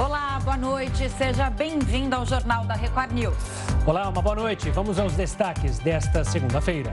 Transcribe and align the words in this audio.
Olá, 0.00 0.40
boa 0.42 0.56
noite. 0.56 1.10
Seja 1.10 1.50
bem-vindo 1.50 2.16
ao 2.16 2.24
Jornal 2.24 2.64
da 2.64 2.72
Record 2.72 3.12
News. 3.12 3.36
Olá, 3.84 4.08
uma 4.08 4.22
boa 4.22 4.34
noite. 4.34 4.70
Vamos 4.70 4.98
aos 4.98 5.12
destaques 5.12 5.78
desta 5.78 6.24
segunda-feira. 6.24 6.90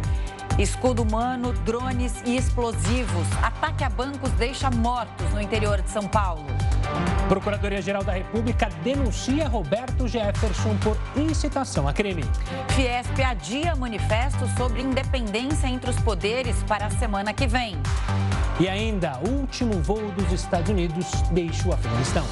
Escudo 0.60 1.04
humano, 1.04 1.54
drones 1.64 2.22
e 2.26 2.36
explosivos. 2.36 3.26
Ataque 3.42 3.86
a 3.86 3.90
bancos 3.90 4.30
deixa 4.32 4.70
mortos 4.70 5.26
no 5.32 5.40
interior 5.40 5.82
de 5.82 5.90
São 5.90 6.06
Paulo. 6.06 6.44
Procuradoria-Geral 7.30 8.04
da 8.04 8.12
República 8.12 8.68
denuncia 8.84 9.48
Roberto 9.48 10.05
Jefferson 10.05 10.76
por 10.84 10.98
incitação 11.16 11.88
a 11.88 11.94
crime. 11.94 12.26
Fiesp 12.76 13.24
adia 13.24 13.74
manifesto 13.74 14.46
sobre 14.58 14.82
independência 14.82 15.68
entre 15.68 15.89
os 15.89 16.00
poderes 16.02 16.62
para 16.64 16.88
a 16.88 16.89
semana 16.89 17.32
que 17.32 17.48
vem. 17.48 17.78
E 18.60 18.68
ainda, 18.68 19.18
último 19.20 19.82
voo 19.82 20.12
dos 20.12 20.30
Estados 20.34 20.70
Unidos 20.70 21.05
deixa 21.32 21.70
o 21.70 21.74
Afeganistão. 21.74 22.26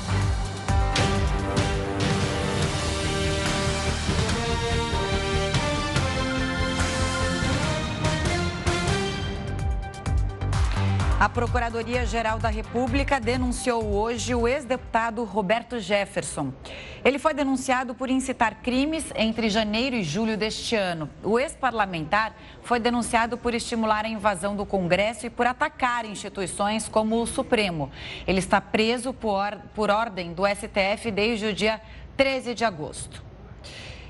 A 11.26 11.30
Procuradoria-Geral 11.30 12.38
da 12.38 12.50
República 12.50 13.20
denunciou 13.20 13.84
hoje 13.96 14.36
o 14.36 14.48
ex-deputado 14.48 15.24
Roberto 15.24 15.80
Jefferson. 15.80 16.54
Ele 17.04 17.18
foi 17.18 17.34
denunciado 17.34 17.96
por 17.96 18.12
incitar 18.12 18.62
crimes 18.62 19.06
entre 19.16 19.50
janeiro 19.50 19.96
e 19.96 20.04
julho 20.04 20.38
deste 20.38 20.76
ano. 20.76 21.10
O 21.24 21.40
ex-parlamentar 21.40 22.36
foi 22.62 22.80
denunciado 22.80 23.40
por 23.40 23.56
estimular 23.56 24.06
a 24.06 24.08
invasão 24.08 24.56
do 24.56 24.68
Congresso 24.68 25.26
e 25.26 25.32
por 25.32 25.48
atacar 25.48 26.06
instituições 26.06 26.88
como 26.88 27.20
o 27.20 27.26
Supremo. 27.26 27.90
Ele 28.28 28.38
está 28.38 28.62
preso 28.62 29.12
por, 29.12 29.58
por 29.74 29.90
ordem 29.90 30.32
do 30.32 30.44
STF 30.46 31.10
desde 31.10 31.48
o 31.48 31.54
dia 31.56 31.82
13 32.16 32.54
de 32.54 32.64
agosto. 32.64 33.25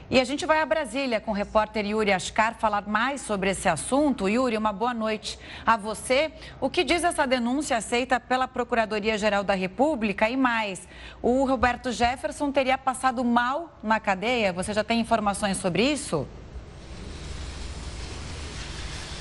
E 0.07 0.19
a 0.19 0.23
gente 0.23 0.45
vai 0.45 0.61
a 0.61 0.65
Brasília 0.67 1.19
com 1.19 1.31
o 1.31 1.33
repórter 1.33 1.83
Yuri 1.83 2.13
Ascar 2.13 2.53
falar 2.59 2.87
mais 2.87 3.21
sobre 3.21 3.49
esse 3.49 3.67
assunto. 3.67 4.29
Yuri, 4.29 4.55
uma 4.55 4.71
boa 4.71 4.93
noite 4.93 5.39
a 5.65 5.75
você. 5.75 6.31
O 6.61 6.69
que 6.69 6.83
diz 6.83 7.03
essa 7.03 7.25
denúncia 7.25 7.75
aceita 7.75 8.19
pela 8.19 8.47
Procuradoria-Geral 8.47 9.43
da 9.43 9.55
República 9.55 10.29
e 10.29 10.37
mais? 10.37 10.87
O 11.23 11.43
Roberto 11.43 11.91
Jefferson 11.91 12.51
teria 12.51 12.77
passado 12.77 13.23
mal 13.23 13.79
na 13.81 13.99
cadeia? 13.99 14.53
Você 14.53 14.75
já 14.75 14.83
tem 14.83 14.99
informações 14.99 15.57
sobre 15.57 15.81
isso? 15.81 16.27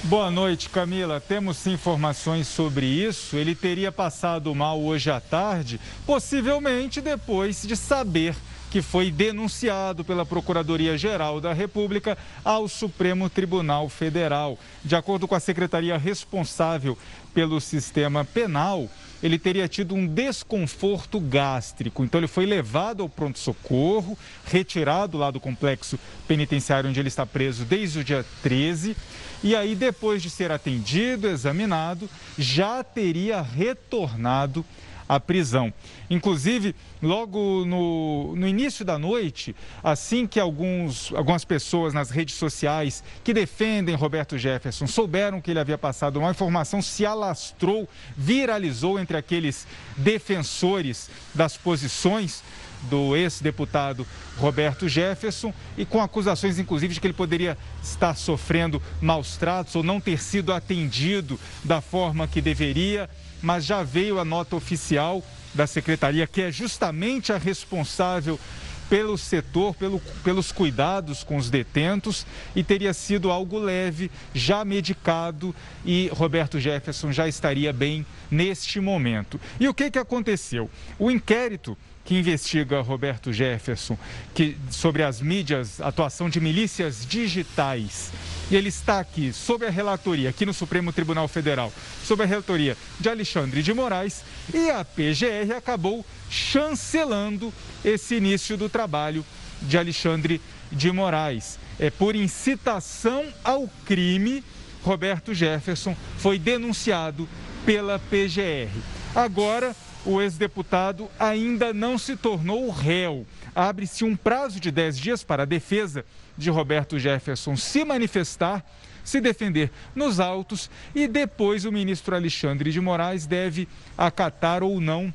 Boa 0.02 0.30
noite, 0.30 0.68
Camila. 0.68 1.18
Temos 1.18 1.66
informações 1.66 2.46
sobre 2.46 2.84
isso. 2.84 3.36
Ele 3.36 3.54
teria 3.54 3.90
passado 3.90 4.54
mal 4.54 4.78
hoje 4.78 5.10
à 5.10 5.18
tarde, 5.18 5.80
possivelmente 6.04 7.00
depois 7.00 7.62
de 7.62 7.74
saber 7.74 8.36
que 8.74 8.82
foi 8.82 9.08
denunciado 9.08 10.04
pela 10.04 10.26
Procuradoria-Geral 10.26 11.40
da 11.40 11.52
República 11.52 12.18
ao 12.44 12.66
Supremo 12.66 13.30
Tribunal 13.30 13.88
Federal. 13.88 14.58
De 14.84 14.96
acordo 14.96 15.28
com 15.28 15.34
a 15.36 15.38
secretaria 15.38 15.96
responsável 15.96 16.98
pelo 17.32 17.60
sistema 17.60 18.24
penal, 18.24 18.90
ele 19.22 19.38
teria 19.38 19.68
tido 19.68 19.94
um 19.94 20.04
desconforto 20.08 21.20
gástrico. 21.20 22.02
Então, 22.02 22.18
ele 22.18 22.26
foi 22.26 22.46
levado 22.46 23.04
ao 23.04 23.08
pronto-socorro, 23.08 24.18
retirado 24.44 25.16
lá 25.18 25.30
do 25.30 25.38
complexo 25.38 25.96
penitenciário 26.26 26.90
onde 26.90 26.98
ele 26.98 27.06
está 27.06 27.24
preso 27.24 27.64
desde 27.64 28.00
o 28.00 28.04
dia 28.04 28.26
13. 28.42 28.96
E 29.44 29.54
aí, 29.54 29.76
depois 29.76 30.20
de 30.20 30.30
ser 30.30 30.50
atendido, 30.50 31.28
examinado, 31.28 32.10
já 32.36 32.82
teria 32.82 33.40
retornado 33.40 34.64
a 35.08 35.20
prisão. 35.20 35.72
Inclusive, 36.08 36.74
logo 37.02 37.64
no, 37.64 38.34
no 38.36 38.46
início 38.46 38.84
da 38.84 38.98
noite, 38.98 39.54
assim 39.82 40.26
que 40.26 40.40
alguns, 40.40 41.12
algumas 41.14 41.44
pessoas 41.44 41.92
nas 41.92 42.10
redes 42.10 42.34
sociais 42.34 43.02
que 43.22 43.34
defendem 43.34 43.94
Roberto 43.94 44.38
Jefferson 44.38 44.86
souberam 44.86 45.40
que 45.40 45.50
ele 45.50 45.60
havia 45.60 45.78
passado 45.78 46.18
uma 46.18 46.30
informação, 46.30 46.80
se 46.80 47.04
alastrou, 47.04 47.88
viralizou 48.16 48.98
entre 48.98 49.16
aqueles 49.16 49.66
defensores 49.96 51.10
das 51.34 51.56
posições 51.56 52.42
do 52.84 53.16
ex-deputado 53.16 54.06
Roberto 54.36 54.88
Jefferson 54.88 55.52
e 55.76 55.84
com 55.84 56.02
acusações, 56.02 56.58
inclusive, 56.58 56.94
de 56.94 57.00
que 57.00 57.06
ele 57.06 57.14
poderia 57.14 57.56
estar 57.82 58.14
sofrendo 58.14 58.82
maus 59.00 59.36
tratos 59.36 59.74
ou 59.74 59.82
não 59.82 60.00
ter 60.00 60.20
sido 60.20 60.52
atendido 60.52 61.38
da 61.62 61.80
forma 61.80 62.26
que 62.26 62.40
deveria 62.40 63.08
mas 63.44 63.64
já 63.64 63.82
veio 63.82 64.18
a 64.18 64.24
nota 64.24 64.56
oficial 64.56 65.22
da 65.52 65.66
secretaria, 65.66 66.26
que 66.26 66.40
é 66.40 66.50
justamente 66.50 67.32
a 67.32 67.36
responsável 67.36 68.40
pelo 68.88 69.16
setor, 69.16 69.74
pelo, 69.74 70.00
pelos 70.22 70.50
cuidados 70.50 71.22
com 71.22 71.36
os 71.36 71.50
detentos 71.50 72.26
e 72.56 72.62
teria 72.64 72.92
sido 72.92 73.30
algo 73.30 73.58
leve, 73.58 74.10
já 74.34 74.64
medicado 74.64 75.54
e 75.84 76.10
Roberto 76.12 76.58
Jefferson 76.58 77.12
já 77.12 77.28
estaria 77.28 77.72
bem 77.72 78.04
neste 78.30 78.80
momento. 78.80 79.40
E 79.60 79.68
o 79.68 79.74
que, 79.74 79.90
que 79.90 79.98
aconteceu? 79.98 80.70
O 80.98 81.10
inquérito 81.10 81.76
que 82.04 82.14
investiga 82.14 82.80
Roberto 82.80 83.32
Jefferson 83.32 83.96
que, 84.34 84.56
sobre 84.70 85.02
as 85.02 85.20
mídias, 85.20 85.80
atuação 85.80 86.28
de 86.28 86.40
milícias 86.40 87.06
digitais. 87.06 88.12
E 88.50 88.56
ele 88.56 88.68
está 88.68 89.00
aqui, 89.00 89.32
sob 89.32 89.66
a 89.66 89.70
relatoria, 89.70 90.28
aqui 90.28 90.44
no 90.44 90.52
Supremo 90.52 90.92
Tribunal 90.92 91.26
Federal, 91.26 91.72
sob 92.04 92.22
a 92.22 92.26
relatoria 92.26 92.76
de 93.00 93.08
Alexandre 93.08 93.62
de 93.62 93.72
Moraes, 93.72 94.22
e 94.52 94.70
a 94.70 94.84
PGR 94.84 95.56
acabou 95.56 96.04
chancelando 96.28 97.52
esse 97.82 98.16
início 98.16 98.56
do 98.56 98.68
trabalho 98.68 99.24
de 99.62 99.78
Alexandre 99.78 100.40
de 100.70 100.92
Moraes. 100.92 101.58
É 101.78 101.88
por 101.88 102.14
incitação 102.14 103.24
ao 103.42 103.66
crime, 103.86 104.44
Roberto 104.82 105.32
Jefferson 105.32 105.96
foi 106.18 106.38
denunciado 106.38 107.26
pela 107.64 107.98
PGR. 107.98 108.70
Agora, 109.14 109.74
o 110.04 110.20
ex-deputado 110.20 111.08
ainda 111.18 111.72
não 111.72 111.96
se 111.96 112.16
tornou 112.16 112.70
réu. 112.70 113.26
Abre-se 113.54 114.04
um 114.04 114.16
prazo 114.16 114.60
de 114.60 114.70
10 114.70 114.98
dias 114.98 115.24
para 115.24 115.44
a 115.44 115.46
defesa 115.46 116.04
de 116.36 116.50
Roberto 116.50 116.98
Jefferson 116.98 117.56
se 117.56 117.84
manifestar, 117.84 118.64
se 119.04 119.20
defender 119.20 119.70
nos 119.94 120.20
autos 120.20 120.70
e 120.94 121.06
depois 121.06 121.64
o 121.64 121.72
ministro 121.72 122.16
Alexandre 122.16 122.70
de 122.70 122.80
Moraes 122.80 123.26
deve 123.26 123.68
acatar 123.96 124.62
ou 124.62 124.80
não 124.80 125.12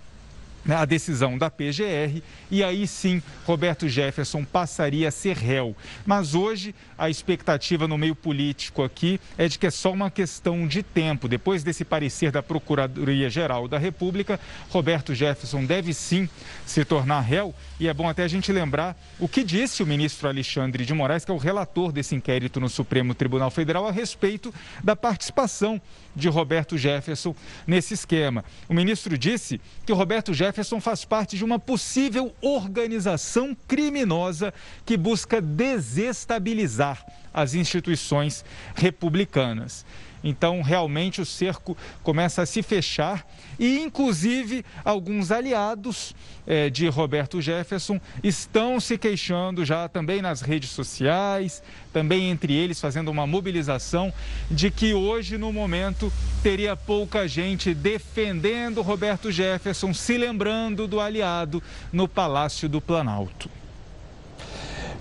a 0.68 0.86
decisão 0.86 1.38
da 1.38 1.50
PGR 1.50 2.22
e 2.52 2.64
aí 2.64 2.86
sim 2.86 3.22
Roberto 3.46 3.88
Jefferson 3.88 4.44
passaria 4.44 5.08
a 5.08 5.12
ser 5.12 5.36
réu. 5.36 5.76
Mas 6.06 6.36
hoje 6.36 6.76
a 6.98 7.10
expectativa 7.10 7.88
no 7.88 7.98
meio 7.98 8.16
político 8.16 8.84
aqui 8.84 9.20
é 9.38 9.48
de 9.48 9.58
que 9.58 9.68
é 9.68 9.72
só 9.72 9.92
uma 9.92 10.12
questão 10.12 10.68
de 10.68 10.84
tempo. 10.84 11.28
Depois 11.28 11.64
desse 11.64 11.86
parecer 11.86 12.32
da 12.32 12.44
Procuradoria-Geral 12.44 13.68
da 13.68 13.78
República, 13.78 14.40
Roberto 14.70 15.16
Jefferson 15.16 15.66
deve 15.66 15.94
sim 15.94 16.30
se 16.66 16.84
tornar 16.84 17.22
réu 17.22 17.54
e 17.80 17.88
é 17.88 17.94
bom 17.94 18.08
até 18.08 18.24
a 18.24 18.28
gente 18.28 18.52
lembrar 18.52 18.98
o 19.20 19.28
que 19.28 19.44
disse 19.44 19.82
o 19.82 19.88
ministro 19.88 20.28
Alexandre 20.28 20.86
de 20.86 20.94
Moraes, 20.94 21.24
que 21.24 21.32
é 21.32 21.34
o 21.34 21.38
relator 21.38 21.92
desse 21.92 22.16
inquérito 22.16 22.60
no 22.60 22.70
Supremo 22.70 23.14
Tribunal 23.14 23.50
Federal 23.50 23.88
a 23.88 23.92
respeito 23.92 24.54
da 24.84 24.96
participação 24.96 25.82
de 26.16 26.28
Roberto 26.28 26.78
Jefferson 26.78 27.36
nesse 27.66 27.94
esquema. 27.94 28.44
O 28.68 28.74
ministro 28.74 29.18
disse 29.18 29.62
que 29.86 29.94
Roberto 29.94 30.34
Jefferson 30.34 30.49
faz 30.80 31.06
parte 31.06 31.38
de 31.38 31.44
uma 31.44 31.60
possível 31.60 32.34
organização 32.42 33.56
criminosa 33.68 34.54
que 34.86 34.98
busca 34.98 35.42
desestabilizar 35.42 37.06
as 37.34 37.54
instituições 37.54 38.44
republicanas. 38.76 39.86
Então, 40.24 40.62
realmente, 40.62 41.22
o 41.22 41.26
cerco 41.26 41.78
começa 42.04 42.42
a 42.42 42.46
se 42.46 42.62
fechar 42.62 43.26
e, 43.58 43.80
inclusive, 43.80 44.66
alguns 44.84 45.32
aliados 45.32 46.14
eh, 46.46 46.70
de 46.70 46.88
Roberto 46.88 47.42
Jefferson 47.42 48.00
estão 48.24 48.80
se 48.80 48.98
queixando 48.98 49.64
já 49.64 49.88
também 49.88 50.22
nas 50.22 50.42
redes 50.42 50.70
sociais, 50.72 51.64
também 51.94 52.30
entre 52.30 52.54
eles 52.54 52.80
fazendo 52.80 53.10
uma 53.10 53.26
mobilização 53.26 54.14
de 54.50 54.70
que 54.70 54.94
hoje, 54.94 55.38
no 55.38 55.54
momento, 55.54 56.12
teria 56.44 56.76
pouca 56.76 57.28
gente 57.28 57.74
defendendo 57.74 58.82
Roberto 58.82 59.32
Jefferson, 59.32 59.94
se 59.94 60.18
lembrando 60.18 60.88
do 60.88 61.00
aliado 61.00 61.62
no 61.92 62.08
Palácio 62.08 62.68
do 62.68 62.82
Planalto. 62.82 63.50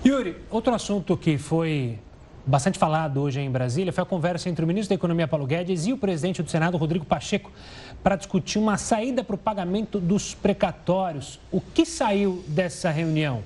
Yuri, 0.06 0.36
outro 0.48 0.72
assunto 0.74 1.16
que 1.16 1.36
foi 1.36 1.98
bastante 2.48 2.78
falado 2.78 3.20
hoje 3.20 3.40
em 3.40 3.50
Brasília 3.50 3.92
foi 3.92 4.02
a 4.02 4.06
conversa 4.06 4.48
entre 4.48 4.64
o 4.64 4.68
ministro 4.68 4.88
da 4.88 4.94
Economia, 4.94 5.28
Paulo 5.28 5.46
Guedes, 5.46 5.86
e 5.86 5.92
o 5.92 5.98
presidente 5.98 6.42
do 6.42 6.50
Senado, 6.50 6.78
Rodrigo 6.78 7.04
Pacheco, 7.04 7.52
para 8.02 8.16
discutir 8.16 8.58
uma 8.58 8.78
saída 8.78 9.22
para 9.22 9.34
o 9.34 9.38
pagamento 9.38 10.00
dos 10.00 10.34
precatórios. 10.34 11.38
O 11.52 11.60
que 11.60 11.84
saiu 11.84 12.42
dessa 12.48 12.90
reunião? 12.90 13.42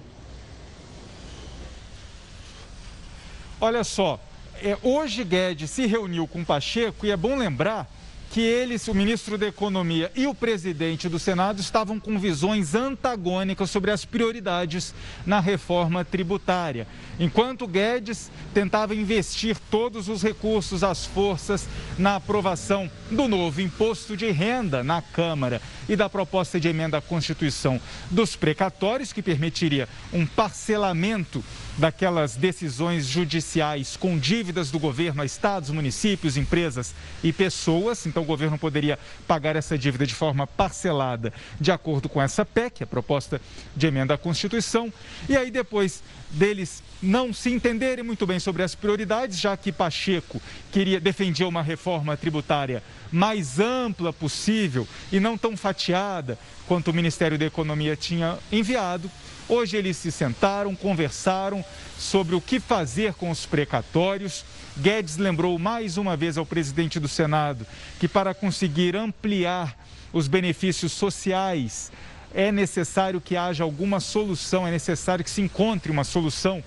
Olha 3.60 3.82
só, 3.82 4.20
é, 4.62 4.78
hoje 4.82 5.25
Guedes 5.25 5.70
se 5.70 5.84
reuniu 5.87 6.28
com 6.28 6.44
Pacheco 6.44 7.04
e 7.04 7.10
é 7.10 7.16
bom 7.16 7.37
lembrar 7.37 7.90
que 8.32 8.40
eles, 8.40 8.88
o 8.88 8.94
ministro 8.94 9.37
da 9.37 9.46
Economia 9.46 10.11
e 10.17 10.26
o 10.26 10.34
presidente 10.34 11.06
do 11.06 11.19
Senado, 11.19 11.61
estavam 11.61 12.00
com 12.00 12.19
visões 12.19 12.75
antagônicas 12.75 13.69
sobre 13.70 13.90
as 13.90 14.06
prioridades 14.06 14.94
na 15.26 15.38
reforma 15.38 16.02
tributária. 16.02 16.87
Enquanto 17.20 17.67
Guedes 17.67 18.31
tentava 18.55 18.94
investir 18.94 19.58
todos 19.70 20.08
os 20.08 20.23
recursos, 20.23 20.82
as 20.82 21.05
forças, 21.05 21.69
na 21.99 22.17
aprovação 22.17 22.90
do 23.11 23.29
novo 23.29 23.61
imposto 23.61 24.17
de 24.17 24.31
renda 24.31 24.82
na 24.82 25.02
Câmara 25.02 25.61
e 25.87 25.94
da 25.94 26.08
proposta 26.08 26.58
de 26.58 26.69
emenda 26.69 26.96
à 26.96 27.02
Constituição 27.02 27.78
dos 28.11 28.35
precatórios, 28.35 29.12
que 29.12 29.20
permitiria 29.20 29.87
um 30.11 30.25
parcelamento 30.25 31.44
daquelas 31.76 32.36
decisões 32.36 33.06
judiciais 33.06 33.96
com 33.96 34.19
dívidas 34.19 34.70
do 34.70 34.78
governo 34.78 35.22
a 35.22 35.24
estados, 35.24 35.70
municípios, 35.70 36.36
empresas 36.36 36.94
e 37.22 37.32
pessoas. 37.32 38.06
Então, 38.06 38.22
o 38.22 38.26
governo 38.26 38.58
poderia 38.58 38.98
pagar 39.26 39.56
essa 39.56 39.78
dívida 39.78 40.06
de 40.06 40.14
forma 40.14 40.46
parcelada, 40.46 41.32
de 41.60 41.72
acordo 41.72 42.08
com 42.08 42.20
essa 42.20 42.44
PEC, 42.44 42.82
a 42.82 42.86
proposta 42.86 43.40
de 43.74 43.86
emenda 43.86 44.14
à 44.14 44.19
Constituição. 44.19 44.92
E 45.28 45.36
aí, 45.36 45.50
depois 45.50 46.02
deles 46.30 46.82
não 47.02 47.32
se 47.32 47.50
entenderem 47.50 48.04
muito 48.04 48.26
bem 48.26 48.38
sobre 48.38 48.62
as 48.62 48.75
prioridades, 48.75 49.38
já 49.38 49.56
que 49.56 49.72
Pacheco 49.72 50.40
queria 50.70 51.00
defendia 51.00 51.48
uma 51.48 51.62
reforma 51.62 52.16
tributária 52.16 52.82
mais 53.10 53.58
ampla 53.58 54.12
possível 54.12 54.86
e 55.10 55.20
não 55.20 55.36
tão 55.36 55.56
fatiada 55.56 56.38
quanto 56.66 56.90
o 56.90 56.94
Ministério 56.94 57.36
da 57.36 57.44
Economia 57.44 57.96
tinha 57.96 58.38
enviado. 58.50 59.10
Hoje 59.48 59.76
eles 59.76 59.96
se 59.96 60.10
sentaram, 60.12 60.74
conversaram 60.74 61.64
sobre 61.98 62.34
o 62.34 62.40
que 62.40 62.60
fazer 62.60 63.14
com 63.14 63.30
os 63.30 63.44
precatórios. 63.44 64.44
Guedes 64.78 65.16
lembrou 65.16 65.58
mais 65.58 65.96
uma 65.96 66.16
vez 66.16 66.38
ao 66.38 66.46
presidente 66.46 66.98
do 66.98 67.08
Senado 67.08 67.66
que 67.98 68.08
para 68.08 68.34
conseguir 68.34 68.96
ampliar 68.96 69.76
os 70.12 70.28
benefícios 70.28 70.92
sociais 70.92 71.90
é 72.34 72.50
necessário 72.50 73.20
que 73.20 73.36
haja 73.36 73.62
alguma 73.62 74.00
solução, 74.00 74.66
é 74.66 74.70
necessário 74.70 75.24
que 75.24 75.30
se 75.30 75.42
encontre 75.42 75.92
uma 75.92 76.04
solução 76.04 76.62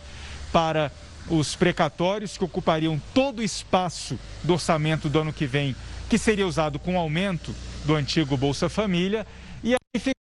para 0.51 0.91
os 1.29 1.55
precatórios 1.55 2.37
que 2.37 2.43
ocupariam 2.43 3.01
todo 3.13 3.39
o 3.39 3.43
espaço 3.43 4.19
do 4.43 4.53
orçamento 4.53 5.09
do 5.09 5.19
ano 5.19 5.33
que 5.33 5.47
vem, 5.47 5.75
que 6.07 6.17
seria 6.17 6.45
usado 6.45 6.77
com 6.77 6.99
aumento 6.99 7.53
do 7.83 7.95
antigo 7.95 8.37
Bolsa 8.37 8.69
Família. 8.69 9.25
E 9.63 9.73
aí 9.73 9.99
fica 9.99 10.13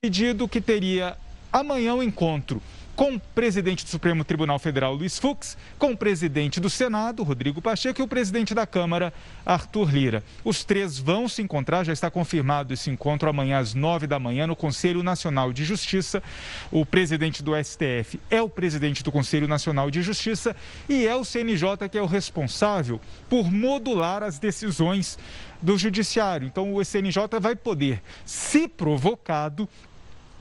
pedido 0.00 0.46
que 0.46 0.60
teria 0.60 1.16
amanhã 1.52 1.94
o 1.94 2.02
encontro 2.02 2.62
com 2.94 3.14
o 3.14 3.20
presidente 3.20 3.84
do 3.84 3.90
Supremo 3.90 4.22
Tribunal 4.22 4.58
Federal, 4.58 4.94
Luiz 4.94 5.18
Fux, 5.18 5.56
com 5.78 5.92
o 5.92 5.96
presidente 5.96 6.60
do 6.60 6.68
Senado, 6.68 7.22
Rodrigo 7.22 7.62
Pacheco, 7.62 8.00
e 8.00 8.04
o 8.04 8.08
presidente 8.08 8.54
da 8.54 8.66
Câmara, 8.66 9.12
Arthur 9.46 9.90
Lira. 9.90 10.24
Os 10.44 10.62
três 10.62 10.98
vão 10.98 11.26
se 11.28 11.40
encontrar, 11.40 11.84
já 11.84 11.92
está 11.92 12.10
confirmado 12.10 12.72
esse 12.72 12.90
encontro 12.90 13.28
amanhã 13.28 13.58
às 13.58 13.74
nove 13.74 14.06
da 14.06 14.18
manhã 14.18 14.46
no 14.46 14.54
Conselho 14.54 15.02
Nacional 15.02 15.52
de 15.52 15.64
Justiça. 15.64 16.22
O 16.70 16.84
presidente 16.84 17.42
do 17.42 17.52
STF 17.56 18.20
é 18.30 18.42
o 18.42 18.48
presidente 18.48 19.02
do 19.02 19.10
Conselho 19.10 19.48
Nacional 19.48 19.90
de 19.90 20.02
Justiça 20.02 20.54
e 20.88 21.06
é 21.06 21.16
o 21.16 21.24
CNJ 21.24 21.88
que 21.90 21.98
é 21.98 22.02
o 22.02 22.06
responsável 22.06 23.00
por 23.28 23.50
modular 23.50 24.22
as 24.22 24.38
decisões 24.38 25.18
do 25.62 25.78
Judiciário. 25.78 26.46
Então, 26.46 26.74
o 26.74 26.84
CNJ 26.84 27.40
vai 27.40 27.54
poder, 27.54 28.02
se 28.24 28.66
provocado, 28.66 29.68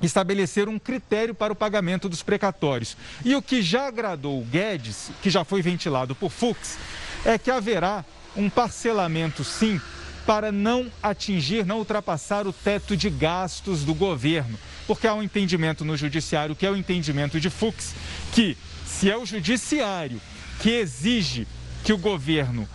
estabelecer 0.06 0.68
um 0.68 0.80
critério 0.80 1.34
para 1.34 1.54
o 1.54 1.56
pagamento 1.56 2.10
dos 2.10 2.24
precatórios. 2.24 2.98
E 3.24 3.36
o 3.36 3.42
que 3.42 3.62
já 3.62 3.88
agradou 3.88 4.40
o 4.40 4.46
Guedes, 4.46 5.12
que 5.22 5.30
já 5.30 5.44
foi 5.44 5.62
ventilado 5.62 6.16
por 6.16 6.32
Fux, 6.32 6.78
é 7.24 7.38
que 7.38 7.52
haverá 7.52 8.04
um 8.36 8.50
parcelamento, 8.50 9.44
sim, 9.44 9.80
para 10.26 10.52
não 10.52 10.92
atingir, 11.02 11.66
não 11.66 11.80
ultrapassar 11.80 12.48
o 12.48 12.54
teto 12.54 12.96
de 12.96 13.10
gastos 13.10 13.84
do 13.84 13.94
governo. 13.94 14.58
Porque 14.88 15.08
há 15.08 15.14
um 15.14 15.24
entendimento 15.24 15.86
no 15.86 15.98
judiciário, 15.98 16.56
que 16.56 16.66
é 16.66 16.72
o 16.72 16.76
entendimento 16.76 17.40
de 17.40 17.50
Fux, 17.50 17.94
que 18.34 18.58
se 18.86 19.10
é 19.10 19.18
o 19.18 19.26
judiciário 19.26 20.22
que 20.60 20.70
exige 20.70 21.48
que 21.84 21.92
o 21.92 21.98
governo 21.98 22.68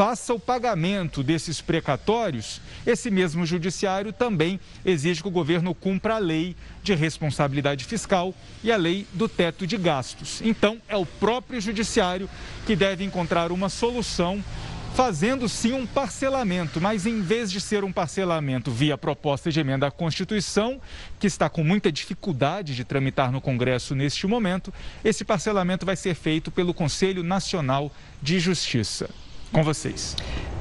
faça 0.00 0.32
o 0.32 0.40
pagamento 0.40 1.22
desses 1.22 1.60
precatórios, 1.60 2.58
esse 2.86 3.10
mesmo 3.10 3.44
judiciário 3.44 4.14
também 4.14 4.58
exige 4.82 5.20
que 5.20 5.28
o 5.28 5.30
governo 5.30 5.74
cumpra 5.74 6.14
a 6.14 6.18
lei 6.18 6.56
de 6.82 6.94
responsabilidade 6.94 7.84
fiscal 7.84 8.34
e 8.64 8.72
a 8.72 8.78
lei 8.78 9.06
do 9.12 9.28
teto 9.28 9.66
de 9.66 9.76
gastos. 9.76 10.40
Então, 10.40 10.80
é 10.88 10.96
o 10.96 11.04
próprio 11.04 11.60
judiciário 11.60 12.30
que 12.64 12.74
deve 12.74 13.04
encontrar 13.04 13.52
uma 13.52 13.68
solução 13.68 14.42
fazendo 14.94 15.46
sim 15.50 15.74
um 15.74 15.86
parcelamento, 15.86 16.80
mas 16.80 17.04
em 17.04 17.20
vez 17.20 17.52
de 17.52 17.60
ser 17.60 17.84
um 17.84 17.92
parcelamento 17.92 18.70
via 18.70 18.96
proposta 18.96 19.52
de 19.52 19.60
emenda 19.60 19.86
à 19.86 19.90
Constituição, 19.90 20.80
que 21.18 21.26
está 21.26 21.50
com 21.50 21.62
muita 21.62 21.92
dificuldade 21.92 22.74
de 22.74 22.86
tramitar 22.86 23.30
no 23.30 23.38
Congresso 23.38 23.94
neste 23.94 24.26
momento, 24.26 24.72
esse 25.04 25.26
parcelamento 25.26 25.84
vai 25.84 25.94
ser 25.94 26.14
feito 26.14 26.50
pelo 26.50 26.72
Conselho 26.72 27.22
Nacional 27.22 27.92
de 28.22 28.40
Justiça 28.40 29.10
com 29.52 29.62
vocês. 29.62 30.16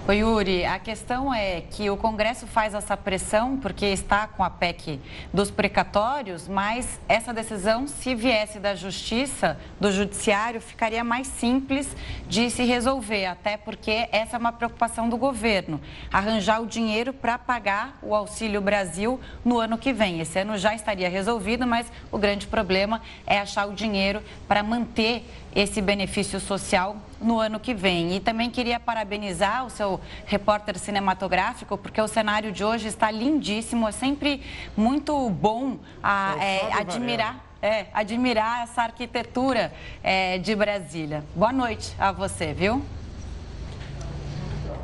Oi, 0.10 0.18
Yuri, 0.18 0.66
a 0.66 0.80
questão 0.80 1.32
é 1.32 1.62
que 1.62 1.88
o 1.88 1.96
Congresso 1.96 2.48
faz 2.48 2.74
essa 2.74 2.98
pressão 2.98 3.58
porque 3.58 3.86
está 3.86 4.26
com 4.26 4.44
a 4.44 4.50
PEC 4.50 5.00
dos 5.32 5.52
precatórios, 5.52 6.48
mas 6.48 7.00
essa 7.08 7.32
decisão, 7.32 7.88
se 7.88 8.16
viesse 8.16 8.58
da 8.58 8.74
Justiça, 8.74 9.60
do 9.80 9.92
Judiciário, 9.92 10.60
ficaria 10.60 11.04
mais 11.04 11.28
simples 11.28 11.96
de 12.28 12.50
se 12.50 12.64
resolver, 12.64 13.28
até 13.28 13.56
porque 13.56 14.10
essa 14.12 14.36
é 14.36 14.40
uma 14.40 14.52
preocupação 14.52 15.08
do 15.08 15.16
governo, 15.16 15.80
arranjar 16.12 16.60
o 16.60 16.66
dinheiro 16.66 17.14
para 17.14 17.38
pagar 17.38 18.00
o 18.02 18.16
Auxílio 18.16 18.62
Brasil 18.62 19.20
no 19.46 19.60
ano 19.60 19.78
que 19.78 19.94
vem. 19.94 20.22
Esse 20.22 20.40
ano 20.40 20.58
já 20.58 20.74
estaria 20.74 21.08
resolvido, 21.08 21.68
mas 21.68 21.86
o 22.12 22.18
grande 22.18 22.48
problema 22.48 23.00
é 23.28 23.38
achar 23.38 23.68
o 23.68 23.74
dinheiro 23.74 24.24
para 24.48 24.64
manter 24.64 25.24
esse 25.54 25.84
benefício 25.84 26.40
social 26.40 26.98
no 27.22 27.40
ano 27.40 27.60
que 27.60 27.74
vem. 27.74 28.16
E 28.16 28.20
também 28.20 28.50
queria 28.50 28.80
parabenizar 28.80 29.66
o 29.66 29.70
seu 29.70 30.00
repórter 30.26 30.78
cinematográfico, 30.78 31.78
porque 31.78 32.02
o 32.02 32.08
cenário 32.08 32.52
de 32.52 32.64
hoje 32.64 32.88
está 32.88 33.12
lindíssimo, 33.12 33.88
é 33.88 33.92
sempre 33.92 34.42
muito 34.76 35.30
bom 35.30 35.78
a, 36.02 36.36
é, 36.40 36.74
admirar. 36.74 37.46
É, 37.62 37.88
admirar 37.94 38.64
essa 38.64 38.84
arquitetura 38.84 39.74
é, 40.02 40.38
de 40.38 40.56
Brasília. 40.56 41.26
Boa 41.36 41.52
noite 41.52 41.94
a 42.00 42.10
você, 42.10 42.54
viu? 42.54 42.82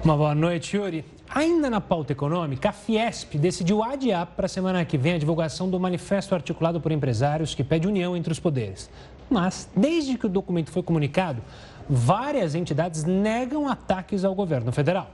Uma 0.03 0.17
boa 0.17 0.35
noite, 0.35 0.75
Yuri. 0.75 1.05
Ainda 1.29 1.69
na 1.69 1.81
pauta 1.81 2.11
econômica, 2.11 2.69
a 2.69 2.71
Fiesp 2.71 3.35
decidiu 3.37 3.83
adiar 3.83 4.25
para 4.27 4.45
a 4.45 4.49
semana 4.49 4.85
que 4.85 4.97
vem 4.97 5.13
a 5.13 5.17
divulgação 5.17 5.69
do 5.69 5.79
manifesto 5.79 6.35
articulado 6.35 6.79
por 6.79 6.91
empresários 6.91 7.55
que 7.55 7.63
pede 7.63 7.87
união 7.87 8.15
entre 8.15 8.31
os 8.31 8.39
poderes. 8.39 8.89
Mas, 9.29 9.69
desde 9.75 10.17
que 10.17 10.27
o 10.27 10.29
documento 10.29 10.69
foi 10.69 10.83
comunicado, 10.83 11.41
várias 11.89 12.55
entidades 12.55 13.03
negam 13.03 13.67
ataques 13.67 14.23
ao 14.23 14.33
governo 14.33 14.71
federal. 14.71 15.09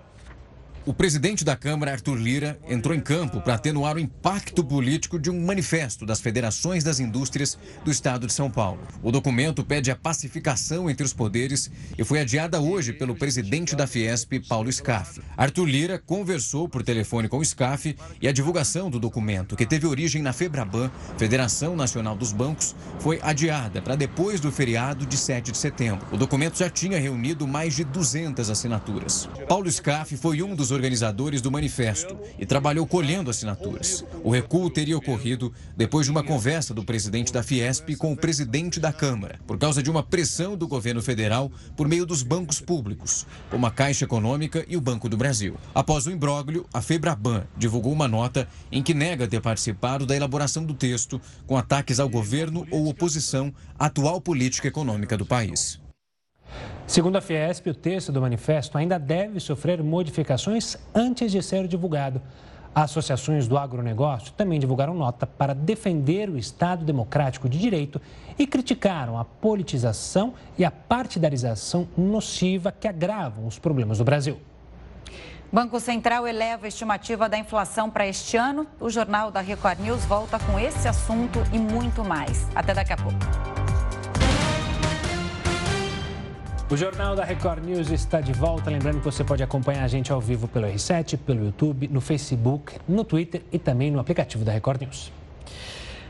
O 0.83 0.95
presidente 0.95 1.45
da 1.45 1.55
Câmara, 1.55 1.91
Arthur 1.91 2.15
Lira, 2.15 2.59
entrou 2.67 2.95
em 2.95 2.99
campo 2.99 3.39
para 3.39 3.53
atenuar 3.53 3.97
o 3.97 3.99
impacto 3.99 4.63
político 4.63 5.19
de 5.19 5.29
um 5.29 5.45
manifesto 5.45 6.07
das 6.07 6.19
federações 6.19 6.83
das 6.83 6.99
indústrias 6.99 7.55
do 7.85 7.91
estado 7.91 8.25
de 8.25 8.33
São 8.33 8.49
Paulo. 8.49 8.79
O 9.03 9.11
documento 9.11 9.63
pede 9.63 9.91
a 9.91 9.95
pacificação 9.95 10.89
entre 10.89 11.05
os 11.05 11.13
poderes 11.13 11.69
e 11.95 12.03
foi 12.03 12.19
adiada 12.19 12.59
hoje 12.59 12.93
pelo 12.93 13.15
presidente 13.15 13.75
da 13.75 13.85
Fiesp, 13.85 14.39
Paulo 14.49 14.73
Scaff. 14.73 15.21
Arthur 15.37 15.65
Lira 15.65 15.99
conversou 15.99 16.67
por 16.67 16.81
telefone 16.81 17.27
com 17.27 17.37
o 17.37 17.45
Scaff 17.45 17.95
e 18.19 18.27
a 18.27 18.31
divulgação 18.31 18.89
do 18.89 18.99
documento, 18.99 19.55
que 19.55 19.67
teve 19.67 19.85
origem 19.85 20.23
na 20.23 20.33
Febraban, 20.33 20.89
Federação 21.15 21.75
Nacional 21.75 22.15
dos 22.15 22.33
Bancos, 22.33 22.75
foi 22.99 23.19
adiada 23.21 23.83
para 23.83 23.95
depois 23.95 24.39
do 24.39 24.51
feriado 24.51 25.05
de 25.05 25.15
7 25.15 25.51
de 25.51 25.57
setembro. 25.59 26.07
O 26.11 26.17
documento 26.17 26.57
já 26.57 26.71
tinha 26.71 26.99
reunido 26.99 27.47
mais 27.47 27.75
de 27.75 27.83
200 27.83 28.49
assinaturas. 28.49 29.29
Paulo 29.47 29.71
Scaff 29.71 30.17
foi 30.17 30.41
um 30.41 30.55
dos 30.55 30.70
organizadores 30.71 31.41
do 31.41 31.51
manifesto 31.51 32.17
e 32.39 32.45
trabalhou 32.45 32.87
colhendo 32.87 33.29
assinaturas. 33.29 34.03
O 34.23 34.31
recuo 34.31 34.69
teria 34.69 34.97
ocorrido 34.97 35.53
depois 35.77 36.07
de 36.07 36.11
uma 36.11 36.23
conversa 36.23 36.73
do 36.73 36.83
presidente 36.83 37.31
da 37.31 37.43
Fiesp 37.43 37.95
com 37.95 38.11
o 38.11 38.17
presidente 38.17 38.79
da 38.79 38.91
Câmara, 38.91 39.39
por 39.45 39.57
causa 39.57 39.83
de 39.83 39.91
uma 39.91 40.01
pressão 40.01 40.57
do 40.57 40.67
governo 40.67 41.01
federal 41.01 41.51
por 41.77 41.87
meio 41.87 42.05
dos 42.05 42.23
bancos 42.23 42.59
públicos, 42.59 43.27
como 43.49 43.67
a 43.67 43.71
Caixa 43.71 44.05
Econômica 44.05 44.65
e 44.67 44.75
o 44.75 44.81
Banco 44.81 45.07
do 45.07 45.17
Brasil. 45.17 45.55
Após 45.75 46.07
o 46.07 46.11
imbróglio, 46.11 46.65
a 46.73 46.81
Febraban 46.81 47.43
divulgou 47.55 47.93
uma 47.93 48.07
nota 48.07 48.47
em 48.71 48.81
que 48.81 48.93
nega 48.95 49.27
ter 49.27 49.41
participado 49.41 50.05
da 50.05 50.15
elaboração 50.15 50.65
do 50.65 50.73
texto 50.73 51.21
com 51.45 51.55
ataques 51.55 51.99
ao 51.99 52.09
governo 52.09 52.65
ou 52.71 52.87
oposição 52.87 53.53
à 53.77 53.91
atual 53.91 54.21
política 54.21 54.69
econômica 54.69 55.17
do 55.17 55.25
país. 55.25 55.80
Segundo 56.87 57.17
a 57.17 57.21
Fiesp, 57.21 57.67
o 57.67 57.73
texto 57.73 58.11
do 58.11 58.21
manifesto 58.21 58.77
ainda 58.77 58.99
deve 58.99 59.39
sofrer 59.39 59.81
modificações 59.81 60.77
antes 60.93 61.31
de 61.31 61.41
ser 61.41 61.67
divulgado. 61.67 62.21
Associações 62.73 63.49
do 63.49 63.57
agronegócio 63.57 64.31
também 64.31 64.59
divulgaram 64.59 64.93
nota 64.93 65.27
para 65.27 65.53
defender 65.53 66.29
o 66.29 66.37
Estado 66.37 66.85
democrático 66.85 67.49
de 67.49 67.59
direito 67.59 68.01
e 68.39 68.47
criticaram 68.47 69.17
a 69.19 69.25
politização 69.25 70.33
e 70.57 70.63
a 70.63 70.71
partidarização 70.71 71.87
nociva 71.97 72.71
que 72.71 72.87
agravam 72.87 73.45
os 73.45 73.59
problemas 73.59 73.97
do 73.97 74.05
Brasil. 74.05 74.39
Banco 75.51 75.81
Central 75.81 76.25
eleva 76.25 76.65
a 76.65 76.69
estimativa 76.69 77.27
da 77.27 77.37
inflação 77.37 77.89
para 77.89 78.07
este 78.07 78.37
ano. 78.37 78.65
O 78.79 78.89
Jornal 78.89 79.29
da 79.31 79.41
Record 79.41 79.81
News 79.81 80.05
volta 80.05 80.39
com 80.39 80.57
esse 80.57 80.87
assunto 80.87 81.39
e 81.51 81.59
muito 81.59 82.05
mais. 82.05 82.47
Até 82.55 82.73
daqui 82.73 82.93
a 82.93 82.97
pouco. 82.97 83.60
O 86.71 86.77
Jornal 86.77 87.17
da 87.17 87.25
Record 87.25 87.65
News 87.65 87.91
está 87.91 88.21
de 88.21 88.31
volta. 88.31 88.69
Lembrando 88.69 88.99
que 88.99 89.03
você 89.03 89.25
pode 89.25 89.43
acompanhar 89.43 89.83
a 89.83 89.89
gente 89.89 90.09
ao 90.09 90.21
vivo 90.21 90.47
pelo 90.47 90.67
R7, 90.67 91.17
pelo 91.17 91.43
YouTube, 91.43 91.89
no 91.89 91.99
Facebook, 91.99 92.79
no 92.87 93.03
Twitter 93.03 93.41
e 93.51 93.59
também 93.59 93.91
no 93.91 93.99
aplicativo 93.99 94.45
da 94.45 94.53
Record 94.53 94.83
News. 94.83 95.11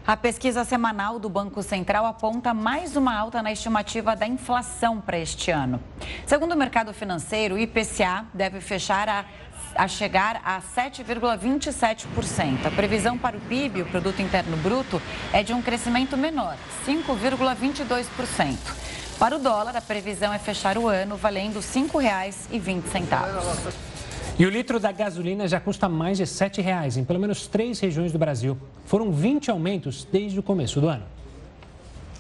A 0.06 0.15
pesquisa 0.15 0.63
semanal 0.63 1.18
do 1.18 1.27
Banco 1.27 1.63
Central 1.63 2.06
aponta 2.06 2.53
mais 2.53 2.96
uma 2.96 3.18
alta 3.18 3.41
na 3.41 3.51
estimativa 3.51 4.15
da 4.15 4.27
inflação 4.27 5.01
para 5.01 5.18
este 5.18 5.50
ano. 5.50 5.82
Segundo 6.27 6.51
o 6.51 6.56
mercado 6.56 6.94
financeiro, 6.94 7.56
o 7.56 7.58
IPCA 7.58 8.27
deve 8.32 8.62
fechar 8.62 9.10
a, 9.10 9.25
a 9.74 9.88
chegar 9.88 10.44
a 10.46 10.62
7,27%. 10.62 12.68
A 12.68 12.70
previsão 12.70 13.18
para 13.18 13.36
o 13.36 13.41
PIB, 13.41 13.82
o 13.82 13.88
Produto 13.88 14.22
Interno 14.22 14.56
Bruto, 14.58 15.01
é 15.34 15.41
de 15.41 15.53
um 15.53 15.62
crescimento 15.63 16.15
menor, 16.15 16.56
5,22%. 16.86 18.90
Para 19.21 19.35
o 19.35 19.39
dólar, 19.39 19.77
a 19.77 19.81
previsão 19.81 20.33
é 20.33 20.39
fechar 20.39 20.79
o 20.79 20.87
ano 20.87 21.15
valendo 21.15 21.57
R$ 21.57 21.61
5,20. 21.61 23.71
E 24.39 24.45
o 24.47 24.49
litro 24.49 24.79
da 24.79 24.91
gasolina 24.91 25.47
já 25.47 25.59
custa 25.59 25.87
mais 25.87 26.17
de 26.17 26.23
R$ 26.23 26.29
7,00 26.29 26.97
em 26.97 27.03
pelo 27.03 27.19
menos 27.19 27.45
três 27.45 27.79
regiões 27.79 28.11
do 28.11 28.17
Brasil. 28.17 28.57
Foram 28.83 29.11
20 29.11 29.51
aumentos 29.51 30.07
desde 30.11 30.39
o 30.39 30.41
começo 30.41 30.81
do 30.81 30.87
ano. 30.87 31.03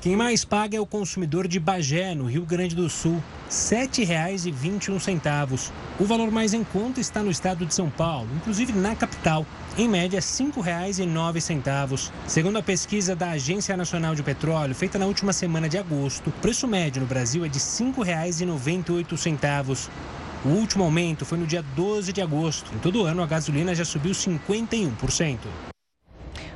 Quem 0.01 0.15
mais 0.15 0.43
paga 0.43 0.75
é 0.75 0.79
o 0.79 0.85
consumidor 0.85 1.47
de 1.47 1.59
Bagé, 1.59 2.15
no 2.15 2.25
Rio 2.25 2.43
Grande 2.43 2.75
do 2.75 2.89
Sul, 2.89 3.23
R$ 3.45 3.51
7,21. 3.51 5.69
O 5.99 6.05
valor 6.05 6.31
mais 6.31 6.55
em 6.55 6.63
conta 6.63 6.99
está 6.99 7.21
no 7.21 7.29
estado 7.29 7.67
de 7.67 7.75
São 7.75 7.87
Paulo, 7.87 8.27
inclusive 8.35 8.73
na 8.73 8.95
capital, 8.95 9.45
em 9.77 9.87
média 9.87 10.17
R$ 10.17 10.25
5,09. 10.25 12.09
Segundo 12.25 12.57
a 12.57 12.63
pesquisa 12.63 13.15
da 13.15 13.29
Agência 13.29 13.77
Nacional 13.77 14.15
de 14.15 14.23
Petróleo, 14.23 14.73
feita 14.73 14.97
na 14.97 15.05
última 15.05 15.31
semana 15.31 15.69
de 15.69 15.77
agosto, 15.77 16.31
o 16.31 16.33
preço 16.33 16.67
médio 16.67 16.99
no 16.99 17.07
Brasil 17.07 17.45
é 17.45 17.47
de 17.47 17.59
R$ 17.59 17.65
5,98. 17.65 19.87
O 20.43 20.49
último 20.49 20.83
aumento 20.83 21.25
foi 21.25 21.37
no 21.37 21.45
dia 21.45 21.63
12 21.75 22.11
de 22.11 22.23
agosto. 22.23 22.73
Em 22.73 22.79
todo 22.79 23.03
o 23.03 23.05
ano, 23.05 23.21
a 23.21 23.27
gasolina 23.27 23.75
já 23.75 23.85
subiu 23.85 24.13
51%. 24.13 25.70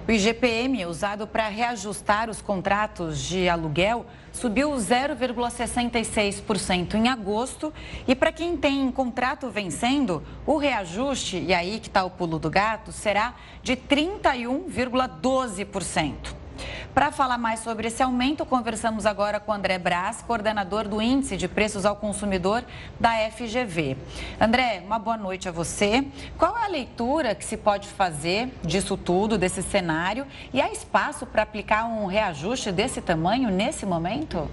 O 0.07 0.12
IGPM, 0.12 0.85
usado 0.85 1.25
para 1.25 1.47
reajustar 1.47 2.29
os 2.29 2.39
contratos 2.39 3.19
de 3.19 3.50
aluguel, 3.50 4.05
subiu 4.31 4.69
0,66% 4.69 6.93
em 6.93 7.09
agosto. 7.09 7.74
E 8.07 8.13
para 8.13 8.31
quem 8.31 8.55
tem 8.55 8.91
contrato 8.91 9.50
vencendo, 9.50 10.21
o 10.45 10.57
reajuste, 10.57 11.39
e 11.39 11.55
aí 11.55 11.79
que 11.79 11.88
está 11.88 12.03
o 12.03 12.12
pulo 12.12 12.38
do 12.38 12.51
gato, 12.51 12.91
será 12.91 13.33
de 13.63 13.75
31,12%. 13.75 16.44
Para 16.93 17.12
falar 17.12 17.38
mais 17.38 17.59
sobre 17.59 17.88
esse 17.88 18.01
aumento, 18.01 18.45
conversamos 18.45 19.05
agora 19.05 19.39
com 19.39 19.51
André 19.51 19.77
Braz, 19.77 20.21
coordenador 20.21 20.88
do 20.88 21.01
Índice 21.01 21.35
de 21.35 21.47
Preços 21.47 21.85
ao 21.85 21.95
Consumidor 21.95 22.63
da 23.00 23.12
FGV. 23.31 23.97
André, 24.39 24.81
uma 24.85 24.97
boa 24.97 25.17
noite 25.17 25.50
a 25.50 25.51
você. 25.51 26.05
Qual 26.38 26.57
é 26.57 26.65
a 26.65 26.67
leitura 26.67 27.35
que 27.35 27.43
se 27.43 27.57
pode 27.57 27.88
fazer 27.89 28.50
disso 28.63 28.95
tudo, 28.95 29.38
desse 29.38 29.62
cenário? 29.62 30.25
E 30.53 30.62
há 30.62 30.71
espaço 30.71 31.25
para 31.25 31.41
aplicar 31.41 31.85
um 31.85 32.05
reajuste 32.05 32.71
desse 32.71 33.01
tamanho 33.01 33.50
nesse 33.50 33.85
momento? 33.85 34.50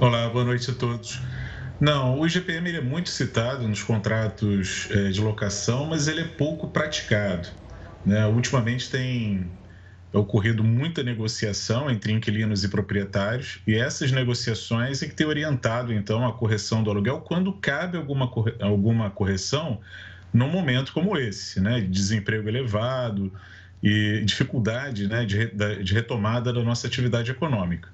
Olá, 0.00 0.28
boa 0.28 0.44
noite 0.44 0.70
a 0.70 0.74
todos. 0.74 1.20
Não, 1.80 2.20
o 2.20 2.26
IGPM 2.26 2.76
é 2.76 2.80
muito 2.80 3.08
citado 3.08 3.66
nos 3.66 3.82
contratos 3.82 4.88
eh, 4.90 5.08
de 5.08 5.20
locação, 5.20 5.86
mas 5.86 6.08
ele 6.08 6.20
é 6.20 6.24
pouco 6.24 6.68
praticado. 6.68 7.48
Né? 8.04 8.26
Ultimamente 8.26 8.90
tem 8.90 9.50
ocorrido 10.14 10.62
muita 10.62 11.02
negociação 11.02 11.90
entre 11.90 12.12
inquilinos 12.12 12.62
e 12.62 12.68
proprietários, 12.68 13.58
e 13.66 13.74
essas 13.74 14.12
negociações 14.12 15.02
é 15.02 15.08
que 15.08 15.14
tem 15.14 15.26
orientado, 15.26 15.92
então, 15.92 16.26
a 16.26 16.32
correção 16.32 16.82
do 16.82 16.90
aluguel 16.90 17.20
quando 17.20 17.52
cabe 17.52 17.96
alguma, 17.96 18.28
corre... 18.28 18.54
alguma 18.60 19.10
correção 19.10 19.80
num 20.32 20.48
momento 20.48 20.92
como 20.92 21.16
esse, 21.18 21.60
né? 21.60 21.80
Desemprego 21.80 22.48
elevado 22.48 23.32
e 23.82 24.22
dificuldade 24.24 25.06
né? 25.06 25.24
de, 25.24 25.50
de 25.82 25.94
retomada 25.94 26.52
da 26.52 26.62
nossa 26.62 26.86
atividade 26.86 27.30
econômica. 27.30 27.88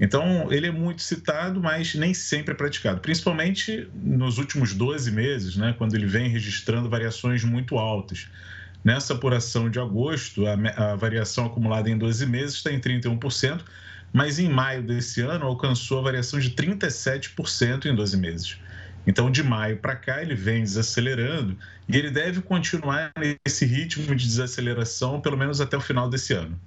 Então, 0.00 0.50
ele 0.50 0.66
é 0.66 0.70
muito 0.70 1.02
citado, 1.02 1.60
mas 1.60 1.94
nem 1.94 2.14
sempre 2.14 2.52
é 2.54 2.56
praticado, 2.56 3.00
principalmente 3.00 3.86
nos 4.02 4.38
últimos 4.38 4.72
12 4.72 5.12
meses, 5.12 5.56
né, 5.56 5.74
quando 5.76 5.94
ele 5.94 6.06
vem 6.06 6.26
registrando 6.26 6.88
variações 6.88 7.44
muito 7.44 7.76
altas. 7.76 8.26
Nessa 8.82 9.12
apuração 9.12 9.68
de 9.68 9.78
agosto, 9.78 10.44
a, 10.46 10.96
variação 10.96 11.46
acumulada 11.46 11.90
em 11.90 11.98
12 11.98 12.24
meses 12.26 12.56
está 12.56 12.72
em 12.72 12.80
31%, 12.80 13.62
mas 14.12 14.38
em 14.38 14.48
maio 14.48 14.82
desse 14.82 15.20
ano 15.20 15.44
alcançou 15.46 15.98
a 15.98 16.02
variação 16.02 16.38
de 16.38 16.50
37% 16.50 17.86
em 17.86 17.94
12 17.94 18.16
meses. 18.16 18.58
Então, 19.06 19.30
de 19.30 19.42
maio 19.42 19.78
para 19.78 19.96
cá, 19.96 20.22
ele 20.22 20.34
vem 20.34 20.62
desacelerando 20.62 21.56
e 21.88 21.96
ele 21.96 22.10
deve 22.10 22.40
continuar 22.42 23.10
nesse 23.18 23.64
ritmo 23.64 24.14
de 24.14 24.26
desaceleração 24.26 25.20
pelo 25.20 25.36
menos 25.36 25.60
até 25.60 25.76
o 25.76 25.80
final 25.80 26.08
desse 26.08 26.32
ano. 26.32 26.58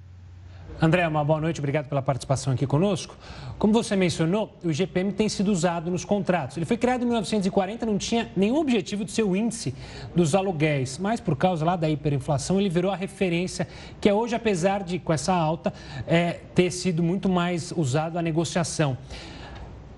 André, 0.82 1.06
uma 1.06 1.24
boa 1.24 1.40
noite, 1.40 1.60
obrigado 1.60 1.88
pela 1.88 2.02
participação 2.02 2.52
aqui 2.52 2.66
conosco. 2.66 3.16
Como 3.58 3.72
você 3.72 3.94
mencionou, 3.94 4.52
o 4.62 4.72
GPM 4.72 5.12
tem 5.12 5.28
sido 5.28 5.52
usado 5.52 5.88
nos 5.88 6.04
contratos. 6.04 6.56
Ele 6.56 6.66
foi 6.66 6.76
criado 6.76 7.02
em 7.02 7.04
1940, 7.04 7.86
não 7.86 7.96
tinha 7.96 8.28
nenhum 8.36 8.56
objetivo 8.56 9.04
de 9.04 9.12
ser 9.12 9.22
o 9.22 9.36
índice 9.36 9.72
dos 10.16 10.34
aluguéis, 10.34 10.98
mas 10.98 11.20
por 11.20 11.36
causa 11.36 11.64
lá 11.64 11.76
da 11.76 11.88
hiperinflação, 11.88 12.60
ele 12.60 12.68
virou 12.68 12.90
a 12.90 12.96
referência 12.96 13.68
que 14.00 14.08
é 14.08 14.12
hoje, 14.12 14.34
apesar 14.34 14.82
de, 14.82 14.98
com 14.98 15.12
essa 15.12 15.32
alta, 15.32 15.72
é, 16.08 16.40
ter 16.54 16.72
sido 16.72 17.04
muito 17.04 17.28
mais 17.28 17.72
usado 17.76 18.18
a 18.18 18.22
negociação. 18.22 18.98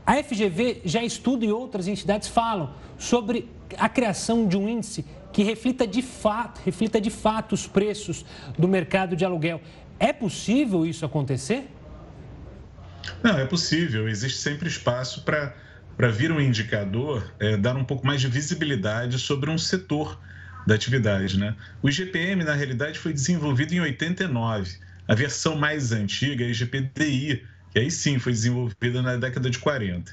A 0.07 0.23
FGV 0.23 0.83
já 0.85 1.03
estuda 1.03 1.45
e 1.45 1.51
outras 1.51 1.89
entidades 1.89 2.29
falam 2.29 2.71
sobre 2.99 3.49
a 3.79 3.89
criação 3.89 4.47
de 4.47 4.57
um 4.57 4.69
índice 4.69 5.05
que 5.33 5.43
reflita 5.43 5.87
de 5.87 6.01
fato, 6.01 6.61
reflita 6.65 7.01
de 7.01 7.11
fato 7.11 7.53
os 7.53 7.67
preços 7.67 8.25
do 8.59 8.67
mercado 8.67 9.15
de 9.15 9.25
aluguel. 9.25 9.61
É 9.99 10.13
possível 10.13 10.85
isso 10.87 11.05
acontecer? 11.05 11.69
Não, 13.23 13.39
é 13.39 13.47
possível. 13.47 14.09
Existe 14.09 14.39
sempre 14.39 14.69
espaço 14.69 15.23
para 15.25 16.11
vir 16.11 16.31
um 16.31 16.41
indicador, 16.41 17.33
é, 17.39 17.57
dar 17.57 17.77
um 17.77 17.85
pouco 17.85 18.07
mais 18.07 18.21
de 18.21 18.29
visibilidade 18.29 19.19
sobre 19.19 19.51
um 19.51 19.59
setor 19.59 20.21
da 20.67 20.75
atividade. 20.75 21.39
Né? 21.39 21.55
O 21.83 21.89
IGPM, 21.89 22.45
na 22.45 22.55
realidade, 22.55 22.99
foi 22.99 23.13
desenvolvido 23.13 23.73
em 23.73 23.81
89. 23.81 24.77
A 25.09 25.15
versão 25.15 25.57
mais 25.57 25.93
antiga 25.93 26.45
é 26.45 26.49
a 26.49 26.51
IGPDI, 26.51 27.45
que 27.73 27.79
aí 27.79 27.91
sim 27.91 28.19
foi 28.19 28.33
desenvolvida 28.33 29.01
na 29.01 29.17
década 29.17 29.49
de 29.49 29.59
40. 29.59 30.13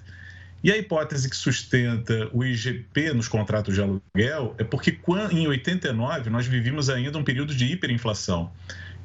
E 0.64 0.72
a 0.72 0.78
hipótese 0.78 1.30
que 1.30 1.36
sustenta 1.36 2.30
o 2.32 2.42
IGP 2.42 3.12
nos 3.14 3.28
contratos 3.28 3.76
de 3.76 3.82
aluguel 3.82 4.56
é 4.58 4.64
porque 4.64 4.98
em 5.32 5.46
89 5.46 6.30
nós 6.30 6.48
vivíamos 6.48 6.90
ainda 6.90 7.18
um 7.18 7.24
período 7.24 7.54
de 7.54 7.66
hiperinflação. 7.66 8.50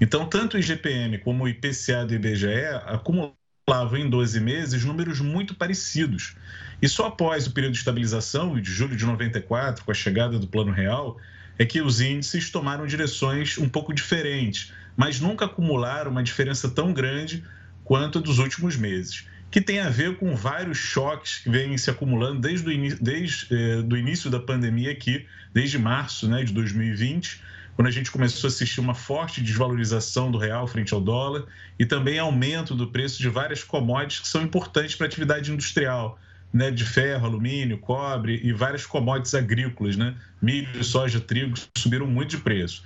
Então, 0.01 0.27
tanto 0.27 0.57
o 0.57 0.61
IGPM 0.61 1.19
como 1.19 1.45
o 1.45 1.49
IPCA 1.49 2.05
do 2.07 2.15
IBGE 2.15 2.67
acumulavam 2.87 3.99
em 3.99 4.09
12 4.09 4.41
meses 4.41 4.85
números 4.85 5.21
muito 5.21 5.55
parecidos. 5.55 6.37
E 6.81 6.89
só 6.89 7.07
após 7.07 7.47
o 7.47 7.53
período 7.53 7.73
de 7.73 7.79
estabilização, 7.79 8.61
de 8.61 8.71
julho 8.71 8.97
de 8.97 9.05
94, 9.05 9.85
com 9.85 9.91
a 9.91 9.95
chegada 9.95 10.39
do 10.39 10.47
Plano 10.47 10.71
Real, 10.71 11.19
é 11.59 11.65
que 11.65 11.83
os 11.83 12.01
índices 12.01 12.51
tomaram 12.51 12.87
direções 12.87 13.59
um 13.59 13.69
pouco 13.69 13.93
diferentes, 13.93 14.73
mas 14.97 15.21
nunca 15.21 15.45
acumularam 15.45 16.11
uma 16.11 16.23
diferença 16.23 16.69
tão 16.69 16.93
grande 16.93 17.43
quanto 17.85 18.19
a 18.19 18.23
dos 18.23 18.39
últimos 18.39 18.77
meses, 18.77 19.27
que 19.51 19.61
tem 19.61 19.81
a 19.81 19.89
ver 19.89 20.17
com 20.19 20.37
vários 20.37 20.79
choques 20.79 21.39
que 21.39 21.51
vêm 21.51 21.77
se 21.77 21.91
acumulando 21.91 22.41
desde 22.41 22.69
o, 22.69 22.97
desde, 23.01 23.47
eh, 23.51 23.83
do 23.83 23.97
início 23.97 24.31
da 24.31 24.39
pandemia 24.39 24.93
aqui, 24.93 25.27
desde 25.53 25.79
março 25.79 26.29
né, 26.29 26.45
de 26.45 26.53
2020, 26.53 27.41
quando 27.79 27.87
a 27.87 27.93
gente 27.93 28.11
começou 28.11 28.49
a 28.49 28.51
assistir 28.51 28.81
uma 28.81 28.93
forte 28.93 29.41
desvalorização 29.41 30.33
do 30.33 30.37
real 30.37 30.67
frente 30.67 30.93
ao 30.93 31.01
dólar 31.01 31.45
e 31.79 31.87
também 31.87 32.19
aumento 32.19 32.75
do 32.75 32.89
preço 32.89 33.23
de 33.23 33.29
várias 33.29 33.63
commodities 33.63 34.19
que 34.19 34.27
são 34.27 34.43
importantes 34.43 34.97
para 34.97 35.07
a 35.07 35.09
atividade 35.09 35.53
industrial, 35.53 36.19
né, 36.53 36.73
de 36.73 36.85
ferro, 36.85 37.27
alumínio, 37.27 37.79
cobre 37.79 38.41
e 38.43 38.53
várias 38.53 38.85
commodities 38.85 39.33
agrícolas, 39.33 39.97
né, 39.97 40.17
milho, 40.43 40.83
soja, 40.83 41.21
trigo, 41.21 41.55
subiram 41.77 42.09
muito 42.09 42.31
de 42.31 42.39
preço. 42.39 42.83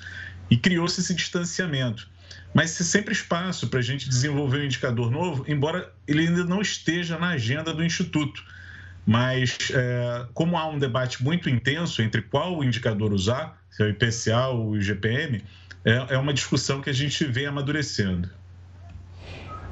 E 0.51 0.59
criou-se 0.59 1.01
esse 1.01 1.15
distanciamento. 1.15 2.07
Mas 2.53 2.77
tem 2.77 2.87
sempre 2.87 3.15
espaço 3.15 3.69
para 3.69 3.79
a 3.79 3.83
gente 3.83 4.07
desenvolver 4.07 4.59
um 4.59 4.65
indicador 4.65 5.11
novo, 5.11 5.43
embora 5.49 5.91
ele 6.07 6.27
ainda 6.27 6.45
não 6.45 6.61
esteja 6.61 7.17
na 7.19 7.29
agenda 7.29 7.73
do 7.73 7.83
Instituto. 7.83 8.45
Mas, 9.07 9.57
é, 9.73 10.27
como 10.35 10.59
há 10.59 10.69
um 10.69 10.79
debate 10.79 11.25
muito 11.25 11.49
intenso 11.49 12.03
entre 12.03 12.21
qual 12.21 12.63
indicador 12.63 13.11
usar, 13.11 13.62
se 13.73 13.83
é 13.83 13.87
o 13.87 13.89
IPCA 13.89 14.49
ou 14.49 14.69
o 14.69 14.77
IGPM, 14.77 15.43
é, 15.85 16.15
é 16.15 16.19
uma 16.19 16.33
discussão 16.33 16.81
que 16.81 16.91
a 16.91 16.93
gente 16.93 17.25
vem 17.25 17.47
amadurecendo. 17.47 18.31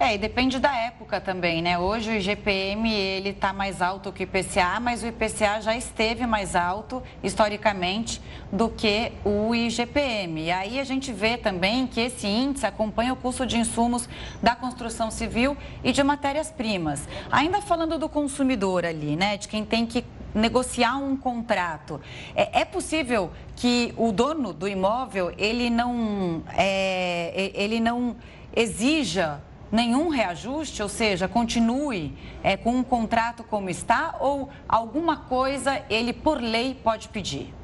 É, 0.03 0.15
e 0.15 0.19
depende 0.19 0.59
da 0.59 0.75
época 0.75 1.21
também, 1.21 1.61
né? 1.61 1.79
Hoje 1.79 2.09
o 2.09 2.15
IGPM 2.15 2.91
ele 2.91 3.29
está 3.29 3.53
mais 3.53 3.83
alto 3.83 4.11
que 4.11 4.23
o 4.23 4.25
IPCA, 4.25 4.81
mas 4.81 5.03
o 5.03 5.07
IPCA 5.07 5.61
já 5.61 5.77
esteve 5.77 6.27
mais 6.27 6.57
alto 6.57 7.03
historicamente 7.23 8.19
do 8.51 8.71
que 8.71 9.13
o 9.23 9.55
IGPM. 9.55 10.45
E 10.45 10.51
aí 10.51 10.81
a 10.81 10.85
gente 10.85 11.13
vê 11.13 11.37
também 11.37 11.87
que 11.87 12.01
esse 12.01 12.27
índice 12.27 12.65
acompanha 12.65 13.13
o 13.13 13.17
custo 13.17 13.45
de 13.45 13.59
insumos 13.59 14.09
da 14.43 14.57
construção 14.57 15.11
civil 15.11 15.55
e 15.85 15.93
de 15.93 16.03
matérias-primas. 16.03 17.07
Ainda 17.31 17.61
falando 17.61 17.99
do 17.99 18.09
consumidor 18.09 18.87
ali, 18.87 19.17
né? 19.17 19.37
De 19.37 19.49
quem 19.49 19.67
tem 19.67 19.85
que 19.85 20.03
negociar 20.35 20.97
um 20.97 21.17
contrato. 21.17 22.01
É, 22.35 22.61
é, 22.61 22.65
possível 22.65 23.31
que 23.57 23.93
o 23.97 24.13
dono 24.13 24.53
do 24.53 24.69
imóvel 24.69 25.33
ele 25.37 25.71
não, 25.71 26.43
é, 26.57 27.53
ele 27.55 27.81
não 27.81 28.17
exija 28.55 29.41
nenhum 29.71 30.09
reajuste, 30.09 30.83
ou 30.83 30.89
seja, 30.89 31.29
continue 31.29 32.17
é, 32.43 32.57
com 32.57 32.77
um 32.77 32.83
contrato 32.83 33.45
como 33.45 33.71
está, 33.71 34.17
ou 34.21 34.51
alguma 34.69 35.17
coisa 35.17 35.83
ele, 35.89 36.13
por 36.13 36.41
lei, 36.41 36.77
pode 36.83 37.09
pedir? 37.09 37.55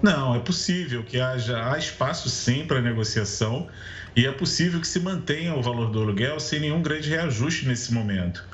Não, 0.00 0.34
é 0.34 0.38
possível 0.38 1.02
que 1.02 1.20
haja 1.20 1.70
há 1.70 1.76
espaço 1.76 2.30
sim 2.30 2.64
para 2.64 2.80
negociação 2.80 3.68
e 4.16 4.26
é 4.26 4.32
possível 4.32 4.80
que 4.80 4.86
se 4.86 5.00
mantenha 5.00 5.54
o 5.54 5.62
valor 5.62 5.90
do 5.90 6.00
aluguel 6.00 6.40
sem 6.40 6.60
nenhum 6.60 6.80
grande 6.80 7.10
reajuste 7.10 7.66
nesse 7.66 7.92
momento. 7.92 8.44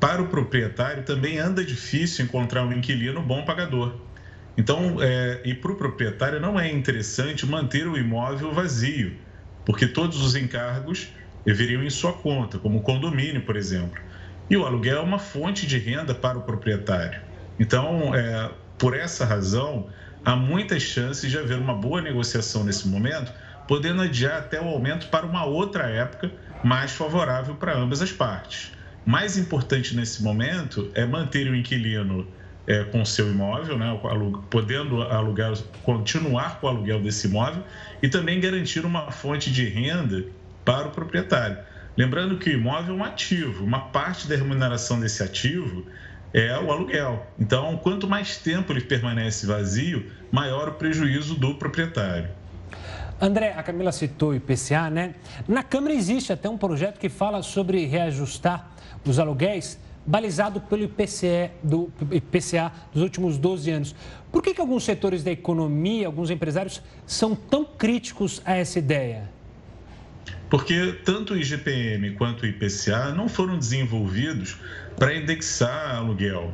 Para 0.00 0.22
o 0.22 0.28
proprietário 0.28 1.02
também 1.02 1.38
anda 1.38 1.62
difícil 1.62 2.24
encontrar 2.24 2.64
um 2.64 2.72
inquilino 2.72 3.22
bom 3.22 3.44
pagador. 3.44 4.00
Então, 4.56 4.96
é, 5.00 5.42
e 5.44 5.54
para 5.54 5.72
o 5.72 5.76
proprietário 5.76 6.40
não 6.40 6.58
é 6.58 6.72
interessante 6.72 7.46
manter 7.46 7.86
o 7.86 7.98
imóvel 7.98 8.52
vazio, 8.52 9.18
porque 9.64 9.86
todos 9.86 10.22
os 10.22 10.34
encargos 10.34 11.12
deveriam 11.44 11.82
em 11.84 11.90
sua 11.90 12.14
conta, 12.14 12.58
como 12.58 12.78
o 12.78 12.82
condomínio, 12.82 13.42
por 13.42 13.56
exemplo. 13.56 14.00
E 14.48 14.56
o 14.56 14.64
aluguel 14.64 14.96
é 14.96 15.00
uma 15.00 15.18
fonte 15.18 15.66
de 15.66 15.78
renda 15.78 16.14
para 16.14 16.38
o 16.38 16.42
proprietário. 16.42 17.20
Então, 17.58 18.14
é, 18.14 18.50
por 18.78 18.96
essa 18.96 19.26
razão, 19.26 19.90
há 20.24 20.34
muitas 20.34 20.82
chances 20.82 21.30
de 21.30 21.38
haver 21.38 21.58
uma 21.58 21.74
boa 21.74 22.00
negociação 22.00 22.64
nesse 22.64 22.88
momento, 22.88 23.32
podendo 23.68 24.00
adiar 24.00 24.38
até 24.38 24.60
o 24.60 24.64
aumento 24.64 25.08
para 25.08 25.26
uma 25.26 25.44
outra 25.44 25.88
época 25.90 26.32
mais 26.62 26.92
favorável 26.92 27.54
para 27.54 27.76
ambas 27.76 28.00
as 28.00 28.10
partes. 28.10 28.79
Mais 29.04 29.36
importante 29.38 29.96
nesse 29.96 30.22
momento 30.22 30.90
é 30.94 31.06
manter 31.06 31.48
o 31.50 31.54
inquilino 31.54 32.26
é, 32.66 32.84
com 32.84 33.04
seu 33.04 33.30
imóvel, 33.30 33.78
né, 33.78 33.98
podendo 34.50 35.02
alugar, 35.02 35.54
continuar 35.82 36.60
com 36.60 36.66
o 36.66 36.70
aluguel 36.70 37.00
desse 37.00 37.26
imóvel 37.26 37.64
e 38.02 38.08
também 38.08 38.40
garantir 38.40 38.84
uma 38.84 39.10
fonte 39.10 39.50
de 39.50 39.64
renda 39.64 40.24
para 40.64 40.88
o 40.88 40.90
proprietário. 40.90 41.58
Lembrando 41.96 42.38
que 42.38 42.50
o 42.50 42.52
imóvel 42.52 42.94
é 42.94 42.98
um 42.98 43.04
ativo, 43.04 43.64
uma 43.64 43.80
parte 43.80 44.28
da 44.28 44.36
remuneração 44.36 45.00
desse 45.00 45.22
ativo 45.22 45.84
é 46.32 46.56
o 46.58 46.70
aluguel. 46.70 47.26
Então, 47.38 47.76
quanto 47.78 48.06
mais 48.06 48.36
tempo 48.36 48.72
ele 48.72 48.80
permanece 48.80 49.46
vazio, 49.46 50.06
maior 50.30 50.68
o 50.68 50.72
prejuízo 50.74 51.34
do 51.34 51.54
proprietário. 51.56 52.28
André, 53.20 53.52
a 53.54 53.62
Camila 53.62 53.92
citou 53.92 54.30
o 54.30 54.34
IPCA, 54.34 54.88
né? 54.88 55.14
Na 55.46 55.62
Câmara 55.62 55.92
existe 55.92 56.32
até 56.32 56.48
um 56.48 56.56
projeto 56.56 56.98
que 56.98 57.08
fala 57.08 57.42
sobre 57.42 57.84
reajustar 57.84 58.70
os 59.04 59.18
aluguéis 59.18 59.78
balizado 60.06 60.60
pelo 60.60 60.82
IPCE, 60.84 61.50
do 61.62 61.92
IPCA 62.10 62.72
dos 62.92 63.02
últimos 63.02 63.38
12 63.38 63.70
anos. 63.70 63.94
Por 64.32 64.42
que, 64.42 64.54
que 64.54 64.60
alguns 64.60 64.84
setores 64.84 65.22
da 65.22 65.30
economia, 65.30 66.06
alguns 66.06 66.30
empresários, 66.30 66.82
são 67.06 67.34
tão 67.34 67.64
críticos 67.64 68.40
a 68.44 68.54
essa 68.54 68.78
ideia? 68.78 69.28
Porque 70.48 70.98
tanto 71.04 71.34
o 71.34 71.36
IGPM 71.36 72.12
quanto 72.14 72.42
o 72.42 72.46
IPCA 72.46 73.12
não 73.14 73.28
foram 73.28 73.56
desenvolvidos 73.56 74.56
para 74.96 75.14
indexar 75.14 75.96
aluguel. 75.96 76.52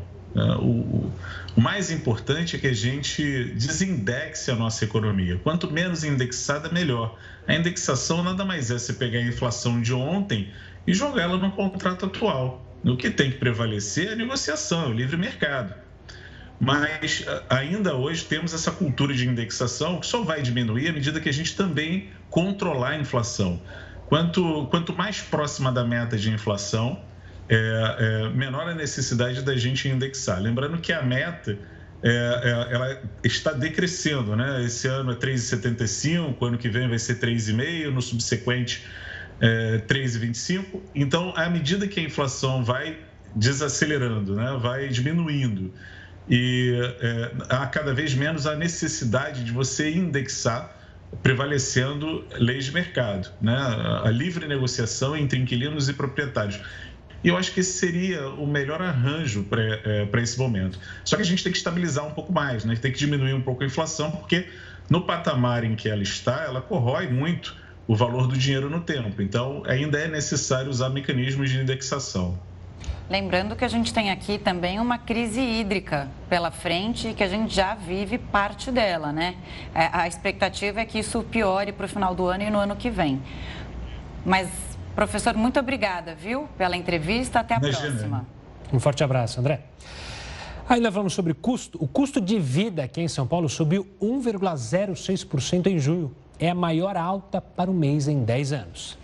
O, 0.60 1.10
o, 1.56 1.60
mais 1.60 1.90
importante 1.90 2.56
é 2.56 2.58
que 2.58 2.66
a 2.66 2.74
gente 2.74 3.44
desindexe 3.54 4.50
a 4.50 4.54
nossa 4.54 4.84
economia. 4.84 5.40
Quanto 5.42 5.70
menos 5.70 6.04
indexada, 6.04 6.68
melhor. 6.68 7.18
A 7.48 7.54
indexação 7.54 8.22
nada 8.22 8.44
mais 8.44 8.70
é 8.70 8.78
você 8.78 8.92
pegar 8.92 9.20
a 9.20 9.22
inflação 9.22 9.80
de 9.80 9.94
ontem 9.94 10.52
e 10.86 10.94
jogar 10.94 11.22
ela 11.22 11.36
no 11.36 11.50
contrato 11.52 12.06
atual. 12.06 12.64
O 12.84 12.96
que 12.96 13.10
tem 13.10 13.30
que 13.30 13.38
prevalecer 13.38 14.08
é 14.08 14.12
a 14.12 14.16
negociação, 14.16 14.84
é 14.84 14.86
o 14.88 14.92
livre 14.92 15.16
mercado. 15.16 15.74
Mas 16.58 17.26
ainda 17.50 17.94
hoje 17.94 18.24
temos 18.24 18.54
essa 18.54 18.70
cultura 18.70 19.12
de 19.12 19.28
indexação 19.28 20.00
que 20.00 20.06
só 20.06 20.22
vai 20.22 20.40
diminuir 20.40 20.88
à 20.88 20.92
medida 20.92 21.20
que 21.20 21.28
a 21.28 21.32
gente 21.32 21.54
também 21.54 22.08
controlar 22.30 22.90
a 22.90 22.98
inflação. 22.98 23.60
Quanto, 24.06 24.66
quanto 24.70 24.94
mais 24.94 25.20
próxima 25.20 25.70
da 25.72 25.84
meta 25.84 26.16
de 26.16 26.30
inflação, 26.30 27.02
é, 27.48 27.96
é, 27.98 28.28
menor 28.30 28.68
a 28.68 28.74
necessidade 28.74 29.42
da 29.42 29.56
gente 29.56 29.88
indexar. 29.88 30.40
Lembrando 30.40 30.78
que 30.78 30.92
a 30.92 31.02
meta 31.02 31.58
é, 32.02 32.08
é 32.08 32.74
ela 32.74 33.02
está 33.22 33.52
decrescendo, 33.52 34.34
né? 34.36 34.64
Esse 34.64 34.88
ano 34.88 35.12
é 35.12 35.16
3,75, 35.16 36.36
ano 36.40 36.56
que 36.56 36.68
vem 36.68 36.88
vai 36.88 36.98
ser 36.98 37.18
3,5, 37.18 37.90
no 37.90 38.00
subsequente 38.00 38.86
é, 39.40 39.78
3,25. 39.86 40.80
Então, 40.94 41.32
à 41.36 41.48
medida 41.48 41.86
que 41.86 42.00
a 42.00 42.02
inflação 42.02 42.64
vai 42.64 42.98
desacelerando, 43.34 44.34
né? 44.34 44.56
vai 44.60 44.88
diminuindo, 44.88 45.72
e 46.28 46.74
é, 47.00 47.30
há 47.50 47.66
cada 47.66 47.94
vez 47.94 48.14
menos 48.14 48.46
a 48.46 48.56
necessidade 48.56 49.44
de 49.44 49.52
você 49.52 49.94
indexar 49.94 50.74
prevalecendo 51.22 52.24
leis 52.34 52.64
de 52.64 52.72
mercado, 52.72 53.30
né? 53.40 53.56
a 54.04 54.10
livre 54.10 54.46
negociação 54.46 55.16
entre 55.16 55.38
inquilinos 55.38 55.88
e 55.88 55.92
proprietários. 55.92 56.60
E 57.22 57.28
eu 57.28 57.36
acho 57.36 57.52
que 57.52 57.60
esse 57.60 57.78
seria 57.78 58.28
o 58.28 58.46
melhor 58.46 58.82
arranjo 58.82 59.44
para 59.44 59.62
é, 59.62 60.08
esse 60.22 60.38
momento. 60.38 60.78
Só 61.04 61.16
que 61.16 61.22
a 61.22 61.24
gente 61.24 61.42
tem 61.42 61.52
que 61.52 61.58
estabilizar 61.58 62.06
um 62.06 62.10
pouco 62.10 62.32
mais, 62.32 62.64
né? 62.64 62.74
tem 62.76 62.90
que 62.90 62.98
diminuir 62.98 63.34
um 63.34 63.40
pouco 63.40 63.62
a 63.62 63.66
inflação, 63.66 64.10
porque 64.10 64.48
no 64.90 65.02
patamar 65.02 65.64
em 65.64 65.74
que 65.74 65.88
ela 65.88 66.02
está, 66.02 66.42
ela 66.42 66.60
corrói 66.60 67.08
muito 67.08 67.56
o 67.86 67.94
valor 67.94 68.26
do 68.26 68.36
dinheiro 68.36 68.68
no 68.68 68.80
tempo. 68.80 69.22
Então, 69.22 69.62
ainda 69.66 69.98
é 69.98 70.08
necessário 70.08 70.70
usar 70.70 70.88
mecanismos 70.88 71.50
de 71.50 71.60
indexação. 71.60 72.38
Lembrando 73.08 73.54
que 73.54 73.64
a 73.64 73.68
gente 73.68 73.94
tem 73.94 74.10
aqui 74.10 74.36
também 74.36 74.80
uma 74.80 74.98
crise 74.98 75.40
hídrica 75.40 76.08
pela 76.28 76.50
frente 76.50 77.08
e 77.08 77.14
que 77.14 77.22
a 77.22 77.28
gente 77.28 77.54
já 77.54 77.74
vive 77.74 78.18
parte 78.18 78.72
dela, 78.72 79.12
né? 79.12 79.36
É, 79.72 79.88
a 79.92 80.08
expectativa 80.08 80.80
é 80.80 80.84
que 80.84 80.98
isso 80.98 81.22
piore 81.22 81.70
para 81.70 81.86
o 81.86 81.88
final 81.88 82.16
do 82.16 82.26
ano 82.26 82.42
e 82.42 82.50
no 82.50 82.58
ano 82.58 82.74
que 82.74 82.90
vem. 82.90 83.22
Mas, 84.24 84.48
professor, 84.96 85.34
muito 85.34 85.60
obrigada, 85.60 86.16
viu, 86.16 86.48
pela 86.58 86.76
entrevista. 86.76 87.38
Até 87.38 87.54
a 87.54 87.58
Imagina. 87.58 87.90
próxima. 87.90 88.26
Um 88.72 88.80
forte 88.80 89.04
abraço, 89.04 89.38
André. 89.38 89.60
Ainda 90.68 90.90
falamos 90.90 91.14
sobre 91.14 91.32
custo. 91.32 91.78
O 91.80 91.86
custo 91.86 92.20
de 92.20 92.40
vida 92.40 92.82
aqui 92.82 93.00
em 93.00 93.06
São 93.06 93.24
Paulo 93.24 93.48
subiu 93.48 93.86
1,06% 94.02 95.68
em 95.68 95.78
junho. 95.78 96.12
É 96.38 96.50
a 96.50 96.54
maior 96.54 96.96
alta 96.96 97.40
para 97.40 97.70
o 97.70 97.74
mês 97.74 98.08
em 98.08 98.22
10 98.22 98.52
anos. 98.52 98.98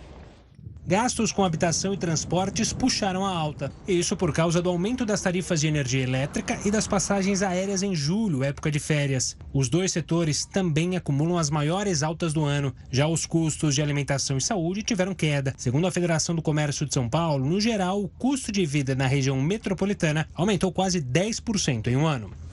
Gastos 0.85 1.31
com 1.31 1.45
habitação 1.45 1.93
e 1.93 1.97
transportes 1.97 2.73
puxaram 2.73 3.25
a 3.25 3.29
alta. 3.29 3.71
Isso 3.87 4.17
por 4.17 4.33
causa 4.33 4.61
do 4.61 4.69
aumento 4.69 5.05
das 5.05 5.21
tarifas 5.21 5.61
de 5.61 5.67
energia 5.67 6.03
elétrica 6.03 6.59
e 6.65 6.69
das 6.69 6.85
passagens 6.85 7.41
aéreas 7.41 7.81
em 7.83 7.95
julho, 7.95 8.43
época 8.43 8.69
de 8.69 8.79
férias. 8.79 9.37
Os 9.53 9.69
dois 9.69 9.93
setores 9.93 10.45
também 10.45 10.97
acumulam 10.97 11.37
as 11.37 11.49
maiores 11.49 12.03
altas 12.03 12.33
do 12.33 12.43
ano. 12.43 12.75
Já 12.91 13.07
os 13.07 13.25
custos 13.25 13.75
de 13.75 13.81
alimentação 13.81 14.37
e 14.37 14.41
saúde 14.41 14.83
tiveram 14.83 15.15
queda. 15.15 15.53
Segundo 15.57 15.87
a 15.87 15.91
Federação 15.91 16.35
do 16.35 16.41
Comércio 16.41 16.85
de 16.85 16.93
São 16.93 17.09
Paulo, 17.09 17.45
no 17.45 17.61
geral, 17.61 18.03
o 18.03 18.09
custo 18.09 18.51
de 18.51 18.65
vida 18.65 18.93
na 18.93 19.07
região 19.07 19.41
metropolitana 19.41 20.27
aumentou 20.35 20.69
quase 20.69 21.01
10% 21.01 21.87
em 21.87 21.95
um 21.95 22.05
ano. 22.05 22.43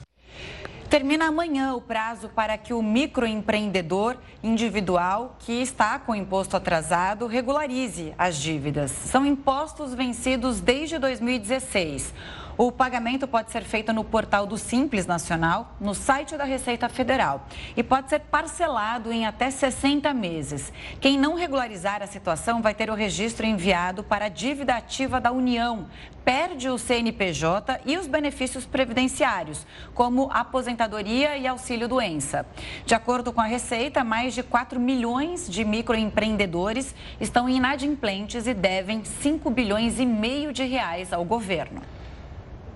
Termina 0.91 1.27
amanhã 1.27 1.73
o 1.73 1.79
prazo 1.79 2.27
para 2.27 2.57
que 2.57 2.73
o 2.73 2.83
microempreendedor 2.83 4.17
individual 4.43 5.37
que 5.39 5.53
está 5.53 5.97
com 5.97 6.13
imposto 6.13 6.57
atrasado 6.57 7.27
regularize 7.27 8.13
as 8.17 8.35
dívidas. 8.35 8.91
São 8.91 9.25
impostos 9.25 9.93
vencidos 9.93 10.59
desde 10.59 10.99
2016. 10.99 12.13
O 12.57 12.71
pagamento 12.71 13.27
pode 13.27 13.49
ser 13.49 13.63
feito 13.63 13.93
no 13.93 14.03
portal 14.03 14.45
do 14.45 14.57
Simples 14.57 15.05
Nacional, 15.05 15.75
no 15.79 15.95
site 15.95 16.35
da 16.35 16.43
Receita 16.43 16.89
Federal 16.89 17.47
e 17.77 17.81
pode 17.81 18.09
ser 18.09 18.19
parcelado 18.19 19.11
em 19.11 19.25
até 19.25 19.49
60 19.49 20.13
meses. 20.13 20.71
Quem 20.99 21.17
não 21.17 21.35
regularizar 21.35 22.01
a 22.03 22.07
situação 22.07 22.61
vai 22.61 22.73
ter 22.73 22.89
o 22.89 22.93
registro 22.93 23.45
enviado 23.45 24.03
para 24.03 24.25
a 24.25 24.29
dívida 24.29 24.75
ativa 24.75 25.21
da 25.21 25.31
União, 25.31 25.87
perde 26.25 26.69
o 26.69 26.77
CNPJ 26.77 27.79
e 27.85 27.97
os 27.97 28.05
benefícios 28.05 28.65
previdenciários, 28.65 29.65
como 29.93 30.29
aposentadoria 30.31 31.37
e 31.37 31.47
auxílio-doença. 31.47 32.45
De 32.85 32.93
acordo 32.93 33.31
com 33.31 33.39
a 33.39 33.45
Receita, 33.45 34.03
mais 34.03 34.33
de 34.33 34.43
4 34.43 34.79
milhões 34.79 35.49
de 35.49 35.63
microempreendedores 35.63 36.93
estão 37.19 37.47
inadimplentes 37.47 38.45
e 38.45 38.53
devem 38.53 39.03
5 39.03 39.49
bilhões 39.49 39.99
e 39.99 40.05
meio 40.05 40.51
de 40.51 40.63
reais 40.63 41.13
ao 41.13 41.23
governo. 41.23 41.81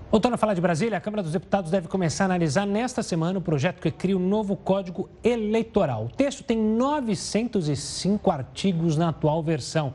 Voltando 0.08 0.34
a 0.34 0.36
falar 0.36 0.54
de 0.54 0.60
Brasília, 0.60 0.96
a 0.96 1.00
Câmara 1.00 1.20
dos 1.20 1.32
Deputados 1.32 1.68
deve 1.68 1.88
começar 1.88 2.24
a 2.24 2.26
analisar 2.26 2.64
nesta 2.64 3.02
semana 3.02 3.40
o 3.40 3.42
projeto 3.42 3.80
que 3.80 3.90
cria 3.90 4.16
o 4.16 4.20
um 4.20 4.28
novo 4.28 4.54
Código 4.54 5.10
Eleitoral. 5.22 6.04
O 6.04 6.08
texto 6.08 6.44
tem 6.44 6.56
905 6.56 8.30
artigos 8.30 8.96
na 8.96 9.08
atual 9.08 9.42
versão 9.42 9.92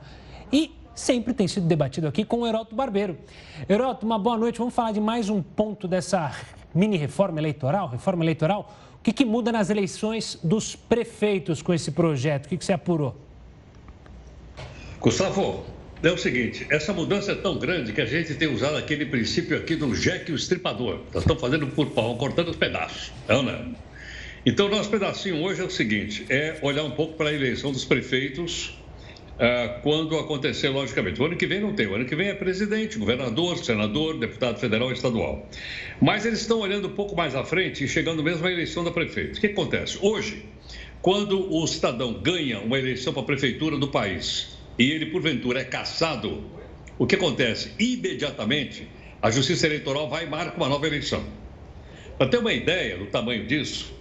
e 0.52 0.76
sempre 0.94 1.34
tem 1.34 1.48
sido 1.48 1.66
debatido 1.66 2.08
aqui 2.08 2.26
com 2.26 2.42
o 2.42 2.48
Heroto 2.48 2.76
Barbeiro. 2.76 3.18
Heroto, 3.70 4.06
uma 4.06 4.20
boa 4.20 4.38
noite. 4.38 4.60
Vamos 4.60 4.74
falar 4.74 4.92
de 4.92 5.00
mais 5.00 5.30
um 5.30 5.42
ponto 5.42 5.88
dessa 5.88 6.36
mini 6.76 6.98
reforma 6.98 7.40
eleitoral, 7.40 7.88
reforma 7.88 8.22
eleitoral. 8.22 8.70
O 9.00 9.04
que, 9.04 9.14
que 9.14 9.24
muda 9.24 9.50
nas 9.50 9.70
eleições 9.70 10.38
dos 10.44 10.76
prefeitos 10.76 11.62
com 11.62 11.74
esse 11.74 11.90
projeto? 11.90 12.48
O 12.48 12.50
que, 12.50 12.58
que 12.58 12.66
você 12.66 12.74
apurou? 12.74 13.16
Gustavo, 15.00 15.64
é 16.04 16.12
o 16.12 16.18
seguinte, 16.18 16.66
essa 16.70 16.92
mudança 16.94 17.34
é 17.34 17.36
tão 17.36 17.60
grande 17.60 17.94
que 17.94 18.02
a 18.02 18.06
gente 18.06 18.34
tem 18.34 18.48
usado 18.48 18.76
aquele 18.76 19.06
princípio 19.06 19.56
aqui 19.56 19.76
do 19.76 19.94
Jack 19.96 20.32
o 20.32 20.36
Estripador. 20.36 21.02
Nós 21.14 21.24
estamos 21.24 21.40
fazendo 21.40 21.68
por 21.68 21.92
pau, 21.92 22.18
cortando 22.18 22.50
os 22.50 22.56
pedaços. 22.56 23.12
Não, 23.28 23.40
é 23.40 23.44
não. 23.44 23.76
Então, 24.44 24.68
nosso 24.68 24.90
pedacinho 24.90 25.44
hoje 25.44 25.62
é 25.62 25.64
o 25.64 25.70
seguinte: 25.70 26.26
é 26.28 26.58
olhar 26.64 26.84
um 26.84 26.92
pouco 26.92 27.14
para 27.14 27.30
a 27.30 27.34
eleição 27.34 27.72
dos 27.72 27.86
prefeitos 27.86 28.76
uh, 29.36 29.82
quando 29.84 30.18
acontecer, 30.18 30.70
logicamente. 30.70 31.22
O 31.22 31.26
ano 31.26 31.36
que 31.36 31.46
vem 31.46 31.60
não 31.60 31.74
tem. 31.74 31.86
O 31.86 31.94
ano 31.94 32.06
que 32.06 32.16
vem 32.16 32.30
é 32.30 32.34
presidente, 32.34 32.98
governador, 32.98 33.58
senador, 33.60 34.18
deputado 34.18 34.60
federal 34.60 34.90
e 34.90 34.94
estadual. 34.94 35.48
Mas 36.02 36.26
eles 36.26 36.42
estão 36.42 36.60
olhando 36.62 36.88
um 36.88 36.96
pouco 36.96 37.16
mais 37.16 37.36
à 37.36 37.44
frente 37.44 37.84
e 37.84 37.88
chegando 37.88 38.24
mesmo 38.24 38.48
à 38.48 38.52
eleição 38.52 38.84
da 38.84 38.90
prefeito. 38.90 39.38
O 39.38 39.42
que 39.42 39.48
acontece? 39.48 40.00
Hoje, 40.02 40.44
quando 41.00 41.54
o 41.54 41.68
cidadão 41.68 42.14
ganha 42.14 42.60
uma 42.60 42.80
eleição 42.80 43.14
para 43.14 43.22
a 43.22 43.26
prefeitura 43.26 43.78
do 43.78 43.88
país 43.88 44.61
e 44.78 44.92
ele, 44.92 45.06
porventura, 45.08 45.62
é 45.62 45.64
caçado, 45.64 46.44
o 46.98 47.06
que 47.06 47.16
acontece? 47.16 47.72
Imediatamente, 47.80 48.88
a 49.22 49.30
Justiça 49.30 49.68
Eleitoral 49.68 50.10
vai 50.10 50.26
e 50.26 50.30
marca 50.30 50.56
uma 50.58 50.70
nova 50.70 50.88
eleição. 50.88 51.24
Para 52.18 52.28
ter 52.28 52.38
uma 52.38 52.54
ideia 52.54 52.98
do 52.98 53.06
tamanho 53.08 53.46
disso, 53.48 53.94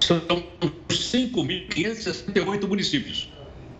são 0.00 0.20
5.568 0.20 2.66
municípios. 2.66 3.28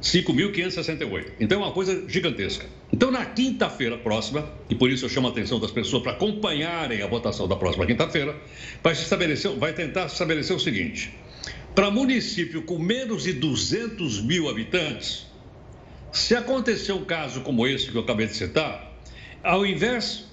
5.568. 0.03 1.33
Então 1.41 1.61
é 1.61 1.65
uma 1.65 1.73
coisa 1.73 2.09
gigantesca. 2.09 2.67
Então, 2.93 3.11
na 3.11 3.25
quinta-feira 3.27 3.99
próxima, 3.99 4.49
e 4.71 4.75
por 4.75 4.91
isso 4.91 5.05
eu 5.05 5.09
chamo 5.09 5.27
a 5.27 5.31
atenção 5.31 5.59
das 5.59 5.71
pessoas 5.71 6.03
para 6.03 6.13
acompanharem 6.13 7.03
a 7.03 7.07
votação 7.07 7.49
da 7.49 7.57
próxima 7.57 7.85
quinta-feira, 7.85 8.37
vai, 8.83 8.93
estabelecer, 8.93 9.51
vai 9.57 9.73
tentar 9.73 10.07
estabelecer 10.07 10.55
o 10.55 10.61
seguinte: 10.61 11.13
para 11.75 11.91
município 11.91 12.63
com 12.63 12.79
menos 12.79 13.25
de 13.25 13.33
200 13.35 14.23
mil 14.23 14.49
habitantes, 14.49 15.27
se 16.19 16.35
acontecer 16.35 16.93
um 16.93 17.05
caso 17.05 17.41
como 17.43 17.67
esse 17.67 17.91
que 17.91 17.97
eu 17.97 18.03
acabei 18.03 18.27
de 18.27 18.35
citar, 18.35 18.93
ao 19.43 19.65
invés 19.65 20.25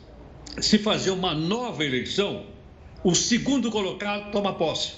de 0.58 0.66
se 0.66 0.80
fazer 0.80 1.12
uma 1.12 1.34
nova 1.34 1.86
eleição, 1.86 2.48
o 3.04 3.14
segundo 3.14 3.70
colocado 3.70 4.32
toma 4.32 4.54
posse. 4.54 4.94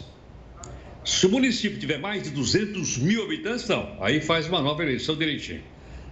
Se 1.03 1.25
o 1.25 1.29
município 1.29 1.77
tiver 1.77 1.99
mais 1.99 2.23
de 2.23 2.29
200 2.31 2.97
mil 2.99 3.23
habitantes, 3.23 3.67
não. 3.67 3.97
Aí 3.99 4.21
faz 4.21 4.47
uma 4.47 4.61
nova 4.61 4.81
eleição 4.81 5.15
direitinho. 5.15 5.61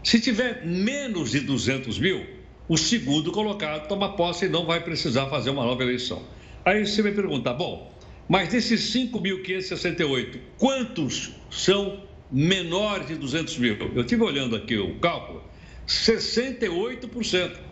Se 0.04 0.20
tiver 0.20 0.66
menos 0.66 1.32
de 1.32 1.40
200 1.40 1.98
mil, 1.98 2.26
o 2.68 2.78
segundo 2.78 3.32
colocado 3.32 3.88
toma 3.88 4.16
posse 4.16 4.46
e 4.46 4.50
não 4.50 4.66
vai 4.66 4.82
precisar 4.82 5.28
fazer 5.28 5.52
uma 5.52 5.64
nova 5.64 5.84
eleição. 5.84 6.22
Aí 6.64 6.86
você 6.86 7.02
me 7.02 7.12
pergunta, 7.12 7.54
bom, 7.54 7.94
mas 8.28 8.50
desses 8.50 8.94
5.568, 8.94 10.40
quantos 10.58 11.32
são 11.50 12.04
menores 12.32 13.08
de 13.08 13.16
200 13.16 13.58
mil? 13.58 13.78
Eu 13.96 14.02
estive 14.02 14.24
olhando 14.24 14.56
aqui 14.56 14.78
o 14.78 15.00
cálculo, 15.00 15.44
68% 15.88 17.66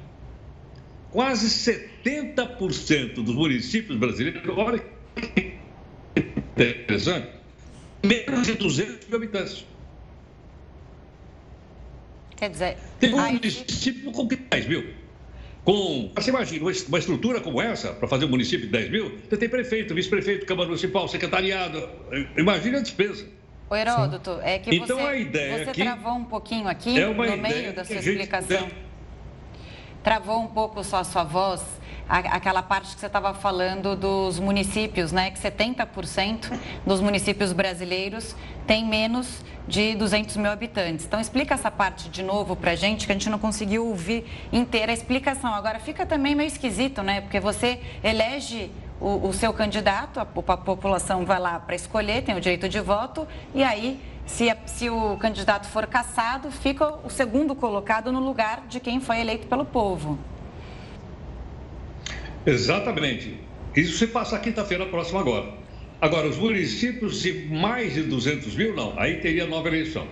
quase 1.13 1.47
70% 1.47 3.13
dos 3.23 3.35
municípios 3.35 3.97
brasileiros, 3.97 4.41
olha 4.57 4.83
que 5.15 5.53
interessante, 6.15 7.29
menos 8.03 8.47
de 8.47 8.55
200 8.55 9.07
mil 9.07 9.17
habitantes. 9.17 9.65
Quer 12.35 12.49
dizer, 12.49 12.77
tem 12.99 13.13
um 13.13 13.19
ai... 13.19 13.33
município 13.33 14.11
com 14.11 14.27
10 14.27 14.67
mil. 14.67 15.03
Com, 15.63 16.11
você 16.13 16.29
imagina, 16.29 16.65
uma 16.89 16.99
estrutura 16.99 17.39
como 17.39 17.61
essa, 17.61 17.93
para 17.93 18.07
fazer 18.07 18.25
um 18.25 18.29
município 18.29 18.65
de 18.65 18.71
10 18.71 18.91
mil, 18.91 19.17
você 19.29 19.37
tem 19.37 19.47
prefeito, 19.47 19.95
vice-prefeito, 19.95 20.45
Câmara 20.45 20.67
Municipal, 20.67 21.07
secretariado. 21.07 21.87
Imagina 22.35 22.79
a 22.79 22.81
despesa. 22.81 23.25
O 23.73 23.75
Heródoto, 23.75 24.39
é 24.43 24.59
que 24.59 24.75
então, 24.75 24.97
você, 24.97 25.01
a 25.01 25.15
ideia 25.15 25.63
você 25.63 25.69
aqui 25.71 25.81
travou 25.81 26.13
um 26.13 26.25
pouquinho 26.25 26.67
aqui 26.67 26.95
é 26.95 27.07
no 27.07 27.37
meio 27.37 27.73
da 27.73 27.83
sua 27.83 27.95
explicação. 27.95 28.67
Tem 28.67 28.83
travou 30.03 30.39
um 30.39 30.47
pouco 30.47 30.83
só 30.83 30.97
a 30.97 31.03
sua 31.03 31.23
voz, 31.23 31.63
aquela 32.07 32.61
parte 32.61 32.93
que 32.93 32.99
você 32.99 33.07
estava 33.07 33.33
falando 33.33 33.95
dos 33.95 34.37
municípios, 34.37 35.11
né? 35.11 35.31
Que 35.31 35.39
70% 35.39 36.51
dos 36.85 36.99
municípios 36.99 37.53
brasileiros 37.53 38.35
têm 38.67 38.85
menos 38.85 39.43
de 39.67 39.95
200 39.95 40.35
mil 40.37 40.51
habitantes. 40.51 41.05
Então, 41.05 41.19
explica 41.19 41.53
essa 41.53 41.71
parte 41.71 42.09
de 42.09 42.21
novo 42.21 42.55
para 42.55 42.71
a 42.71 42.75
gente, 42.75 43.05
que 43.05 43.11
a 43.11 43.15
gente 43.15 43.29
não 43.29 43.39
conseguiu 43.39 43.87
ouvir 43.87 44.25
inteira 44.51 44.91
a 44.91 44.93
explicação. 44.93 45.53
Agora, 45.53 45.79
fica 45.79 46.05
também 46.05 46.35
meio 46.35 46.47
esquisito, 46.47 47.01
né? 47.01 47.21
Porque 47.21 47.39
você 47.39 47.79
elege 48.03 48.69
o, 49.03 49.27
o 49.27 49.33
seu 49.33 49.53
candidato, 49.53 50.17
a, 50.17 50.23
a 50.23 50.57
população 50.57 51.25
vai 51.25 51.37
lá 51.37 51.59
para 51.59 51.75
escolher, 51.75 52.23
tem 52.23 52.35
o 52.35 52.39
direito 52.39 52.69
de 52.69 52.79
voto, 52.79 53.27
e 53.53 53.61
aí 53.61 53.99
se, 54.25 54.45
se, 54.65 54.89
o 54.89 55.17
candidato 55.17 55.67
for 55.67 55.85
cassado, 55.85 56.49
fica 56.49 56.87
o 57.05 57.09
segundo 57.09 57.53
colocado 57.53 58.13
no 58.13 58.21
lugar 58.21 58.65
de 58.69 58.79
quem 58.79 59.01
foi 59.01 59.19
eleito 59.19 59.45
pelo 59.47 59.65
povo. 59.65 60.17
Exatamente. 62.45 63.37
Isso 63.75 63.97
se 63.97 64.07
passa 64.07 64.39
quinta-feira 64.39 64.85
próxima 64.85 65.19
agora. 65.19 65.51
Agora, 65.99 66.27
os 66.27 66.37
municípios 66.37 67.21
de 67.21 67.47
mais 67.49 67.95
de 67.95 68.03
200 68.03 68.55
mil, 68.55 68.73
não. 68.73 68.97
Aí 68.97 69.17
teria 69.17 69.45
nova 69.45 69.67
eleição. 69.67 70.07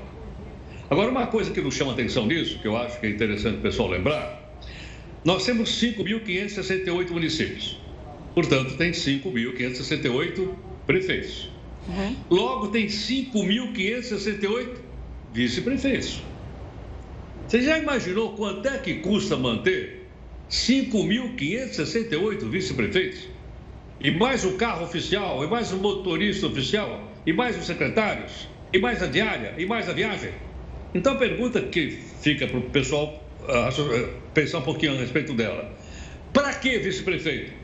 Agora, 0.89 1.09
uma 1.09 1.27
coisa 1.27 1.51
que 1.51 1.61
nos 1.61 1.75
chama 1.75 1.93
atenção 1.93 2.25
nisso, 2.25 2.59
que 2.59 2.67
eu 2.67 2.75
acho 2.75 2.99
que 2.99 3.05
é 3.05 3.09
interessante 3.09 3.59
o 3.59 3.61
pessoal 3.61 3.87
lembrar, 3.87 4.41
nós 5.23 5.45
temos 5.45 5.69
5.568 5.81 7.11
municípios. 7.11 7.79
Portanto, 8.33 8.77
tem 8.77 8.91
5.568 8.91 10.49
prefeitos. 10.85 11.49
Uhum. 11.87 12.15
Logo, 12.29 12.67
tem 12.69 12.87
5.568 12.87 14.67
vice-prefeitos. 15.33 16.21
Você 17.47 17.61
já 17.61 17.77
imaginou 17.77 18.33
quanto 18.33 18.67
é 18.67 18.77
que 18.77 18.95
custa 18.95 19.35
manter 19.35 20.07
5.568 20.49 22.49
vice-prefeitos? 22.49 23.27
E 23.99 24.11
mais 24.11 24.45
o 24.45 24.53
carro 24.53 24.85
oficial, 24.85 25.43
e 25.43 25.47
mais 25.47 25.71
o 25.71 25.77
motorista 25.77 26.47
oficial, 26.47 27.11
e 27.25 27.33
mais 27.33 27.57
os 27.57 27.65
secretários, 27.65 28.47
e 28.73 28.79
mais 28.79 29.03
a 29.03 29.07
diária, 29.07 29.53
e 29.57 29.65
mais 29.65 29.89
a 29.89 29.93
viagem. 29.93 30.31
Então 30.93 31.13
a 31.13 31.17
pergunta 31.17 31.61
que 31.61 31.91
fica 32.21 32.47
para 32.47 32.57
o 32.57 32.63
pessoal 32.63 33.23
uh, 33.43 34.09
pensar 34.33 34.59
um 34.59 34.63
pouquinho 34.63 34.93
a 34.93 34.97
respeito 34.97 35.33
dela: 35.33 35.73
para 36.33 36.53
que 36.53 36.79
vice-prefeito? 36.79 37.60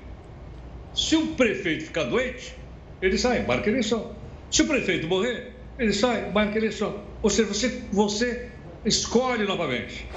Se 0.97 1.15
o 1.15 1.27
prefeito 1.27 1.86
ficar 1.86 2.05
doente, 2.05 2.55
ele 2.99 3.19
sai, 3.19 3.45
marca 3.45 3.69
eleição. 3.69 4.15
Se 4.49 4.63
o 4.63 4.67
prefeito 4.67 5.07
morrer, 5.07 5.53
ele 5.77 5.93
sai, 5.93 6.31
marca 6.31 6.57
eleição. 6.57 7.01
Ou 7.21 7.29
seja, 7.29 7.47
você, 7.47 7.83
você 7.91 8.49
escolhe 8.83 9.45
novamente. 9.45 10.07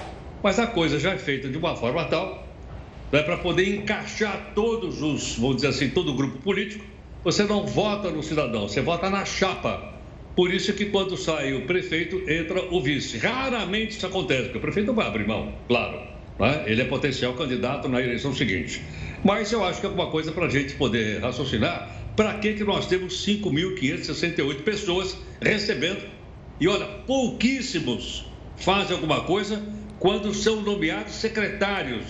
Mas 0.42 0.58
a 0.58 0.66
coisa 0.66 0.98
já 0.98 1.12
é 1.12 1.18
feita 1.18 1.48
de 1.48 1.58
uma 1.58 1.76
forma 1.76 2.02
tal, 2.06 2.48
né, 3.12 3.22
para 3.22 3.36
poder 3.36 3.76
encaixar 3.76 4.52
todos 4.54 5.02
os, 5.02 5.36
vamos 5.36 5.56
dizer 5.56 5.68
assim, 5.68 5.90
todo 5.90 6.12
o 6.12 6.14
grupo 6.14 6.38
político. 6.38 6.82
Você 7.24 7.44
não 7.44 7.66
vota 7.66 8.10
no 8.10 8.22
cidadão, 8.22 8.66
você 8.66 8.80
vota 8.80 9.10
na 9.10 9.26
chapa. 9.26 9.92
Por 10.34 10.50
isso 10.50 10.72
que 10.72 10.86
quando 10.86 11.14
sai 11.18 11.52
o 11.52 11.66
prefeito, 11.66 12.22
entra 12.26 12.64
o 12.72 12.80
vice. 12.80 13.18
Raramente 13.18 13.98
isso 13.98 14.06
acontece, 14.06 14.44
porque 14.44 14.58
o 14.58 14.62
prefeito 14.62 14.94
vai 14.94 15.06
abrir 15.06 15.26
mão, 15.26 15.52
claro. 15.68 16.00
Né? 16.38 16.64
Ele 16.64 16.80
é 16.80 16.84
potencial 16.86 17.34
candidato 17.34 17.86
na 17.86 18.00
eleição 18.00 18.34
seguinte. 18.34 18.80
Mas 19.24 19.52
eu 19.52 19.64
acho 19.64 19.80
que 19.80 19.86
é 19.86 19.88
alguma 19.88 20.10
coisa 20.10 20.32
para 20.32 20.46
a 20.46 20.48
gente 20.48 20.74
poder 20.74 21.20
raciocinar 21.20 22.00
para 22.16 22.34
que, 22.34 22.54
que 22.54 22.64
nós 22.64 22.86
temos 22.86 23.26
5.568 23.26 24.62
pessoas 24.62 25.16
recebendo? 25.40 26.06
E 26.60 26.68
olha, 26.68 26.86
pouquíssimos 27.06 28.26
fazem 28.56 28.94
alguma 28.94 29.22
coisa 29.22 29.62
quando 29.98 30.34
são 30.34 30.60
nomeados 30.60 31.14
secretários. 31.14 32.04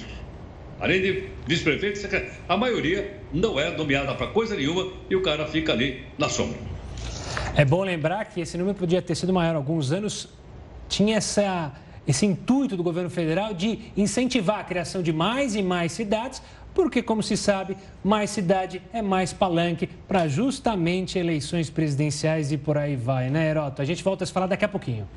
Além 0.81 1.03
de 1.03 1.29
vice-prefeito, 1.47 2.01
a 2.49 2.57
maioria 2.57 3.21
não 3.33 3.61
é 3.61 3.71
nomeada 3.77 4.15
para 4.15 4.29
coisa 4.29 4.57
nenhuma 4.57 4.93
e 5.09 5.15
o 5.15 5.23
cara 5.23 5.47
fica 5.47 5.73
ali 5.73 6.05
na 6.19 6.29
sombra. 6.29 6.59
É 7.55 7.65
bom 7.65 7.85
lembrar 7.85 8.25
que 8.25 8.41
esse 8.41 8.57
número 8.57 8.77
podia 8.77 9.03
ter 9.03 9.15
sido 9.15 9.33
maior. 9.33 9.55
Alguns 9.55 9.93
anos 9.93 10.29
tinha 10.89 11.19
essa, 11.19 11.73
esse 12.07 12.25
intuito 12.25 12.77
do 12.77 12.83
governo 12.83 13.11
federal 13.11 13.53
de 13.53 13.93
incentivar 13.97 14.61
a 14.61 14.65
criação 14.65 15.03
de 15.03 15.13
mais 15.13 15.55
e 15.55 15.63
mais 15.63 15.93
cidades 15.93 16.43
porque, 16.75 17.03
como 17.03 17.23
se 17.23 17.37
sabe, 17.37 17.77
mais 18.03 18.31
cidade 18.31 18.83
é 18.93 19.03
mais 19.03 19.33
palanque 19.33 19.87
para 19.87 20.29
justamente 20.29 21.19
eleições 21.19 21.69
presidenciais 21.71 22.53
e 22.53 22.59
por 22.59 22.79
aí 22.79 22.97
vai, 22.97 23.31
né, 23.31 23.49
Heroto? 23.49 23.83
A 23.83 23.85
gente 23.85 24.03
volta 24.03 24.25
a 24.25 24.27
se 24.27 24.33
falar 24.33 24.47
daqui 24.47 24.65
a 24.65 24.69
pouquinho. 24.69 25.09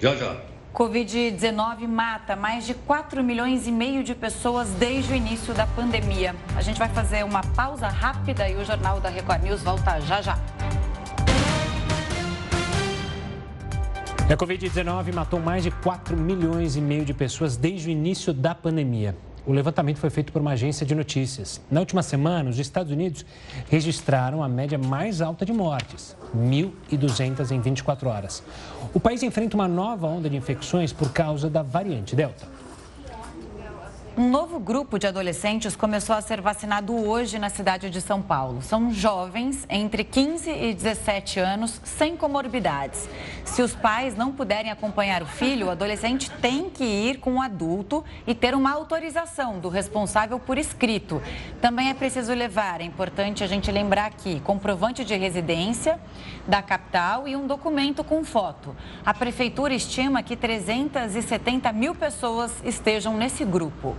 Já, 0.00 0.14
já. 0.16 0.36
Covid-19 0.74 1.88
mata 1.88 2.36
mais 2.36 2.64
de 2.64 2.74
4 2.74 3.24
milhões 3.24 3.66
e 3.66 3.72
meio 3.72 4.04
de 4.04 4.14
pessoas 4.14 4.70
desde 4.70 5.12
o 5.12 5.16
início 5.16 5.52
da 5.52 5.66
pandemia. 5.66 6.34
A 6.56 6.62
gente 6.62 6.78
vai 6.78 6.88
fazer 6.88 7.24
uma 7.24 7.42
pausa 7.42 7.88
rápida 7.88 8.48
e 8.48 8.54
o 8.56 8.64
Jornal 8.64 9.00
da 9.00 9.08
Record 9.08 9.42
News 9.42 9.62
volta 9.62 10.00
já 10.00 10.22
já. 10.22 10.38
A 14.30 14.36
Covid-19 14.36 15.12
matou 15.12 15.40
mais 15.40 15.64
de 15.64 15.72
4 15.72 16.16
milhões 16.16 16.76
e 16.76 16.80
meio 16.80 17.04
de 17.04 17.12
pessoas 17.12 17.56
desde 17.56 17.88
o 17.88 17.90
início 17.90 18.32
da 18.32 18.54
pandemia. 18.54 19.16
O 19.46 19.52
levantamento 19.52 19.98
foi 19.98 20.10
feito 20.10 20.32
por 20.32 20.42
uma 20.42 20.52
agência 20.52 20.84
de 20.84 20.94
notícias. 20.94 21.60
Na 21.70 21.80
última 21.80 22.02
semana, 22.02 22.50
os 22.50 22.58
Estados 22.58 22.92
Unidos 22.92 23.24
registraram 23.70 24.42
a 24.42 24.48
média 24.48 24.78
mais 24.78 25.22
alta 25.22 25.46
de 25.46 25.52
mortes, 25.52 26.14
1.200 26.36 27.50
em 27.50 27.60
24 27.60 28.08
horas. 28.08 28.42
O 28.92 29.00
país 29.00 29.22
enfrenta 29.22 29.56
uma 29.56 29.66
nova 29.66 30.06
onda 30.06 30.28
de 30.28 30.36
infecções 30.36 30.92
por 30.92 31.12
causa 31.12 31.48
da 31.48 31.62
variante 31.62 32.14
Delta. 32.14 32.59
Um 34.18 34.28
novo 34.28 34.58
grupo 34.58 34.98
de 34.98 35.06
adolescentes 35.06 35.76
começou 35.76 36.16
a 36.16 36.20
ser 36.20 36.40
vacinado 36.40 36.94
hoje 36.94 37.38
na 37.38 37.48
cidade 37.48 37.88
de 37.88 38.00
São 38.00 38.20
Paulo. 38.20 38.60
São 38.60 38.92
jovens 38.92 39.64
entre 39.70 40.02
15 40.02 40.50
e 40.50 40.74
17 40.74 41.38
anos 41.38 41.80
sem 41.84 42.16
comorbidades. 42.16 43.08
Se 43.44 43.62
os 43.62 43.72
pais 43.72 44.16
não 44.16 44.32
puderem 44.32 44.70
acompanhar 44.70 45.22
o 45.22 45.26
filho, 45.26 45.68
o 45.68 45.70
adolescente 45.70 46.28
tem 46.28 46.68
que 46.68 46.84
ir 46.84 47.18
com 47.18 47.34
o 47.34 47.40
adulto 47.40 48.04
e 48.26 48.34
ter 48.34 48.52
uma 48.52 48.72
autorização 48.72 49.60
do 49.60 49.68
responsável 49.68 50.40
por 50.40 50.58
escrito. 50.58 51.22
Também 51.60 51.88
é 51.88 51.94
preciso 51.94 52.34
levar, 52.34 52.80
é 52.80 52.84
importante 52.84 53.44
a 53.44 53.46
gente 53.46 53.70
lembrar 53.70 54.06
aqui, 54.06 54.40
comprovante 54.40 55.04
de 55.04 55.16
residência 55.16 56.00
da 56.48 56.60
capital 56.60 57.28
e 57.28 57.36
um 57.36 57.46
documento 57.46 58.02
com 58.02 58.24
foto. 58.24 58.76
A 59.06 59.14
prefeitura 59.14 59.72
estima 59.72 60.22
que 60.22 60.36
370 60.36 61.72
mil 61.72 61.94
pessoas 61.94 62.52
estejam 62.64 63.16
nesse 63.16 63.44
grupo. 63.44 63.96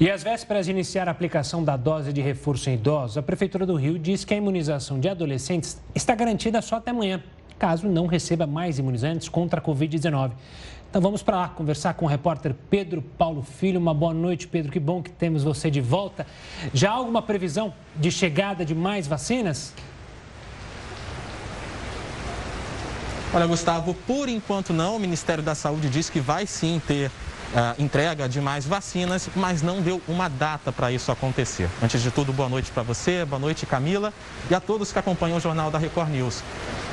E 0.00 0.10
às 0.10 0.22
vésperas 0.22 0.64
de 0.64 0.72
iniciar 0.72 1.08
a 1.08 1.10
aplicação 1.10 1.62
da 1.62 1.76
dose 1.76 2.10
de 2.10 2.22
reforço 2.22 2.70
em 2.70 2.72
idosos, 2.72 3.18
a 3.18 3.22
Prefeitura 3.22 3.66
do 3.66 3.74
Rio 3.74 3.98
diz 3.98 4.24
que 4.24 4.32
a 4.32 4.36
imunização 4.38 4.98
de 4.98 5.10
adolescentes 5.10 5.78
está 5.94 6.14
garantida 6.14 6.62
só 6.62 6.76
até 6.76 6.90
amanhã, 6.90 7.22
caso 7.58 7.86
não 7.86 8.06
receba 8.06 8.46
mais 8.46 8.78
imunizantes 8.78 9.28
contra 9.28 9.60
a 9.60 9.62
Covid-19. 9.62 10.30
Então 10.88 11.02
vamos 11.02 11.22
para 11.22 11.36
lá 11.36 11.48
conversar 11.50 11.92
com 11.92 12.06
o 12.06 12.08
repórter 12.08 12.54
Pedro 12.70 13.02
Paulo 13.02 13.42
Filho. 13.42 13.78
Uma 13.78 13.92
boa 13.92 14.14
noite, 14.14 14.48
Pedro. 14.48 14.72
Que 14.72 14.80
bom 14.80 15.02
que 15.02 15.10
temos 15.10 15.44
você 15.44 15.70
de 15.70 15.82
volta. 15.82 16.26
Já 16.72 16.92
há 16.92 16.94
alguma 16.94 17.20
previsão 17.20 17.74
de 17.94 18.10
chegada 18.10 18.64
de 18.64 18.74
mais 18.74 19.06
vacinas? 19.06 19.74
Olha, 23.34 23.46
Gustavo, 23.46 23.92
por 24.06 24.30
enquanto 24.30 24.72
não. 24.72 24.96
O 24.96 24.98
Ministério 24.98 25.44
da 25.44 25.54
Saúde 25.54 25.90
diz 25.90 26.08
que 26.08 26.18
vai 26.20 26.46
sim 26.46 26.80
ter 26.86 27.10
entrega 27.78 28.28
de 28.28 28.40
mais 28.40 28.64
vacinas, 28.64 29.28
mas 29.34 29.62
não 29.62 29.80
deu 29.80 30.00
uma 30.06 30.28
data 30.28 30.70
para 30.70 30.92
isso 30.92 31.10
acontecer. 31.10 31.68
Antes 31.82 32.02
de 32.02 32.10
tudo, 32.10 32.32
boa 32.32 32.48
noite 32.48 32.70
para 32.70 32.82
você, 32.82 33.24
boa 33.24 33.40
noite 33.40 33.66
Camila 33.66 34.12
e 34.50 34.54
a 34.54 34.60
todos 34.60 34.92
que 34.92 34.98
acompanham 34.98 35.38
o 35.38 35.40
Jornal 35.40 35.70
da 35.70 35.78
Record 35.78 36.10
News. 36.10 36.42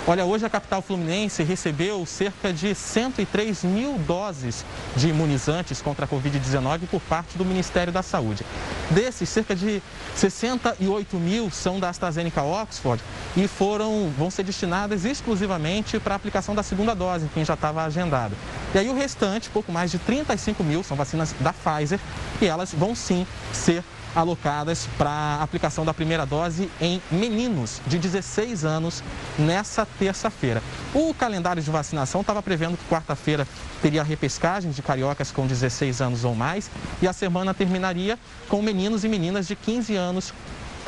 Olha, 0.10 0.24
hoje 0.24 0.46
a 0.46 0.50
capital 0.50 0.82
fluminense 0.82 1.44
recebeu 1.44 2.06
cerca 2.06 2.54
de 2.54 2.74
103 2.74 3.66
mil 3.66 3.98
doses 3.98 4.64
de 4.96 5.10
imunizantes 5.10 5.82
contra 5.82 6.06
a 6.06 6.08
Covid-19 6.08 6.88
por 6.90 7.02
parte 7.02 7.38
do 7.38 7.44
Ministério 7.44 7.92
da 7.92 8.02
Saúde. 8.02 8.46
Desses, 8.90 9.28
cerca 9.28 9.54
de 9.54 9.84
68 10.16 11.18
mil 11.18 11.52
são 11.52 11.78
da 11.78 11.90
AstraZeneca 11.90 12.42
Oxford 12.42 13.04
e 13.36 13.50
foram, 13.50 14.10
vão 14.18 14.32
ser 14.32 14.44
destinadas 14.44 15.04
exclusivamente 15.04 16.00
para 16.00 16.16
a 16.16 16.16
aplicação 16.16 16.56
da 16.56 16.64
segunda 16.64 16.96
dose, 16.96 17.30
quem 17.34 17.44
já 17.44 17.56
estava 17.56 17.84
agendado. 17.84 18.34
E 18.74 18.78
aí 18.78 18.90
o 18.90 18.96
restante, 18.96 19.50
pouco 19.50 19.72
mais 19.72 19.92
de 19.92 19.98
35 19.98 20.64
mil, 20.64 20.84
são 20.84 20.98
vacinas 20.98 21.34
da 21.40 21.54
Pfizer 21.54 22.00
e 22.42 22.46
elas 22.46 22.74
vão 22.74 22.94
sim 22.94 23.26
ser 23.54 23.84
alocadas 24.16 24.88
para 24.98 25.10
a 25.10 25.44
aplicação 25.44 25.86
da 25.86 25.94
primeira 25.94 26.26
dose 26.26 26.70
em 26.82 27.02
meninos 27.12 27.82
de 27.86 28.00
16 28.00 28.66
anos 28.66 29.04
nessa 29.38 29.86
terça-feira. 29.86 30.62
O 30.94 31.14
calendário 31.14 31.62
de 31.62 31.70
vacinação 31.70 32.22
estava 32.22 32.42
prevendo 32.42 32.78
que 32.78 32.86
quarta-feira 32.90 33.48
teria 33.82 34.04
repescagem 34.04 34.72
de 34.72 34.82
cariocas 34.82 35.32
com 35.32 35.46
16 35.46 36.02
anos 36.02 36.26
ou 36.26 36.34
mais 36.34 36.70
e 37.02 37.08
a 37.08 37.14
semana 37.14 37.54
terminaria 37.54 38.18
com 38.50 38.62
meninos 38.62 39.04
e 39.04 39.08
meninas 39.08 39.48
de 39.48 39.56
15 39.56 39.96
anos 39.96 40.34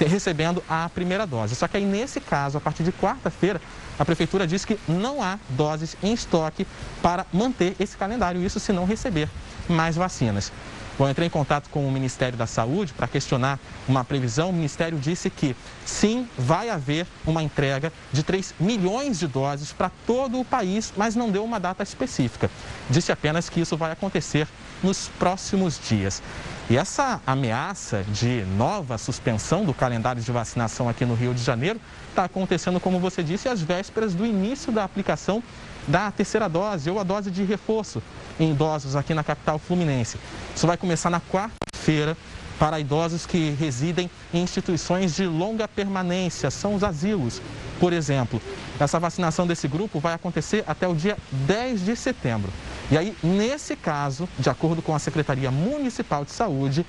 recebendo 0.06 0.64
a 0.70 0.90
primeira 0.90 1.26
dose. 1.26 1.56
Só 1.56 1.68
que 1.68 1.78
aí, 1.78 1.86
nesse 1.86 2.20
caso, 2.20 2.58
a 2.58 2.62
partir 2.62 2.84
de 2.84 2.92
quarta-feira, 2.92 3.62
a 3.98 4.06
Prefeitura 4.06 4.48
diz 4.48 4.64
que 4.64 4.80
não 4.88 5.22
há 5.22 5.38
doses 5.50 5.98
em 6.02 6.14
estoque 6.14 6.66
para 7.02 7.26
manter 7.34 7.76
esse 7.80 7.98
calendário, 7.98 8.44
isso 8.44 8.60
se 8.60 8.72
não 8.72 8.86
receber 8.86 9.30
mais 9.68 9.96
vacinas. 9.96 10.52
Bom, 11.00 11.10
entrei 11.10 11.28
em 11.28 11.30
contato 11.30 11.70
com 11.70 11.88
o 11.88 11.92
Ministério 11.92 12.38
da 12.38 12.46
Saúde 12.46 12.92
para 12.92 13.08
questionar 13.08 13.58
uma 13.88 14.04
previsão. 14.04 14.50
O 14.50 14.54
Ministério 14.54 15.00
disse 15.00 15.30
que 15.30 15.56
sim, 15.86 16.28
vai 16.38 16.70
haver 16.70 17.08
uma 17.26 17.42
entrega 17.42 17.94
de 18.12 18.22
3 18.22 18.54
milhões 18.60 19.18
de 19.18 19.26
doses 19.26 19.72
para 19.72 19.90
todo 20.06 20.38
o 20.38 20.44
país, 20.44 20.92
mas 20.98 21.16
não 21.16 21.32
deu 21.32 21.42
uma 21.46 21.58
data 21.58 21.84
específica. 21.84 22.52
Disse 22.90 23.14
apenas 23.14 23.50
que 23.50 23.62
isso 23.62 23.78
vai 23.78 23.94
acontecer 23.94 24.46
nos 24.84 25.08
próximos 25.18 25.80
dias. 25.88 26.22
E 26.70 26.78
essa 26.78 27.20
ameaça 27.26 28.04
de 28.04 28.46
nova 28.56 29.00
suspensão 29.00 29.66
do 29.66 29.74
calendário 29.74 30.22
de 30.22 30.32
vacinação 30.32 30.88
aqui 30.88 31.04
no 31.04 31.16
Rio 31.16 31.34
de 31.34 31.42
Janeiro 31.42 31.82
está 32.10 32.26
acontecendo, 32.26 32.80
como 32.80 33.00
você 33.00 33.24
disse, 33.24 33.50
às 33.50 33.60
vésperas 33.60 34.14
do 34.14 34.24
início 34.24 34.72
da 34.72 34.84
aplicação 34.84 35.42
da 35.88 36.12
terceira 36.12 36.48
dose 36.48 36.88
ou 36.88 37.00
a 37.00 37.04
dose 37.04 37.32
de 37.32 37.44
reforço 37.44 38.04
em 38.40 38.52
idosos 38.52 38.96
aqui 38.96 39.16
na 39.16 39.24
capital 39.24 39.58
fluminense. 39.58 40.20
Isso 40.56 40.68
vai 40.68 40.78
começar 40.78 41.10
na 41.10 41.20
quarta-feira 41.20 42.16
para 42.60 42.80
idosos 42.80 43.26
que 43.26 43.50
residem 43.60 44.08
em 44.32 44.44
instituições 44.44 45.16
de 45.16 45.26
longa 45.26 45.68
permanência, 45.68 46.52
são 46.52 46.76
os 46.76 46.84
asilos, 46.84 47.42
por 47.80 47.94
exemplo. 47.94 48.40
Essa 48.80 49.00
vacinação 49.00 49.48
desse 49.48 49.68
grupo 49.68 50.00
vai 50.00 50.14
acontecer 50.14 50.64
até 50.68 50.88
o 50.88 50.94
dia 50.94 51.18
10 51.32 51.84
de 51.84 51.96
setembro. 51.96 52.52
E 52.92 52.98
aí, 52.98 53.16
nesse 53.22 53.76
caso, 53.76 54.28
de 54.40 54.50
acordo 54.50 54.82
com 54.82 54.96
a 54.96 55.00
Secretaria 55.00 55.52
Municipal 55.52 56.26
de 56.26 56.32
Saúde, 56.32 56.84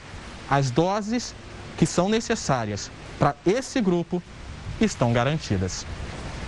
as 0.49 0.71
doses 0.71 1.35
que 1.77 1.85
são 1.85 2.09
necessárias 2.09 2.91
para 3.19 3.35
esse 3.45 3.81
grupo 3.83 4.23
estão 4.81 5.13
garantidas. 5.13 5.85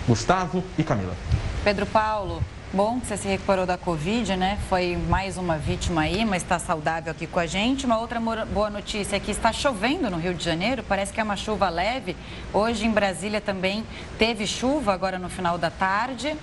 Gustavo 0.07 0.63
e 0.77 0.83
Camila. 0.83 1.15
Pedro 1.63 1.85
Paulo, 1.85 2.43
bom 2.73 2.99
que 2.99 3.05
você 3.05 3.15
se 3.15 3.27
recuperou 3.27 3.65
da 3.65 3.77
Covid, 3.77 4.35
né? 4.35 4.57
Foi 4.67 4.97
mais 5.07 5.37
uma 5.37 5.57
vítima 5.57 6.01
aí, 6.01 6.25
mas 6.25 6.41
está 6.41 6.57
saudável 6.57 7.11
aqui 7.11 7.27
com 7.27 7.39
a 7.39 7.45
gente. 7.45 7.85
Uma 7.85 7.99
outra 7.99 8.19
boa 8.19 8.71
notícia 8.71 9.17
é 9.17 9.19
que 9.19 9.29
está 9.29 9.53
chovendo 9.53 10.09
no 10.09 10.17
Rio 10.17 10.33
de 10.33 10.43
Janeiro, 10.43 10.83
parece 10.83 11.13
que 11.13 11.21
é 11.21 11.23
uma 11.23 11.37
chuva 11.37 11.69
leve. 11.69 12.17
Hoje 12.51 12.87
em 12.87 12.91
Brasília 12.91 13.39
também 13.39 13.85
teve 14.17 14.47
chuva, 14.47 14.93
agora 14.93 15.19
no 15.19 15.29
final 15.29 15.59
da 15.59 15.69
tarde. 15.69 16.35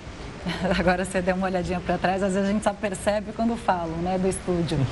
Agora 0.77 1.05
você 1.05 1.21
deu 1.21 1.35
uma 1.35 1.47
olhadinha 1.47 1.79
para 1.79 1.97
trás, 1.97 2.23
às 2.23 2.33
vezes 2.33 2.49
a 2.49 2.51
gente 2.51 2.63
só 2.63 2.73
percebe 2.73 3.31
quando 3.31 3.55
falam, 3.55 3.97
né, 3.97 4.17
do 4.17 4.27
estúdio. 4.27 4.77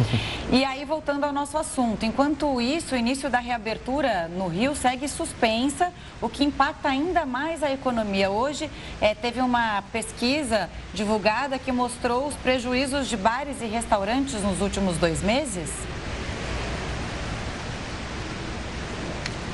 E 0.52 0.66
aí, 0.66 0.84
voltando 0.84 1.24
ao 1.26 1.32
nosso 1.32 1.58
assunto, 1.58 2.04
enquanto 2.06 2.60
isso, 2.60 2.96
o 2.96 2.98
início 2.98 3.30
da 3.30 3.38
reabertura 3.38 4.28
no 4.28 4.48
Rio 4.48 4.76
segue 4.76 5.08
suspensa, 5.08 5.94
o 6.20 6.28
que 6.28 6.44
impacta 6.44 6.90
ainda 6.90 7.24
mais 7.24 7.62
a 7.62 7.72
economia. 7.72 8.32
Hoje, 8.32 8.70
é, 9.00 9.14
teve 9.14 9.42
uma 9.42 9.84
pesquisa 9.92 10.68
divulgada 10.92 11.60
que 11.60 11.72
mostrou 11.72 12.28
os 12.28 12.36
prejuízos 12.36 13.08
de 13.08 13.16
bares 13.16 13.62
e 13.62 13.66
restaurantes 13.66 14.42
nos 14.42 14.60
últimos 14.60 14.98
dois 14.98 15.22
meses. 15.22 15.70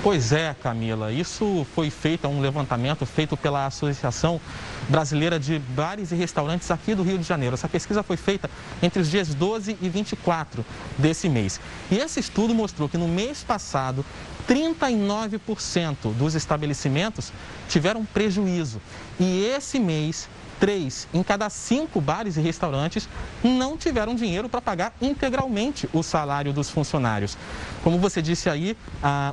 Pois 0.02 0.32
é, 0.32 0.56
Camila. 0.62 1.12
Isso 1.12 1.66
foi 1.74 1.90
feito, 1.90 2.26
é 2.26 2.30
um 2.30 2.40
levantamento 2.40 3.06
feito 3.08 3.36
pela 3.36 3.66
Associação 3.66 4.40
Brasileira 4.88 5.40
de 5.40 5.60
Bares 5.60 6.12
e 6.12 6.16
Restaurantes 6.16 6.70
aqui 6.70 6.94
do 6.94 7.04
Rio 7.04 7.18
de 7.18 7.24
Janeiro. 7.24 7.56
Essa 7.56 7.68
pesquisa 7.68 8.04
foi 8.04 8.18
feita 8.18 8.50
entre 8.82 9.02
os 9.02 9.10
dias 9.10 9.34
12 9.34 9.78
e 9.82 9.90
24 9.90 10.66
desse 10.98 11.28
mês. 11.28 11.60
E 11.92 11.98
esse 11.98 12.20
estudo 12.20 12.54
mostrou 12.54 12.88
que 12.88 12.98
no 12.98 13.08
mês 13.08 13.44
passado, 13.44 14.06
39% 14.48 16.14
dos 16.18 16.36
estabelecimentos 16.36 17.34
tiveram 17.68 18.06
prejuízo. 18.06 18.80
E 19.20 19.46
esse 19.46 19.80
mês, 19.80 20.30
três 20.60 21.08
em 21.14 21.24
cada 21.24 21.50
cinco 21.50 22.00
bares 22.02 22.38
e 22.38 22.42
restaurantes 22.42 23.08
não 23.44 23.78
tiveram 23.78 24.16
dinheiro 24.16 24.50
para 24.50 24.62
pagar 24.62 24.94
integralmente 25.02 25.90
o 25.94 26.02
salário 26.02 26.54
dos 26.54 26.70
funcionários. 26.70 27.38
Como 27.84 28.00
você 28.00 28.22
disse 28.22 28.50
aí, 28.50 28.76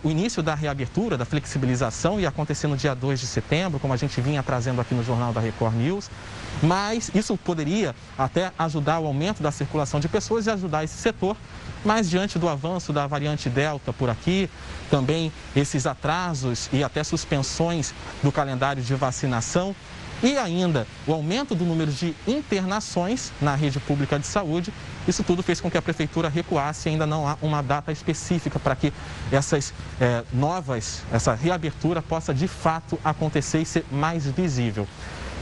o 0.02 0.11
início 0.11 0.42
da 0.42 0.54
reabertura, 0.54 1.16
da 1.16 1.24
flexibilização 1.24 2.20
ia 2.20 2.28
acontecer 2.28 2.66
no 2.66 2.76
dia 2.76 2.94
2 2.94 3.20
de 3.20 3.26
setembro, 3.26 3.78
como 3.78 3.92
a 3.92 3.96
gente 3.96 4.20
vinha 4.20 4.42
trazendo 4.42 4.80
aqui 4.80 4.94
no 4.94 5.04
Jornal 5.04 5.32
da 5.32 5.40
Record 5.40 5.74
News, 5.74 6.11
mas 6.62 7.11
isso 7.14 7.37
poderia 7.37 7.94
até 8.16 8.52
ajudar 8.58 9.00
o 9.00 9.06
aumento 9.06 9.42
da 9.42 9.50
circulação 9.50 10.00
de 10.00 10.08
pessoas 10.08 10.46
e 10.46 10.50
ajudar 10.50 10.85
esse 10.85 10.96
setor 10.96 11.37
mas 11.85 12.08
diante 12.08 12.38
do 12.38 12.48
avanço 12.48 12.92
da 12.92 13.06
variante 13.06 13.48
Delta 13.48 13.92
por 13.92 14.08
aqui, 14.08 14.48
também 14.90 15.32
esses 15.54 15.87
atrasos 15.87 16.68
e 16.72 16.85
até 16.85 17.02
suspensões 17.02 17.92
do 18.22 18.30
calendário 18.30 18.82
de 18.82 18.94
vacinação, 18.94 19.74
e 20.22 20.38
ainda 20.38 20.87
o 21.06 21.12
aumento 21.12 21.54
do 21.54 21.64
número 21.64 21.90
de 21.90 22.14
internações 22.26 23.32
na 23.40 23.54
rede 23.54 23.80
pública 23.80 24.18
de 24.18 24.26
saúde. 24.26 24.72
Isso 25.06 25.24
tudo 25.24 25.42
fez 25.42 25.61
com 25.61 25.70
que 25.70 25.76
a 25.76 25.82
prefeitura 25.82 26.28
recuasse 26.28 26.88
ainda 26.88 27.06
não 27.06 27.26
há 27.26 27.37
uma 27.42 27.62
data 27.62 27.90
específica 27.90 28.58
para 28.58 28.76
que 28.76 28.92
essas 29.32 29.74
é, 30.00 30.22
novas, 30.32 31.02
essa 31.12 31.35
reabertura 31.35 32.00
possa 32.00 32.32
de 32.32 32.46
fato 32.46 32.98
acontecer 33.04 33.62
e 33.62 33.66
ser 33.66 33.85
mais 33.90 34.26
visível. 34.26 34.87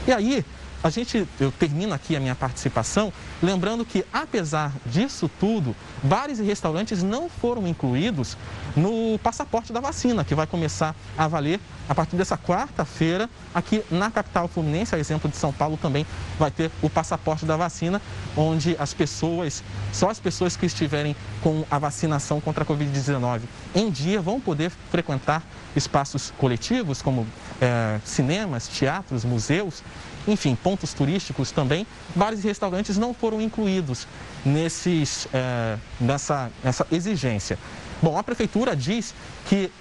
E 0.07 0.11
aí, 0.11 0.43
a 0.83 0.89
gente, 0.89 1.27
eu 1.39 1.51
termino 1.51 1.93
aqui 1.93 2.15
a 2.15 2.19
minha 2.19 2.35
participação 2.35 3.13
lembrando 3.41 3.85
que, 3.85 4.03
apesar 4.11 4.73
disso 4.85 5.29
tudo, 5.39 5.75
bares 6.01 6.39
e 6.39 6.43
restaurantes 6.43 7.03
não 7.03 7.29
foram 7.29 7.67
incluídos 7.67 8.35
no 8.75 9.19
passaporte 9.19 9.71
da 9.71 9.79
vacina, 9.79 10.23
que 10.23 10.33
vai 10.33 10.47
começar 10.47 10.95
a 11.17 11.27
valer 11.27 11.59
a 11.87 11.93
partir 11.93 12.15
dessa 12.15 12.37
quarta-feira. 12.37 13.29
Aqui 13.53 13.83
na 13.91 14.09
capital 14.09 14.47
fluminense, 14.47 14.95
a 14.95 14.99
exemplo 14.99 15.29
de 15.29 15.35
São 15.35 15.51
Paulo, 15.51 15.77
também 15.77 16.05
vai 16.39 16.49
ter 16.49 16.71
o 16.81 16.89
passaporte 16.89 17.45
da 17.45 17.57
vacina, 17.57 18.01
onde 18.35 18.75
as 18.79 18.93
pessoas, 18.93 19.63
só 19.91 20.09
as 20.09 20.19
pessoas 20.19 20.55
que 20.55 20.65
estiverem 20.65 21.15
com 21.43 21.65
a 21.69 21.77
vacinação 21.77 22.39
contra 22.41 22.63
a 22.63 22.67
Covid-19 22.67 23.41
em 23.75 23.89
dia 23.89 24.21
vão 24.21 24.39
poder 24.39 24.71
frequentar 24.89 25.43
espaços 25.75 26.33
coletivos, 26.37 27.01
como 27.01 27.25
é, 27.59 27.99
cinemas, 28.03 28.67
teatros, 28.67 29.23
museus, 29.23 29.83
enfim, 30.27 30.55
pontos 30.55 30.93
turísticos 30.93 31.51
também. 31.51 31.85
Bares 32.15 32.43
e 32.43 32.47
restaurantes 32.47 32.97
não 32.97 33.13
foram 33.13 33.41
incluídos 33.41 34.07
nesses, 34.45 35.27
é, 35.33 35.77
nessa, 35.99 36.51
nessa 36.63 36.87
exigência. 36.91 37.57
Bom, 38.01 38.17
a 38.17 38.23
prefeitura 38.23 38.75
diz 38.75 39.13
que 39.47 39.71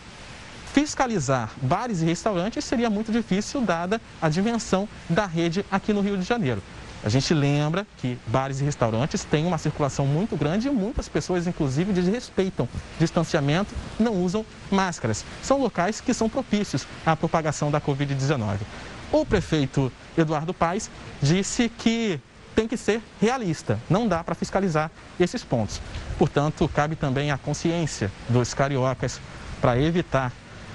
fiscalizar 0.72 1.50
bares 1.60 2.00
e 2.00 2.04
restaurantes 2.04 2.64
seria 2.64 2.88
muito 2.88 3.10
difícil, 3.10 3.60
dada 3.60 4.00
a 4.20 4.28
dimensão 4.28 4.88
da 5.08 5.26
rede 5.26 5.64
aqui 5.70 5.92
no 5.92 6.00
Rio 6.00 6.16
de 6.16 6.24
Janeiro. 6.24 6.62
A 7.02 7.08
gente 7.08 7.32
lembra 7.32 7.86
que 7.96 8.18
bares 8.26 8.60
e 8.60 8.64
restaurantes 8.64 9.24
têm 9.24 9.46
uma 9.46 9.56
circulação 9.56 10.06
muito 10.06 10.36
grande 10.36 10.68
e 10.68 10.70
muitas 10.70 11.08
pessoas, 11.08 11.46
inclusive, 11.46 11.94
desrespeitam 11.94 12.68
distanciamento, 12.98 13.74
não 13.98 14.22
usam 14.22 14.44
máscaras. 14.70 15.24
São 15.42 15.58
locais 15.58 16.00
que 16.00 16.12
são 16.12 16.28
propícios 16.28 16.86
à 17.06 17.16
propagação 17.16 17.70
da 17.70 17.80
Covid-19. 17.80 18.58
O 19.12 19.26
prefeito 19.26 19.90
Eduardo 20.16 20.54
Paes 20.54 20.90
disse 21.20 21.68
que 21.68 22.20
tem 22.54 22.68
que 22.68 22.76
ser 22.76 23.00
realista, 23.20 23.78
não 23.88 24.06
dá 24.06 24.22
para 24.22 24.34
fiscalizar 24.34 24.90
esses 25.18 25.42
pontos. 25.42 25.80
Portanto, 26.18 26.68
cabe 26.68 26.94
também 26.94 27.30
a 27.30 27.38
consciência 27.38 28.10
dos 28.28 28.54
cariocas 28.54 29.20
para 29.60 29.80
evitar 29.80 30.32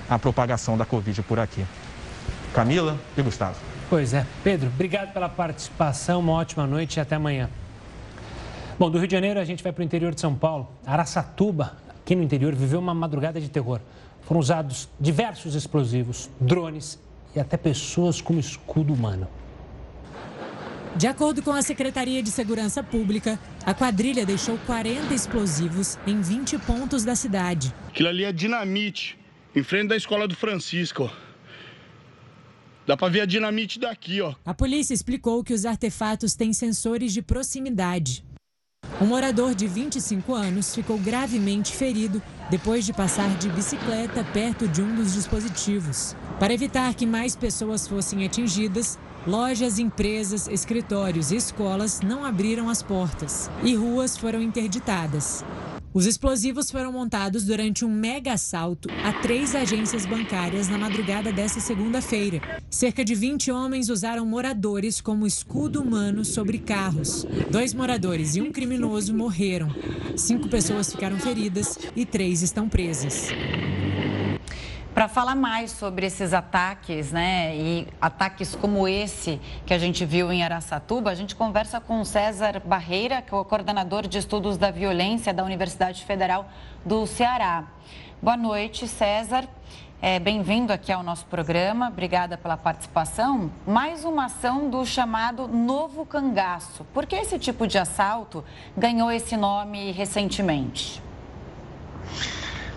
a 0.10 0.20
propagação 0.20 0.78
da 0.78 0.86
Covid 0.86 1.22
por 1.24 1.40
aqui. 1.40 1.66
Camila 2.54 2.98
e 3.18 3.22
Gustavo. 3.22 3.58
Pois 3.90 4.14
é. 4.14 4.26
Pedro, 4.44 4.68
obrigado 4.68 5.14
pela 5.14 5.30
participação, 5.30 6.20
uma 6.20 6.34
ótima 6.34 6.66
noite 6.66 6.98
e 6.98 7.00
até 7.00 7.16
amanhã. 7.16 7.50
Bom, 8.78 8.90
do 8.90 8.98
Rio 8.98 9.08
de 9.08 9.14
Janeiro 9.14 9.40
a 9.40 9.46
gente 9.46 9.64
vai 9.64 9.72
para 9.72 9.82
o 9.82 9.86
interior 9.86 10.14
de 10.14 10.20
São 10.20 10.36
Paulo. 10.36 10.70
Araçatuba, 10.86 11.78
aqui 12.02 12.16
no 12.16 12.24
interior, 12.24 12.54
viveu 12.54 12.80
uma 12.80 12.94
madrugada 12.94 13.40
de 13.40 13.48
terror. 13.50 13.80
Foram 14.24 14.40
usados 14.40 14.90
diversos 15.00 15.56
explosivos, 15.56 16.30
drones 16.40 17.00
e 17.36 17.40
até 17.40 17.58
pessoas 17.58 18.22
com 18.22 18.40
escudo 18.40 18.94
humano. 18.94 19.28
De 20.96 21.08
acordo 21.08 21.42
com 21.44 21.52
a 21.52 21.62
Secretaria 21.62 22.24
de 22.24 22.32
Segurança 22.32 22.82
Pública, 22.82 23.38
a 23.66 23.74
quadrilha 23.74 24.26
deixou 24.26 24.58
40 24.60 25.14
explosivos 25.14 26.00
em 26.08 26.22
20 26.22 26.58
pontos 26.60 27.04
da 27.04 27.16
cidade. 27.16 27.74
Aquilo 27.90 28.08
ali 28.08 28.24
é 28.24 28.32
dinamite, 28.32 29.20
em 29.54 29.62
frente 29.62 29.90
da 29.90 29.98
escola 29.98 30.26
do 30.26 30.36
Francisco. 30.36 31.12
Dá 32.88 32.96
para 32.96 33.10
ver 33.10 33.22
a 33.22 33.26
dinamite 33.26 33.78
daqui, 33.78 34.22
ó. 34.22 34.36
A 34.46 34.54
polícia 34.54 34.94
explicou 34.94 35.44
que 35.44 35.54
os 35.54 35.66
artefatos 35.66 36.34
têm 36.34 36.54
sensores 36.54 37.12
de 37.12 37.22
proximidade. 37.22 38.24
Um 39.02 39.08
morador 39.08 39.54
de 39.54 39.68
25 39.68 40.34
anos 40.34 40.74
ficou 40.74 40.98
gravemente 40.98 41.76
ferido 41.76 42.22
depois 42.50 42.86
de 42.86 42.94
passar 42.94 43.36
de 43.38 43.50
bicicleta 43.50 44.24
perto 44.32 44.66
de 44.68 44.82
um 44.82 44.96
dos 44.96 45.14
dispositivos. 45.14 46.16
Para 46.40 46.54
evitar 46.54 46.94
que 46.94 47.06
mais 47.06 47.36
pessoas 47.36 47.88
fossem 47.88 48.26
atingidas, 48.26 49.00
Lojas, 49.28 49.80
empresas, 49.80 50.48
escritórios 50.48 51.32
e 51.32 51.36
escolas 51.36 52.00
não 52.02 52.24
abriram 52.24 52.70
as 52.70 52.84
portas 52.84 53.50
e 53.64 53.74
ruas 53.74 54.16
foram 54.16 54.40
interditadas. 54.40 55.44
Os 55.92 56.06
explosivos 56.06 56.70
foram 56.70 56.92
montados 56.92 57.44
durante 57.44 57.84
um 57.84 57.90
mega 57.90 58.34
assalto 58.34 58.88
a 59.04 59.14
três 59.14 59.56
agências 59.56 60.06
bancárias 60.06 60.68
na 60.68 60.78
madrugada 60.78 61.32
desta 61.32 61.60
segunda-feira. 61.60 62.62
Cerca 62.70 63.04
de 63.04 63.16
20 63.16 63.50
homens 63.50 63.90
usaram 63.90 64.28
moradores 64.28 65.02
como 65.02 65.26
escudo 65.26 65.82
humano 65.82 66.24
sobre 66.24 66.60
carros. 66.60 67.26
Dois 67.50 67.74
moradores 67.74 68.36
e 68.36 68.42
um 68.42 68.52
criminoso 68.52 69.12
morreram. 69.12 69.70
Cinco 70.16 70.50
pessoas 70.50 70.92
ficaram 70.92 71.18
feridas 71.18 71.80
e 71.96 72.06
três 72.06 72.44
estão 72.44 72.70
presas. 72.70 73.30
Para 74.96 75.10
falar 75.10 75.36
mais 75.36 75.72
sobre 75.72 76.06
esses 76.06 76.34
ataques, 76.34 77.12
né, 77.12 77.54
e 77.54 77.86
ataques 78.00 78.56
como 78.56 78.88
esse 78.88 79.42
que 79.66 79.74
a 79.74 79.78
gente 79.78 80.06
viu 80.06 80.32
em 80.32 80.42
Araçatuba, 80.42 81.12
a 81.12 81.14
gente 81.14 81.36
conversa 81.36 81.82
com 81.82 82.06
César 82.06 82.62
Barreira, 82.64 83.22
que 83.22 83.34
é 83.34 83.38
o 83.38 83.44
coordenador 83.44 84.08
de 84.08 84.18
estudos 84.18 84.58
da 84.58 84.72
violência 84.72 85.34
da 85.34 85.44
Universidade 85.44 86.06
Federal 86.06 86.50
do 86.86 87.06
Ceará. 87.06 87.66
Boa 88.22 88.38
noite, 88.38 88.88
César. 88.88 89.46
É, 90.02 90.18
Bem-vindo 90.18 90.72
aqui 90.72 90.94
ao 90.94 91.04
nosso 91.04 91.26
programa, 91.26 91.90
obrigada 91.90 92.38
pela 92.38 92.56
participação. 92.56 93.52
Mais 93.68 94.06
uma 94.06 94.28
ação 94.28 94.70
do 94.70 94.86
chamado 94.86 95.46
Novo 95.46 96.06
Cangaço. 96.06 96.86
Por 96.94 97.06
que 97.06 97.18
esse 97.18 97.38
tipo 97.38 97.68
de 97.68 97.78
assalto 97.78 98.46
ganhou 98.78 99.12
esse 99.12 99.36
nome 99.36 99.92
recentemente? 99.92 101.04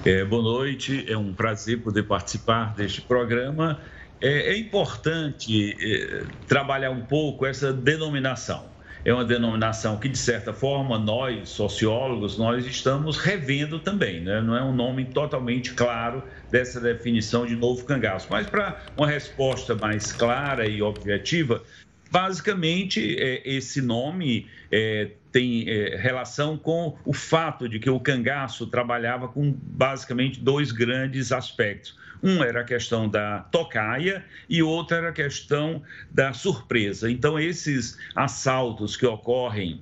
É, 0.04 0.24
boa 0.24 0.42
noite, 0.42 1.04
é 1.10 1.16
um 1.16 1.34
prazer 1.34 1.82
poder 1.82 2.04
participar 2.04 2.74
deste 2.74 3.02
programa. 3.02 3.80
É, 4.20 4.52
é 4.52 4.56
importante 4.56 5.76
é, 5.80 6.24
trabalhar 6.46 6.90
um 6.90 7.04
pouco 7.04 7.44
essa 7.44 7.72
denominação. 7.72 8.70
É 9.04 9.12
uma 9.12 9.24
denominação 9.24 9.98
que, 9.98 10.08
de 10.08 10.18
certa 10.18 10.52
forma, 10.52 10.98
nós, 10.98 11.48
sociólogos, 11.48 12.36
nós 12.38 12.64
estamos 12.66 13.16
revendo 13.16 13.78
também, 13.78 14.20
né? 14.20 14.40
não 14.40 14.56
é 14.56 14.62
um 14.62 14.74
nome 14.74 15.04
totalmente 15.06 15.72
claro 15.74 16.22
dessa 16.50 16.80
definição 16.80 17.46
de 17.46 17.56
novo 17.56 17.84
cangaço. 17.84 18.28
Mas, 18.30 18.46
para 18.46 18.80
uma 18.96 19.06
resposta 19.06 19.74
mais 19.74 20.12
clara 20.12 20.66
e 20.68 20.82
objetiva, 20.82 21.62
basicamente, 22.10 23.16
é, 23.18 23.42
esse 23.44 23.80
nome 23.80 24.46
é, 24.70 25.10
tem 25.32 25.68
é, 25.68 25.96
relação 25.96 26.56
com 26.56 26.96
o 27.04 27.12
fato 27.12 27.68
de 27.68 27.78
que 27.78 27.90
o 27.90 28.00
cangaço 28.00 28.66
trabalhava 28.66 29.28
com 29.28 29.52
basicamente 29.52 30.40
dois 30.40 30.72
grandes 30.72 31.32
aspectos. 31.32 31.96
Um 32.22 32.42
era 32.42 32.62
a 32.62 32.64
questão 32.64 33.08
da 33.08 33.40
tocaia 33.40 34.24
e 34.48 34.62
outro 34.62 34.96
era 34.96 35.10
a 35.10 35.12
questão 35.12 35.82
da 36.10 36.32
surpresa. 36.32 37.10
Então, 37.10 37.38
esses 37.38 37.96
assaltos 38.14 38.96
que 38.96 39.06
ocorrem 39.06 39.80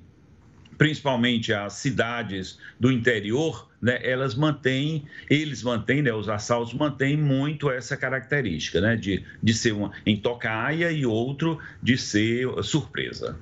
principalmente 0.77 1.51
as 1.51 1.73
cidades 1.73 2.59
do 2.79 2.91
interior, 2.91 3.66
né, 3.81 3.99
elas 4.03 4.35
mantêm, 4.35 5.05
eles 5.29 5.63
mantêm, 5.63 6.01
né, 6.01 6.11
os 6.11 6.27
assaltos 6.29 6.73
mantêm 6.73 7.15
muito 7.15 7.69
essa 7.69 7.95
característica, 7.95 8.81
né, 8.81 8.95
de, 8.95 9.23
de 9.41 9.53
ser 9.53 9.73
uma 9.73 9.91
em 10.05 10.17
tocaia 10.17 10.91
e 10.91 11.05
outro 11.05 11.59
de 11.81 11.97
ser 11.97 12.47
surpresa. 12.63 13.37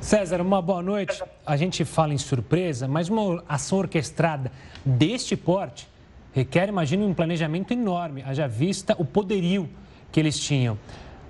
César, 0.00 0.40
uma 0.40 0.62
boa 0.62 0.80
noite. 0.80 1.20
A 1.44 1.56
gente 1.56 1.84
fala 1.84 2.14
em 2.14 2.18
surpresa, 2.18 2.86
mas 2.86 3.08
uma 3.08 3.42
ação 3.48 3.78
orquestrada 3.78 4.52
deste 4.84 5.36
porte 5.36 5.88
requer, 6.32 6.68
imagino, 6.68 7.04
um 7.04 7.12
planejamento 7.12 7.72
enorme, 7.72 8.22
haja 8.22 8.46
vista 8.46 8.94
o 8.96 9.04
poderio 9.04 9.68
que 10.12 10.20
eles 10.20 10.38
tinham. 10.38 10.78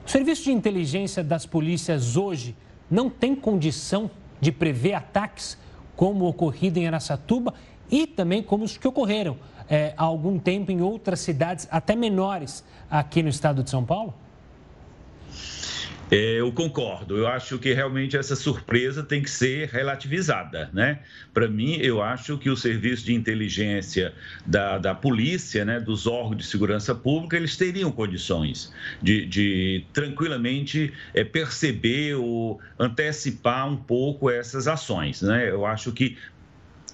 O 0.07 0.11
serviço 0.11 0.45
de 0.45 0.53
inteligência 0.53 1.25
das 1.25 1.47
polícias 1.47 2.17
hoje 2.17 2.55
não 2.91 3.09
tem 3.09 3.35
condição 3.35 4.11
de 4.39 4.53
prever 4.53 4.95
ataques 4.95 5.59
como 5.97 6.27
ocorrido 6.27 6.79
em 6.79 6.87
Aracatuba 6.87 7.55
e 7.91 8.07
também 8.07 8.43
como 8.43 8.65
os 8.65 8.77
que 8.77 8.87
ocorreram 8.87 9.37
é, 9.69 9.93
há 9.97 10.05
algum 10.05 10.39
tempo 10.39 10.71
em 10.71 10.81
outras 10.81 11.21
cidades, 11.21 11.69
até 11.71 11.95
menores, 11.95 12.65
aqui 12.91 13.23
no 13.23 13.29
estado 13.29 13.63
de 13.63 13.71
São 13.71 13.85
Paulo? 13.85 14.15
É, 16.11 16.41
eu 16.41 16.51
concordo. 16.53 17.19
Eu 17.19 17.27
acho 17.27 17.59
que 17.59 17.73
realmente 17.75 18.17
essa 18.17 18.35
surpresa 18.35 19.03
tem 19.03 19.23
que 19.23 19.31
ser 19.31 19.69
relativizada, 19.69 20.71
né? 20.73 21.01
Para 21.35 21.47
mim, 21.49 21.77
eu 21.81 22.03
acho 22.03 22.39
que 22.39 22.49
o 22.49 22.57
serviço 22.57 23.05
de 23.05 23.13
inteligência 23.13 24.15
da, 24.47 24.79
da 24.79 24.95
polícia, 24.95 25.65
né, 25.67 25.79
dos 25.79 26.07
órgãos 26.07 26.39
de 26.39 26.45
segurança 26.45 26.95
pública, 26.95 27.37
eles 27.37 27.57
teriam 27.57 27.93
condições 27.93 28.73
de, 29.03 29.27
de 29.27 29.85
tranquilamente 29.93 30.93
é, 31.13 31.23
perceber 31.25 32.15
ou 32.15 32.59
antecipar 32.79 33.69
um 33.69 33.77
pouco 33.77 34.31
essas 34.31 34.67
ações, 34.67 35.21
né? 35.21 35.51
Eu 35.51 35.67
acho 35.67 35.93
que 35.93 36.17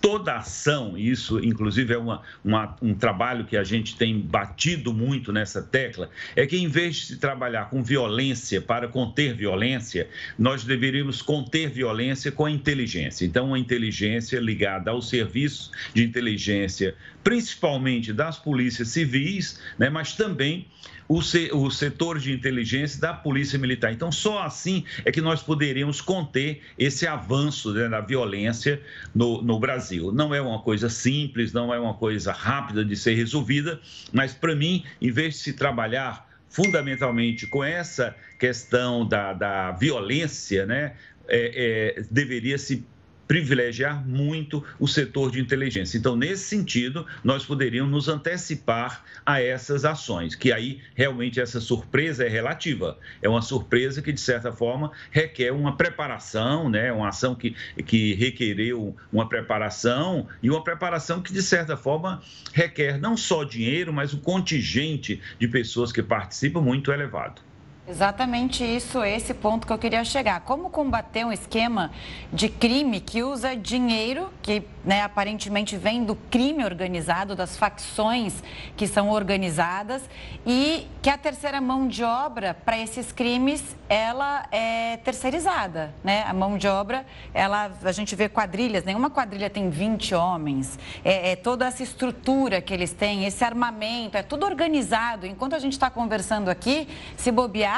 toda 0.04 0.36
ação, 0.36 0.98
isso 0.98 1.42
inclusive 1.42 1.94
é 1.94 1.96
uma, 1.96 2.20
uma, 2.44 2.76
um 2.82 2.92
trabalho 2.92 3.46
que 3.46 3.56
a 3.56 3.64
gente 3.64 3.96
tem 3.96 4.20
batido 4.20 4.92
muito 4.92 5.32
nessa 5.32 5.62
tecla, 5.62 6.10
é 6.36 6.46
que 6.46 6.58
em 6.58 6.68
vez 6.68 6.96
de 6.96 7.06
se 7.06 7.16
trabalhar 7.16 7.70
com 7.70 7.82
violência 7.82 8.60
para 8.60 8.86
conter 8.86 9.32
violência, 9.34 10.06
nós 10.38 10.62
deveríamos 10.62 11.22
conter 11.22 11.70
violência 11.70 12.30
com 12.30 12.44
a 12.44 12.50
inteligência. 12.50 13.24
Então, 13.24 13.54
a 13.54 13.58
inteligência 13.58 14.38
ligada 14.38 14.90
aos 14.90 15.08
serviços 15.08 15.72
de 15.94 16.04
inteligência, 16.04 16.94
principalmente 17.22 18.12
das 18.12 18.38
polícias 18.38 18.88
civis, 18.88 19.58
né, 19.78 19.88
mas 19.88 20.12
também 20.12 20.66
o, 21.08 21.18
o 21.18 21.70
setor 21.70 22.18
de 22.18 22.32
inteligência 22.32 23.00
da 23.00 23.12
Polícia 23.12 23.58
Militar. 23.58 23.92
Então, 23.92 24.10
só 24.10 24.42
assim 24.42 24.84
é 25.04 25.12
que 25.12 25.20
nós 25.20 25.42
poderíamos 25.42 26.00
conter 26.00 26.62
esse 26.78 27.06
avanço 27.06 27.72
né, 27.72 27.88
da 27.88 28.00
violência 28.00 28.80
no, 29.14 29.42
no 29.42 29.58
Brasil. 29.58 30.12
Não 30.12 30.34
é 30.34 30.40
uma 30.40 30.60
coisa 30.60 30.88
simples, 30.88 31.52
não 31.52 31.72
é 31.72 31.78
uma 31.78 31.94
coisa 31.94 32.32
rápida 32.32 32.84
de 32.84 32.96
ser 32.96 33.14
resolvida, 33.14 33.80
mas, 34.12 34.32
para 34.32 34.54
mim, 34.54 34.84
em 35.00 35.10
vez 35.10 35.34
de 35.34 35.40
se 35.40 35.52
trabalhar 35.52 36.28
fundamentalmente 36.48 37.46
com 37.48 37.64
essa 37.64 38.14
questão 38.38 39.06
da, 39.06 39.32
da 39.32 39.72
violência, 39.72 40.64
né, 40.64 40.94
é, 41.26 41.96
é, 41.98 42.02
deveria 42.10 42.58
se 42.58 42.84
privilegiar 43.26 44.06
muito 44.06 44.64
o 44.78 44.86
setor 44.86 45.30
de 45.30 45.40
inteligência. 45.40 45.96
Então, 45.98 46.16
nesse 46.16 46.44
sentido, 46.44 47.06
nós 47.22 47.44
poderíamos 47.44 47.90
nos 47.90 48.08
antecipar 48.08 49.04
a 49.24 49.40
essas 49.40 49.84
ações, 49.84 50.34
que 50.34 50.52
aí 50.52 50.80
realmente 50.94 51.40
essa 51.40 51.60
surpresa 51.60 52.24
é 52.24 52.28
relativa. 52.28 52.98
É 53.22 53.28
uma 53.28 53.42
surpresa 53.42 54.02
que, 54.02 54.12
de 54.12 54.20
certa 54.20 54.52
forma, 54.52 54.92
requer 55.10 55.52
uma 55.52 55.76
preparação, 55.76 56.68
né? 56.68 56.92
uma 56.92 57.08
ação 57.08 57.34
que, 57.34 57.54
que 57.86 58.14
requereu 58.14 58.94
uma 59.12 59.28
preparação 59.28 60.26
e 60.42 60.50
uma 60.50 60.62
preparação 60.62 61.22
que, 61.22 61.32
de 61.32 61.42
certa 61.42 61.76
forma, 61.76 62.22
requer 62.52 62.98
não 62.98 63.16
só 63.16 63.44
dinheiro, 63.44 63.92
mas 63.92 64.12
um 64.12 64.18
contingente 64.18 65.20
de 65.38 65.48
pessoas 65.48 65.92
que 65.92 66.02
participam 66.02 66.60
muito 66.60 66.92
elevado. 66.92 67.40
Exatamente 67.86 68.64
isso, 68.64 69.04
esse 69.04 69.34
ponto 69.34 69.66
que 69.66 69.72
eu 69.72 69.76
queria 69.76 70.02
chegar. 70.04 70.40
Como 70.40 70.70
combater 70.70 71.26
um 71.26 71.30
esquema 71.30 71.90
de 72.32 72.48
crime 72.48 72.98
que 72.98 73.22
usa 73.22 73.54
dinheiro, 73.54 74.32
que 74.40 74.62
né, 74.82 75.02
aparentemente 75.02 75.76
vem 75.76 76.02
do 76.02 76.16
crime 76.16 76.64
organizado, 76.64 77.36
das 77.36 77.58
facções 77.58 78.42
que 78.74 78.86
são 78.86 79.10
organizadas, 79.10 80.02
e 80.46 80.86
que 81.02 81.10
a 81.10 81.18
terceira 81.18 81.60
mão 81.60 81.86
de 81.86 82.02
obra 82.02 82.54
para 82.54 82.78
esses 82.78 83.12
crimes, 83.12 83.76
ela 83.86 84.46
é 84.50 84.96
terceirizada, 84.98 85.94
né? 86.02 86.24
A 86.26 86.32
mão 86.32 86.56
de 86.56 86.66
obra, 86.66 87.04
ela, 87.34 87.70
a 87.82 87.92
gente 87.92 88.16
vê 88.16 88.30
quadrilhas, 88.30 88.84
nenhuma 88.84 89.10
quadrilha 89.10 89.50
tem 89.50 89.68
20 89.68 90.14
homens, 90.14 90.78
é, 91.04 91.32
é 91.32 91.36
toda 91.36 91.66
essa 91.66 91.82
estrutura 91.82 92.62
que 92.62 92.72
eles 92.72 92.92
têm, 92.92 93.26
esse 93.26 93.44
armamento, 93.44 94.16
é 94.16 94.22
tudo 94.22 94.46
organizado. 94.46 95.26
Enquanto 95.26 95.54
a 95.54 95.58
gente 95.58 95.72
está 95.72 95.90
conversando 95.90 96.48
aqui, 96.48 96.88
se 97.16 97.30
bobear, 97.30 97.73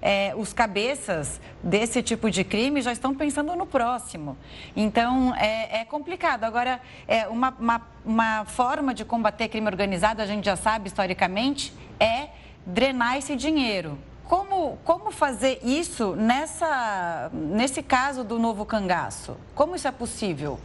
é, 0.00 0.34
os 0.36 0.52
cabeças 0.52 1.40
desse 1.62 2.02
tipo 2.02 2.30
de 2.30 2.44
crime 2.44 2.80
já 2.82 2.92
estão 2.92 3.14
pensando 3.14 3.54
no 3.56 3.66
próximo. 3.66 4.36
Então, 4.74 5.34
é, 5.36 5.80
é 5.80 5.84
complicado. 5.84 6.44
Agora, 6.44 6.80
é 7.08 7.26
uma, 7.28 7.54
uma, 7.58 7.80
uma 8.04 8.44
forma 8.44 8.94
de 8.94 9.04
combater 9.04 9.48
crime 9.48 9.66
organizado, 9.66 10.22
a 10.22 10.26
gente 10.26 10.44
já 10.44 10.56
sabe 10.56 10.88
historicamente, 10.88 11.72
é 11.98 12.28
drenar 12.64 13.16
esse 13.16 13.36
dinheiro. 13.36 13.98
Como, 14.24 14.76
como 14.84 15.12
fazer 15.12 15.60
isso 15.62 16.16
nessa, 16.16 17.30
nesse 17.32 17.80
caso 17.80 18.24
do 18.24 18.38
novo 18.38 18.66
cangaço? 18.66 19.36
Como 19.54 19.76
isso 19.76 19.86
é 19.86 19.92
possível? 19.92 20.58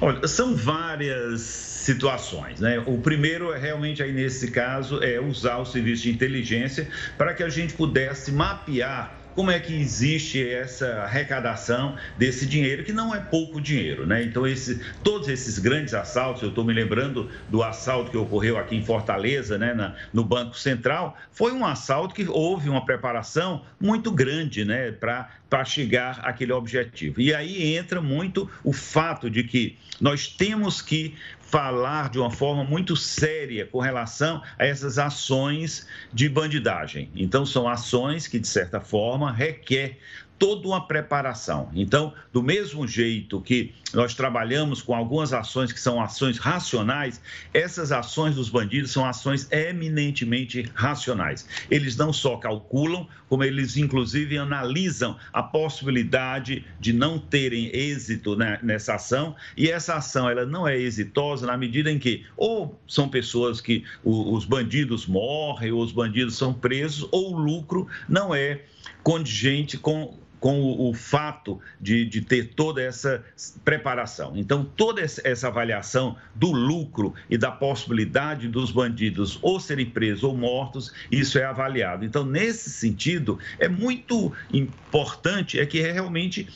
Olha, 0.00 0.26
são 0.28 0.54
várias 0.54 1.40
situações, 1.40 2.60
né? 2.60 2.82
O 2.86 2.98
primeiro 2.98 3.52
é 3.52 3.58
realmente 3.58 4.02
aí 4.02 4.12
nesse 4.12 4.50
caso 4.50 5.02
é 5.02 5.18
usar 5.20 5.56
o 5.58 5.64
serviço 5.64 6.04
de 6.04 6.10
inteligência 6.10 6.88
para 7.16 7.34
que 7.34 7.42
a 7.42 7.48
gente 7.48 7.74
pudesse 7.74 8.30
mapear 8.30 9.18
como 9.38 9.52
é 9.52 9.60
que 9.60 9.72
existe 9.72 10.44
essa 10.44 11.02
arrecadação 11.02 11.96
desse 12.16 12.44
dinheiro, 12.44 12.82
que 12.82 12.92
não 12.92 13.14
é 13.14 13.20
pouco 13.20 13.60
dinheiro, 13.60 14.04
né? 14.04 14.20
Então, 14.24 14.44
esse, 14.44 14.80
todos 15.04 15.28
esses 15.28 15.60
grandes 15.60 15.94
assaltos, 15.94 16.42
eu 16.42 16.48
estou 16.48 16.64
me 16.64 16.72
lembrando 16.72 17.30
do 17.48 17.62
assalto 17.62 18.10
que 18.10 18.16
ocorreu 18.16 18.58
aqui 18.58 18.74
em 18.74 18.84
Fortaleza, 18.84 19.56
né, 19.56 19.72
na, 19.74 19.94
no 20.12 20.24
Banco 20.24 20.58
Central, 20.58 21.16
foi 21.30 21.52
um 21.52 21.64
assalto 21.64 22.16
que 22.16 22.26
houve 22.28 22.68
uma 22.68 22.84
preparação 22.84 23.62
muito 23.80 24.10
grande, 24.10 24.64
né, 24.64 24.90
para 24.90 25.30
chegar 25.64 26.20
àquele 26.22 26.52
objetivo. 26.52 27.20
E 27.20 27.34
aí 27.34 27.74
entra 27.74 28.00
muito 28.00 28.50
o 28.62 28.72
fato 28.72 29.30
de 29.30 29.42
que 29.44 29.76
nós 30.00 30.26
temos 30.26 30.82
que 30.82 31.14
falar 31.40 32.10
de 32.10 32.18
uma 32.18 32.30
forma 32.30 32.62
muito 32.62 32.94
séria 32.94 33.66
com 33.66 33.80
relação 33.80 34.42
a 34.58 34.66
essas 34.66 34.98
ações 34.98 35.86
de 36.12 36.28
bandidagem. 36.28 37.10
Então, 37.16 37.46
são 37.46 37.66
ações 37.66 38.26
que, 38.26 38.38
de 38.38 38.46
certa 38.46 38.80
forma, 38.80 39.32
requer 39.32 39.98
toda 40.38 40.68
uma 40.68 40.86
preparação. 40.86 41.68
Então, 41.74 42.14
do 42.32 42.42
mesmo 42.42 42.86
jeito 42.86 43.40
que 43.40 43.74
nós 43.92 44.14
trabalhamos 44.14 44.80
com 44.80 44.94
algumas 44.94 45.32
ações 45.32 45.72
que 45.72 45.80
são 45.80 46.00
ações 46.00 46.38
racionais, 46.38 47.20
essas 47.52 47.90
ações 47.90 48.36
dos 48.36 48.48
bandidos 48.48 48.92
são 48.92 49.04
ações 49.04 49.50
eminentemente 49.50 50.70
racionais. 50.74 51.46
Eles 51.70 51.96
não 51.96 52.12
só 52.12 52.36
calculam, 52.36 53.08
como 53.28 53.42
eles 53.42 53.76
inclusive 53.76 54.38
analisam 54.38 55.16
a 55.32 55.42
possibilidade 55.42 56.64
de 56.78 56.92
não 56.92 57.18
terem 57.18 57.74
êxito 57.74 58.36
nessa 58.62 58.94
ação, 58.94 59.34
e 59.56 59.68
essa 59.68 59.94
ação 59.96 60.28
ela 60.28 60.46
não 60.46 60.68
é 60.68 60.78
exitosa 60.78 61.46
na 61.46 61.56
medida 61.56 61.90
em 61.90 61.98
que 61.98 62.24
ou 62.36 62.78
são 62.86 63.08
pessoas 63.08 63.60
que 63.60 63.84
os 64.04 64.44
bandidos 64.44 65.06
morrem, 65.06 65.72
ou 65.72 65.82
os 65.82 65.92
bandidos 65.92 66.36
são 66.36 66.52
presos, 66.54 67.08
ou 67.10 67.34
o 67.34 67.38
lucro 67.38 67.88
não 68.08 68.34
é 68.34 68.62
condigente 69.02 69.76
com 69.78 70.18
com 70.40 70.60
o, 70.60 70.90
o 70.90 70.94
fato 70.94 71.60
de, 71.80 72.04
de, 72.04 72.20
ter 72.20 72.54
toda 72.54 72.82
essa 72.82 73.24
preparação. 73.64 74.36
Então, 74.36 74.64
toda 74.64 75.00
essa 75.00 75.48
avaliação 75.48 76.16
do 76.34 76.52
lucro 76.52 77.14
e 77.28 77.36
da 77.36 77.50
possibilidade 77.50 78.48
dos 78.48 78.70
bandidos 78.70 79.38
ou 79.42 79.58
serem 79.58 79.86
presos 79.86 80.24
ou 80.24 80.36
mortos, 80.36 80.92
isso 81.10 81.38
é 81.38 81.44
avaliado. 81.44 82.04
Então, 82.04 82.24
nesse 82.24 82.70
sentido, 82.70 83.38
é 83.58 83.68
muito 83.68 84.32
importante 84.52 85.58
é 85.58 85.66
que 85.66 85.80
realmente 85.80 86.48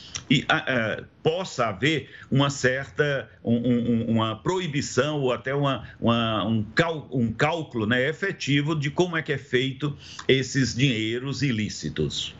possa 1.21 1.67
haver 1.67 2.09
uma 2.29 2.49
certa 2.49 3.29
um, 3.43 3.55
um, 3.55 4.05
uma 4.11 4.35
proibição 4.35 5.21
ou 5.21 5.31
até 5.31 5.53
uma, 5.53 5.87
uma, 5.99 6.45
um, 6.45 6.63
cal, 6.75 7.07
um 7.11 7.31
cálculo 7.31 7.85
né, 7.85 8.07
efetivo 8.07 8.75
de 8.75 8.89
como 8.89 9.17
é 9.17 9.21
que 9.21 9.31
é 9.31 9.37
feito 9.37 9.95
esses 10.27 10.75
dinheiros 10.75 11.41
ilícitos. 11.41 12.35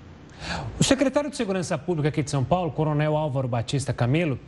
O 0.80 0.84
secretário 0.84 1.30
de 1.30 1.38
Segurança 1.38 1.78
Pública 1.78 2.10
aqui 2.10 2.24
de 2.24 2.30
São 2.30 2.44
Paulo, 2.44 2.72
Coronel 2.72 3.16
Álvaro 3.16 3.48
Batista 3.48 3.94
Camelo, 3.94 4.40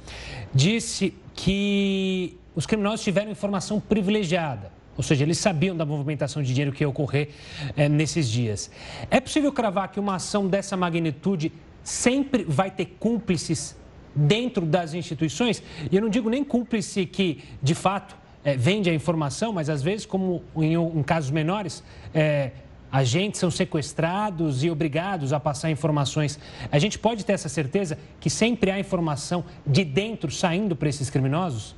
disse 0.54 1.14
que 1.34 2.38
os 2.56 2.66
criminosos 2.66 3.02
tiveram 3.02 3.32
informação 3.32 3.80
privilegiada, 3.80 4.72
ou 4.98 5.04
seja, 5.04 5.24
eles 5.24 5.38
sabiam 5.38 5.76
da 5.76 5.86
movimentação 5.86 6.42
de 6.42 6.54
dinheiro 6.54 6.72
que 6.72 6.84
ia 6.84 6.90
ocorrer 6.90 7.30
é, 7.76 7.90
nesses 7.90 8.30
dias. 8.30 8.72
É 9.12 9.20
possível 9.20 9.52
cravar 9.52 9.92
que 9.92 10.00
uma 10.00 10.16
ação 10.16 10.48
dessa 10.48 10.78
magnitude 10.78 11.52
sempre 11.84 12.44
vai 12.44 12.72
ter 12.72 12.96
cúmplices 13.00 13.76
dentro 14.16 14.66
das 14.66 14.94
instituições? 14.94 15.62
E 15.92 15.96
eu 15.96 16.02
não 16.02 16.10
digo 16.10 16.30
nem 16.30 16.44
cúmplice 16.44 17.06
que, 17.06 17.44
de 17.62 17.76
fato, 17.76 18.16
é, 18.44 18.56
vende 18.56 18.90
a 18.90 18.94
informação, 18.94 19.52
mas 19.52 19.70
às 19.70 19.82
vezes, 19.82 20.06
como 20.06 20.44
em, 20.56 20.74
em 20.76 21.04
casos 21.04 21.32
menores, 21.32 21.84
é, 22.14 22.52
agentes 22.96 23.42
são 23.42 23.52
sequestrados 23.52 24.64
e 24.64 24.70
obrigados 24.70 25.34
a 25.34 25.40
passar 25.40 25.70
informações. 25.70 26.40
A 26.72 26.80
gente 26.80 26.98
pode 26.98 27.26
ter 27.26 27.34
essa 27.34 27.50
certeza 27.50 27.98
que 28.22 28.30
sempre 28.30 28.72
há 28.72 28.80
informação 28.80 29.44
de 29.68 29.84
dentro 29.84 30.32
saindo 30.32 30.78
para 30.78 30.88
esses 30.88 31.10
criminosos? 31.10 31.76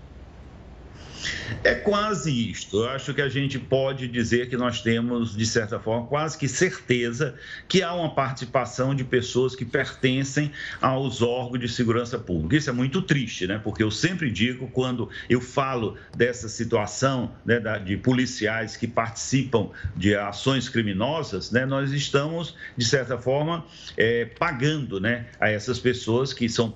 É 1.64 1.74
quase 1.76 2.32
isto. 2.32 2.84
Eu 2.84 2.90
acho 2.90 3.14
que 3.14 3.22
a 3.22 3.30
gente 3.30 3.58
pode 3.58 4.08
dizer 4.08 4.50
que 4.50 4.58
nós 4.58 4.82
temos, 4.82 5.36
de 5.36 5.46
certa 5.46 5.80
forma, 5.80 6.08
quase 6.08 6.38
que 6.38 6.48
certeza 6.48 7.36
que 7.68 7.82
há 7.82 7.94
uma 7.94 8.14
participação 8.14 8.94
de 8.94 9.04
pessoas 9.04 9.56
que 9.56 9.66
pertencem 9.66 10.52
aos 10.82 11.22
órgãos 11.22 11.60
de 11.60 11.70
segurança 11.70 12.18
pública. 12.18 12.56
Isso 12.56 12.70
é 12.70 12.74
muito 12.74 13.02
triste, 13.02 13.48
né? 13.48 13.60
Porque 13.64 13.84
eu 13.84 13.92
sempre 13.92 14.32
digo, 14.32 14.68
quando 14.68 15.10
eu 15.30 15.42
falo 15.42 15.98
dessa 16.16 16.48
situação 16.48 17.32
né, 17.46 17.60
de 17.84 17.98
policiais 17.98 18.78
que 18.78 18.88
participam 18.88 19.70
de 19.96 20.16
ações 20.16 20.70
criminosas, 20.70 21.52
né, 21.52 21.66
nós 21.66 21.92
estamos, 21.92 22.56
de 22.76 22.86
certa 22.86 23.18
forma, 23.18 23.66
é, 23.96 24.26
pagando 24.26 25.00
né, 25.00 25.28
a 25.40 25.50
essas 25.50 25.80
pessoas 25.80 26.34
que 26.34 26.48
são 26.48 26.74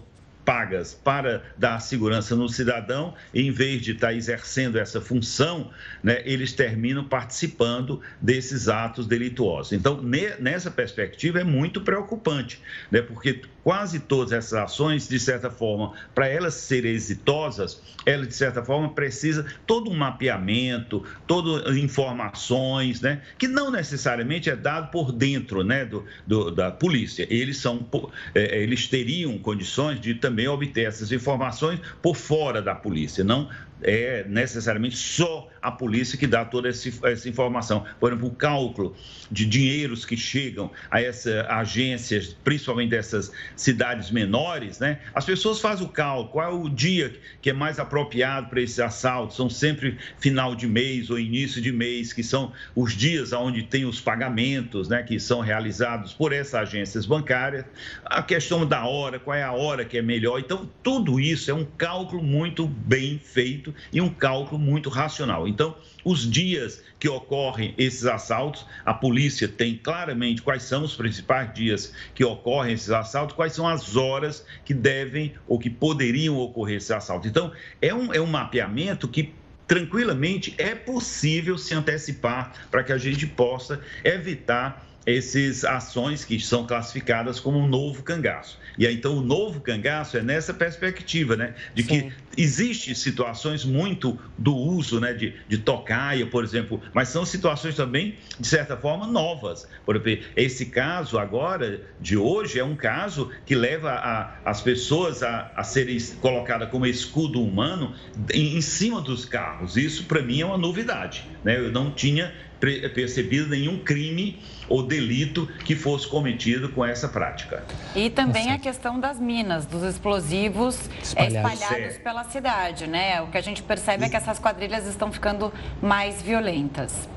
pagas 0.52 0.94
para 0.94 1.44
dar 1.58 1.80
segurança 1.80 2.36
no 2.36 2.50
cidadão, 2.50 3.14
em 3.34 3.50
vez 3.52 3.82
de 3.82 3.94
estar 3.94 4.14
exercendo 4.14 4.78
essa 4.78 5.00
função, 5.00 5.72
né, 6.04 6.22
eles 6.26 6.52
terminam 6.52 7.06
participando 7.06 8.02
desses 8.20 8.68
atos 8.68 9.08
delituosos. 9.08 9.72
Então, 9.72 10.02
nessa 10.02 10.70
perspectiva, 10.70 11.40
é 11.40 11.44
muito 11.46 11.80
preocupante, 11.80 12.62
né, 12.92 13.02
porque 13.02 13.44
quase 13.64 14.00
todas 14.00 14.32
essas 14.32 14.54
ações, 14.54 15.08
de 15.08 15.20
certa 15.20 15.50
forma, 15.50 15.94
para 16.14 16.28
elas 16.28 16.54
serem 16.56 16.92
exitosas, 16.92 17.82
ela, 18.06 18.26
de 18.26 18.34
certa 18.34 18.64
forma, 18.64 18.90
precisa 18.90 19.46
todo 19.66 19.90
um 19.90 19.96
mapeamento, 19.96 21.04
todas 21.28 21.76
informações, 21.78 23.02
né, 23.02 23.22
que 23.38 23.48
não 23.48 23.72
necessariamente 23.72 24.50
é 24.50 24.56
dado 24.56 24.92
por 24.92 25.12
dentro 25.12 25.64
né, 25.64 25.86
do, 25.86 26.06
do 26.26 26.52
da 26.52 26.72
polícia. 26.72 27.28
Eles, 27.30 27.58
são, 27.58 27.88
é, 28.34 28.58
é, 28.58 28.64
eles 28.64 28.88
teriam 28.88 29.38
condições 29.38 30.00
de 30.00 30.16
também 30.16 30.48
obter 30.48 30.88
essas 30.88 31.12
informações 31.12 31.80
por 32.02 32.16
fora 32.16 32.62
da 32.62 32.76
polícia, 32.76 33.24
não 33.24 33.50
é 33.84 34.26
necessariamente 34.28 34.96
só 34.96 35.50
a 35.62 35.72
polícia 35.72 36.18
que 36.18 36.26
dá 36.26 36.44
toda 36.44 36.70
essa 36.70 37.30
informação. 37.30 37.86
Por 38.00 38.12
exemplo, 38.12 38.28
o 38.28 38.32
cálculo 38.32 38.96
de 39.30 39.46
dinheiros 39.46 40.06
que 40.06 40.18
chegam 40.18 40.72
a 40.90 41.02
essas 41.02 41.46
agências, 41.48 42.36
principalmente 42.44 42.90
dessas 42.90 43.32
cidades 43.56 44.10
menores, 44.12 44.80
né? 44.80 45.00
As 45.14 45.26
pessoas 45.26 45.60
fazem 45.60 45.86
o 45.86 45.90
cálculo, 45.90 46.30
qual 46.30 46.52
é 46.52 46.54
o 46.54 46.68
dia 46.68 47.14
que 47.42 47.50
é 47.50 47.54
mais 47.54 47.80
apropriado 47.80 48.50
para 48.50 48.62
esses 48.62 48.80
assaltos? 48.80 49.36
São 49.36 49.50
sempre 49.50 49.98
final 50.20 50.56
de 50.56 50.68
mês 50.68 51.10
ou 51.10 51.20
início 51.20 51.62
de 51.62 51.72
mês, 51.72 52.12
que 52.12 52.24
são 52.24 52.52
os 52.76 52.96
dias 52.96 53.32
onde 53.34 53.64
tem 53.64 53.86
os 53.86 54.02
pagamentos, 54.02 54.90
né? 54.90 55.04
Que 55.04 55.20
são 55.20 55.42
realizados 55.42 56.14
por 56.14 56.34
essas 56.34 56.56
agências 56.56 57.06
bancárias. 57.06 57.66
A 58.06 58.24
questão 58.24 58.66
da 58.66 58.86
hora, 58.86 59.20
qual 59.20 59.38
é 59.38 59.44
a 59.44 59.52
hora 59.52 59.86
que 59.86 59.98
é 59.98 60.02
melhor. 60.02 60.40
Então, 60.40 60.70
tudo 60.82 61.20
isso 61.20 61.52
é 61.52 61.54
um 61.54 61.66
cálculo 61.66 62.24
muito 62.24 62.68
bem 62.68 63.20
feito 63.20 63.71
e 63.92 64.02
um 64.02 64.10
cálculo 64.10 64.60
muito 64.60 64.90
racional. 64.90 65.48
Então, 65.48 65.76
os 66.04 66.30
dias 66.30 66.84
que 67.00 67.08
ocorrem 67.08 67.74
esses 67.78 68.06
assaltos, 68.06 68.66
a 68.86 68.94
polícia 68.94 69.48
tem 69.48 69.78
claramente 69.78 70.42
quais 70.42 70.64
são 70.64 70.84
os 70.84 70.96
principais 70.96 71.54
dias 71.54 71.94
que 72.14 72.24
ocorrem 72.24 72.74
esses 72.74 72.90
assaltos, 72.90 73.36
quais 73.36 73.54
são 73.54 73.68
as 73.68 73.96
horas 73.96 74.46
que 74.66 74.74
devem 74.74 75.34
ou 75.48 75.60
que 75.60 75.70
poderiam 75.70 76.38
ocorrer 76.38 76.78
esses 76.78 76.92
assaltos. 76.92 77.30
Então, 77.30 77.52
é 77.82 77.94
um, 77.94 78.14
é 78.14 78.22
um 78.22 78.28
mapeamento 78.28 79.08
que 79.08 79.34
tranquilamente 79.68 80.54
é 80.58 80.76
possível 80.76 81.58
se 81.58 81.74
antecipar 81.74 82.52
para 82.70 82.84
que 82.84 82.92
a 82.92 82.98
gente 82.98 83.26
possa 83.26 83.80
evitar 84.04 84.86
essas 85.06 85.66
ações 85.66 86.24
que 86.24 86.40
são 86.40 86.66
classificadas 86.66 87.40
como 87.40 87.58
um 87.58 87.68
novo 87.68 88.04
cangaço. 88.04 88.60
E 88.78 88.88
aí, 88.88 88.96
então, 88.96 89.18
o 89.18 89.22
novo 89.22 89.60
cangaço 89.60 90.18
é 90.18 90.22
nessa 90.22 90.54
perspectiva, 90.54 91.36
né? 91.36 91.56
De 91.74 91.84
Sim. 91.84 91.88
que 91.90 92.14
existe 92.42 92.96
situações 92.96 93.66
muito 93.66 94.18
do 94.38 94.56
uso, 94.56 95.00
né? 95.00 95.14
De, 95.14 95.36
de 95.48 95.58
tocaia, 95.58 96.26
por 96.26 96.44
exemplo, 96.44 96.82
mas 96.94 97.10
são 97.10 97.26
situações 97.26 97.76
também, 97.76 98.16
de 98.40 98.48
certa 98.48 98.78
forma, 98.78 99.08
novas. 99.08 99.68
Por 99.86 99.96
exemplo, 99.96 100.26
esse 100.36 100.68
caso 100.68 101.18
agora, 101.18 101.82
de 102.00 102.16
hoje, 102.16 102.60
é 102.60 102.64
um 102.64 102.76
caso 102.76 103.32
que 103.46 103.56
leva 103.56 103.92
a, 103.92 104.38
as 104.46 104.62
pessoas 104.62 105.24
a, 105.24 105.52
a 105.56 105.64
serem 105.64 105.98
colocadas 106.22 106.70
como 106.70 106.86
escudo 106.86 107.44
humano 107.44 107.94
em, 108.34 108.56
em 108.58 108.62
cima 108.62 109.02
dos 109.02 109.26
carros. 109.26 109.76
Isso, 109.76 110.06
para 110.06 110.22
mim, 110.22 110.42
é 110.42 110.46
uma 110.46 110.58
novidade, 110.58 111.28
né? 111.44 111.58
Eu 111.58 111.72
não 111.72 111.92
tinha 111.92 112.34
percebido 112.62 113.50
nenhum 113.50 113.80
crime 113.80 114.40
ou 114.70 114.84
delito 114.84 115.48
que 115.66 115.76
fosse 115.76 116.08
cometido 116.08 116.70
com 116.70 116.86
essa 116.86 117.10
prática. 117.10 117.64
E 117.96 118.10
também 118.10 118.46
Nossa. 118.46 118.56
a 118.56 118.60
questão 118.60 119.00
das 119.00 119.20
minas, 119.20 119.66
dos 119.66 119.84
explosivos 119.84 120.90
espalhados, 121.02 121.60
espalhados 121.60 121.98
pela 121.98 122.24
cidade, 122.26 122.88
né? 122.88 123.22
O 123.22 123.28
que 123.28 123.38
a 123.38 123.42
gente 123.42 123.62
percebe 123.64 124.06
é 124.06 124.10
que 124.10 124.16
essas 124.16 124.40
quadrilhas 124.40 124.86
estão 124.88 125.12
ficando 125.12 125.52
mais 125.82 126.22
violentas 126.22 127.10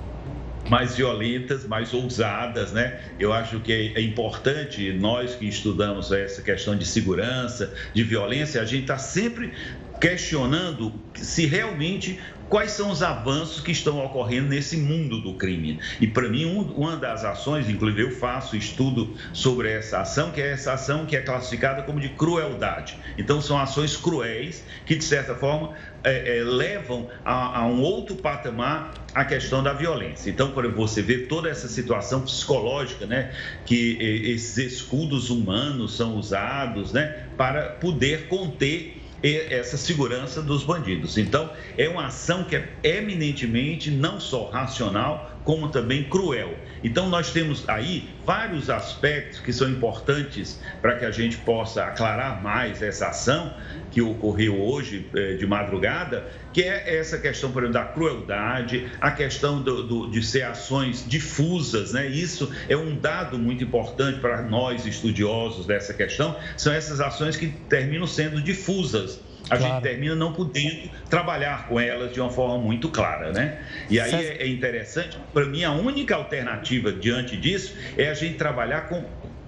mais 0.69 0.97
violentas, 0.97 1.67
mais 1.67 1.93
ousadas, 1.93 2.73
né? 2.73 2.99
Eu 3.19 3.33
acho 3.33 3.61
que 3.61 3.71
é, 3.71 4.01
é 4.01 4.03
importante 4.03 4.93
nós 4.93 5.35
que 5.35 5.47
estudamos 5.47 6.11
essa 6.11 6.43
questão 6.43 6.77
de 6.77 6.87
segurança, 6.87 7.73
de 7.93 8.03
violência, 8.03 8.61
a 8.61 8.65
gente 8.65 8.83
está 8.83 8.97
sempre 8.97 9.53
questionando 10.01 10.93
se 11.15 11.47
realmente 11.47 12.19
quais 12.49 12.73
são 12.73 12.91
os 12.91 13.03
avanços 13.03 13.61
que 13.61 13.73
estão 13.73 14.05
ocorrendo 14.05 14.49
nesse 14.49 14.77
mundo 14.77 15.21
do 15.21 15.35
crime. 15.35 15.81
E 16.01 16.07
para 16.07 16.29
mim, 16.29 16.45
um, 16.45 16.61
uma 16.75 16.97
das 16.97 17.25
ações, 17.25 17.69
inclusive 17.69 18.03
eu 18.03 18.11
faço 18.11 18.57
estudo 18.57 19.15
sobre 19.33 19.71
essa 19.71 20.01
ação, 20.01 20.31
que 20.31 20.41
é 20.41 20.53
essa 20.53 20.73
ação 20.73 21.07
que 21.07 21.17
é 21.17 21.21
classificada 21.21 21.83
como 21.83 22.01
de 22.01 22.11
crueldade. 22.11 22.97
Então, 23.17 23.41
são 23.41 23.59
ações 23.59 23.97
cruéis 23.97 24.65
que, 24.87 24.97
de 24.97 25.05
certa 25.05 25.35
forma, 25.35 25.75
é, 26.03 26.39
é, 26.39 26.45
levam 26.45 27.09
a, 27.25 27.61
a, 27.61 27.67
um 27.67 27.81
outro 27.81 28.17
patamar 28.17 28.93
a 29.15 29.25
questão 29.25 29.63
da 29.63 29.73
violência. 29.73 30.29
Então, 30.29 30.51
por 30.51 30.71
você 30.73 31.01
vê 31.01 31.19
toda 31.21 31.49
essa 31.49 31.69
situação 31.69 32.23
psicológica, 32.23 33.07
né, 33.07 33.33
que 33.65 33.97
esses 34.01 34.57
escudos 34.59 35.31
humanos 35.31 35.97
são 35.97 36.17
usados, 36.17 36.93
né, 36.93 37.27
para 37.37 37.71
poder 37.71 38.29
conter 38.29 39.04
essa 39.33 39.77
segurança 39.77 40.43
dos 40.43 40.63
bandidos. 40.63 41.17
Então, 41.17 41.51
é 41.79 41.89
uma 41.89 42.07
ação 42.07 42.45
que 42.45 42.57
é 42.57 42.69
eminentemente 42.83 43.91
não 43.91 44.21
só 44.21 44.51
racional, 44.51 45.34
como 45.45 45.69
também 45.69 46.05
cruel. 46.05 46.55
Então, 46.83 47.09
nós 47.09 47.31
temos 47.31 47.69
aí 47.69 48.09
vários 48.25 48.71
aspectos 48.71 49.41
que 49.41 49.53
são 49.53 49.69
importantes 49.69 50.61
para 50.81 50.97
que 50.97 51.05
a 51.05 51.11
gente 51.11 51.37
possa 51.39 51.85
aclarar 51.85 52.43
mais 52.43 52.83
essa 52.83 53.09
ação 53.09 53.55
que 53.91 54.03
ocorreu 54.03 54.61
hoje 54.61 55.09
eh, 55.15 55.35
de 55.35 55.47
madrugada, 55.47 56.29
que 56.53 56.63
é 56.63 56.97
essa 56.97 57.19
questão, 57.19 57.53
por 57.53 57.63
exemplo, 57.63 57.81
da 57.81 57.87
crueldade, 57.87 58.91
a 59.01 59.11
questão 59.11 59.63
do, 59.63 59.87
do, 59.87 60.11
de 60.11 60.23
ser 60.23 60.43
ações 60.43 61.05
difusas, 61.07 61.93
né? 61.93 62.07
Isso 62.07 62.53
é 62.69 62.77
um 62.77 62.97
dado 62.97 63.39
muito 63.39 63.63
importante 63.63 64.19
para 64.19 64.43
nós 64.43 64.85
estudiosos 64.85 65.67
dessa 65.67 65.95
questão, 65.95 66.37
são 66.57 66.73
essas 66.73 67.01
ações 67.01 67.37
que 67.37 67.49
terminam 67.49 68.07
sendo 68.07 68.43
difusas 68.43 69.21
a 69.51 69.57
claro. 69.57 69.75
gente 69.75 69.83
termina 69.83 70.15
não 70.15 70.33
podendo 70.33 70.89
trabalhar 71.09 71.69
com 71.69 71.79
elas 71.79 72.13
de 72.13 72.21
uma 72.21 72.31
forma 72.31 72.59
muito 72.59 72.89
clara, 72.89 73.33
né? 73.33 73.59
E 73.91 74.01
aí 74.01 74.13
é, 74.13 74.43
é 74.43 74.49
interessante, 74.49 75.19
para 75.33 75.47
mim 75.47 75.65
a 75.65 75.73
única 75.73 76.15
alternativa 76.15 76.93
diante 76.93 77.37
disso 77.37 77.75
é 77.97 78.09
a 78.11 78.15
gente 78.15 78.37
trabalhar 78.37 78.89
com 78.89 79.05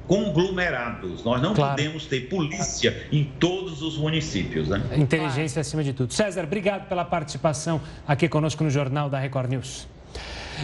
conglomerados. 0.07 1.25
Nós 1.25 1.43
não 1.43 1.53
claro. 1.53 1.77
podemos 1.77 2.07
ter 2.07 2.29
polícia 2.29 3.07
em 3.11 3.25
todos 3.25 3.83
os 3.83 3.99
municípios, 3.99 4.69
né? 4.69 4.81
Inteligência 4.97 5.61
acima 5.61 5.83
de 5.83 5.93
tudo. 5.93 6.13
César, 6.13 6.45
obrigado 6.45 6.89
pela 6.89 7.05
participação 7.05 7.81
aqui 8.07 8.29
conosco 8.29 8.63
no 8.63 8.71
Jornal 8.71 9.11
da 9.11 9.19
Record 9.19 9.51
News. 9.51 9.89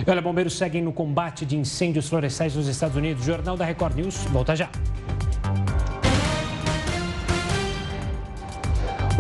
Olha, 0.07 0.22
bombeiros 0.22 0.57
seguem 0.57 0.80
no 0.80 0.93
combate 0.93 1.45
de 1.45 1.57
incêndios 1.57 2.09
florestais 2.09 2.55
nos 2.55 2.66
Estados 2.66 2.97
Unidos. 2.97 3.24
Jornal 3.24 3.57
da 3.57 3.64
Record 3.64 3.97
News, 3.97 4.16
volta 4.30 4.57
já. 4.57 4.70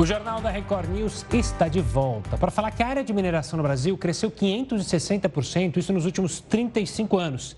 O 0.02 0.04
Jornal 0.04 0.40
da 0.40 0.50
Record 0.50 0.90
News 0.90 1.24
está 1.32 1.68
de 1.68 1.80
volta 1.80 2.36
para 2.36 2.50
falar 2.50 2.72
que 2.72 2.82
a 2.82 2.88
área 2.88 3.04
de 3.04 3.12
mineração 3.12 3.56
no 3.56 3.62
Brasil 3.62 3.96
cresceu 3.96 4.32
560%, 4.32 5.76
isso 5.76 5.92
nos 5.92 6.04
últimos 6.04 6.40
35 6.40 7.16
anos. 7.16 7.56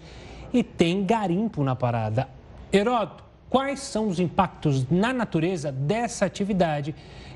E 0.53 0.63
tem 0.63 1.07
garimpo 1.07 1.65
na 1.65 1.75
parada. 1.75 2.29
Heródoto, 2.71 3.25
quais 3.49 3.81
são 3.81 4.09
os 4.09 4.21
impactos 4.21 4.87
na 4.91 5.11
natureza 5.11 5.73
dessa 5.73 6.27
atividade 6.27 6.95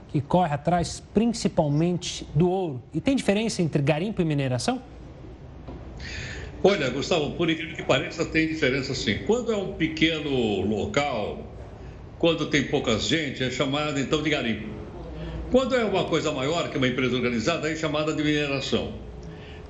que 0.08 0.20
corre 0.20 0.52
atrás 0.52 1.02
principalmente 1.14 2.28
do 2.34 2.50
ouro? 2.50 2.82
E 2.92 3.00
tem 3.00 3.16
diferença 3.16 3.62
entre 3.62 3.80
garimpo 3.80 4.20
e 4.20 4.26
mineração? 4.26 4.82
Olha, 6.62 6.90
Gustavo, 6.90 7.30
por 7.30 7.48
incrível 7.48 7.74
que 7.74 7.82
pareça, 7.82 8.26
tem 8.26 8.46
diferença 8.46 8.94
sim. 8.94 9.20
Quando 9.26 9.52
é 9.52 9.56
um 9.56 9.72
pequeno 9.72 10.60
local, 10.66 11.46
quando 12.18 12.50
tem 12.50 12.64
pouca 12.64 12.98
gente, 12.98 13.42
é 13.42 13.50
chamado 13.50 13.98
então 13.98 14.22
de 14.22 14.28
garimpo. 14.28 14.77
Quando 15.50 15.74
é 15.74 15.82
uma 15.82 16.04
coisa 16.04 16.30
maior, 16.30 16.68
que 16.68 16.76
uma 16.76 16.86
empresa 16.86 17.16
organizada, 17.16 17.72
é 17.72 17.74
chamada 17.74 18.12
de 18.12 18.22
mineração. 18.22 18.92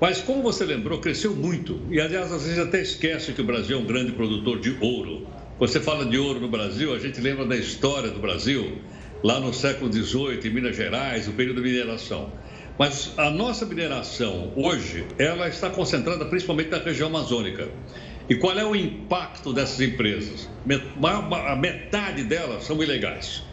Mas 0.00 0.20
como 0.20 0.42
você 0.42 0.64
lembrou, 0.64 0.98
cresceu 0.98 1.32
muito. 1.36 1.80
E 1.88 2.00
aliás, 2.00 2.32
às 2.32 2.42
vezes 2.42 2.58
até 2.58 2.82
esquece 2.82 3.32
que 3.32 3.40
o 3.40 3.44
Brasil 3.44 3.78
é 3.78 3.80
um 3.80 3.84
grande 3.84 4.10
produtor 4.10 4.58
de 4.58 4.76
ouro. 4.80 5.28
Você 5.60 5.78
fala 5.78 6.04
de 6.04 6.18
ouro 6.18 6.40
no 6.40 6.48
Brasil, 6.48 6.92
a 6.92 6.98
gente 6.98 7.20
lembra 7.20 7.44
da 7.44 7.56
história 7.56 8.10
do 8.10 8.18
Brasil, 8.18 8.78
lá 9.22 9.38
no 9.38 9.54
século 9.54 9.92
XVIII, 9.92 10.40
em 10.44 10.50
Minas 10.50 10.74
Gerais, 10.74 11.28
o 11.28 11.32
período 11.32 11.62
de 11.62 11.68
mineração. 11.68 12.32
Mas 12.76 13.12
a 13.16 13.30
nossa 13.30 13.64
mineração 13.64 14.52
hoje, 14.56 15.06
ela 15.16 15.48
está 15.48 15.70
concentrada 15.70 16.24
principalmente 16.24 16.70
na 16.70 16.78
região 16.78 17.08
amazônica. 17.08 17.68
E 18.28 18.34
qual 18.34 18.58
é 18.58 18.64
o 18.64 18.74
impacto 18.74 19.52
dessas 19.52 19.80
empresas? 19.80 20.48
A 21.02 21.54
metade 21.56 22.24
delas 22.24 22.64
são 22.64 22.82
ilegais. 22.82 23.47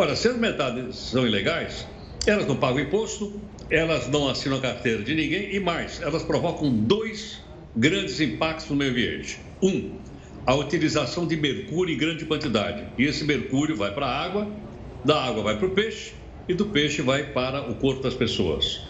Ora, 0.00 0.16
sendo 0.16 0.38
metade 0.38 0.96
são 0.96 1.26
ilegais, 1.26 1.86
elas 2.26 2.46
não 2.46 2.56
pagam 2.56 2.80
imposto, 2.80 3.38
elas 3.68 4.08
não 4.08 4.30
assinam 4.30 4.56
a 4.56 4.60
carteira 4.62 5.02
de 5.02 5.14
ninguém 5.14 5.54
e 5.54 5.60
mais, 5.60 6.00
elas 6.00 6.22
provocam 6.22 6.72
dois 6.72 7.42
grandes 7.76 8.18
impactos 8.18 8.70
no 8.70 8.76
meio 8.76 8.92
ambiente. 8.92 9.38
Um, 9.62 9.98
a 10.46 10.54
utilização 10.54 11.26
de 11.26 11.36
mercúrio 11.36 11.94
em 11.94 11.98
grande 11.98 12.24
quantidade. 12.24 12.82
E 12.96 13.04
esse 13.04 13.24
mercúrio 13.24 13.76
vai 13.76 13.92
para 13.92 14.06
a 14.06 14.24
água, 14.24 14.50
da 15.04 15.22
água 15.22 15.42
vai 15.42 15.58
para 15.58 15.66
o 15.66 15.70
peixe 15.72 16.14
e 16.48 16.54
do 16.54 16.64
peixe 16.64 17.02
vai 17.02 17.24
para 17.24 17.70
o 17.70 17.74
corpo 17.74 18.02
das 18.02 18.14
pessoas. 18.14 18.80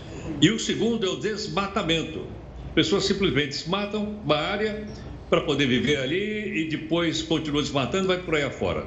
E 0.40 0.48
o 0.48 0.60
segundo 0.60 1.04
é 1.04 1.08
o 1.08 1.16
desmatamento. 1.16 2.24
Pessoas 2.72 3.02
simplesmente 3.02 3.48
desmatam 3.48 4.16
uma 4.24 4.36
área 4.36 4.86
para 5.28 5.40
poder 5.40 5.66
viver 5.66 5.96
ali 5.96 6.66
e 6.66 6.68
depois 6.68 7.20
continua 7.20 7.62
desmatando 7.62 8.04
e 8.04 8.06
vai 8.06 8.18
por 8.18 8.36
aí 8.36 8.44
afora. 8.44 8.86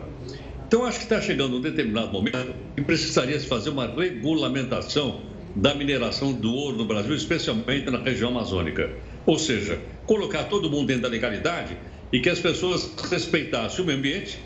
Então, 0.74 0.88
acho 0.88 0.98
que 0.98 1.04
está 1.04 1.22
chegando 1.22 1.58
um 1.58 1.62
determinado 1.62 2.12
momento 2.12 2.56
que 2.76 2.82
precisaria 2.82 3.40
se 3.40 3.46
fazer 3.46 3.70
uma 3.70 3.86
regulamentação 3.86 5.22
da 5.56 5.76
mineração 5.76 6.34
do 6.34 6.52
ouro 6.52 6.78
no 6.78 6.86
Brasil, 6.86 7.14
especialmente 7.14 7.92
na 7.92 8.00
região 8.00 8.32
amazônica. 8.32 8.90
Ou 9.24 9.38
seja, 9.38 9.80
colocar 10.08 10.46
todo 10.46 10.72
mundo 10.72 10.88
dentro 10.88 11.04
da 11.04 11.10
legalidade 11.10 11.78
e 12.12 12.20
que 12.20 12.28
as 12.28 12.40
pessoas 12.40 12.90
respeitassem 13.08 13.84
o 13.84 13.86
meio 13.86 14.00
ambiente, 14.00 14.40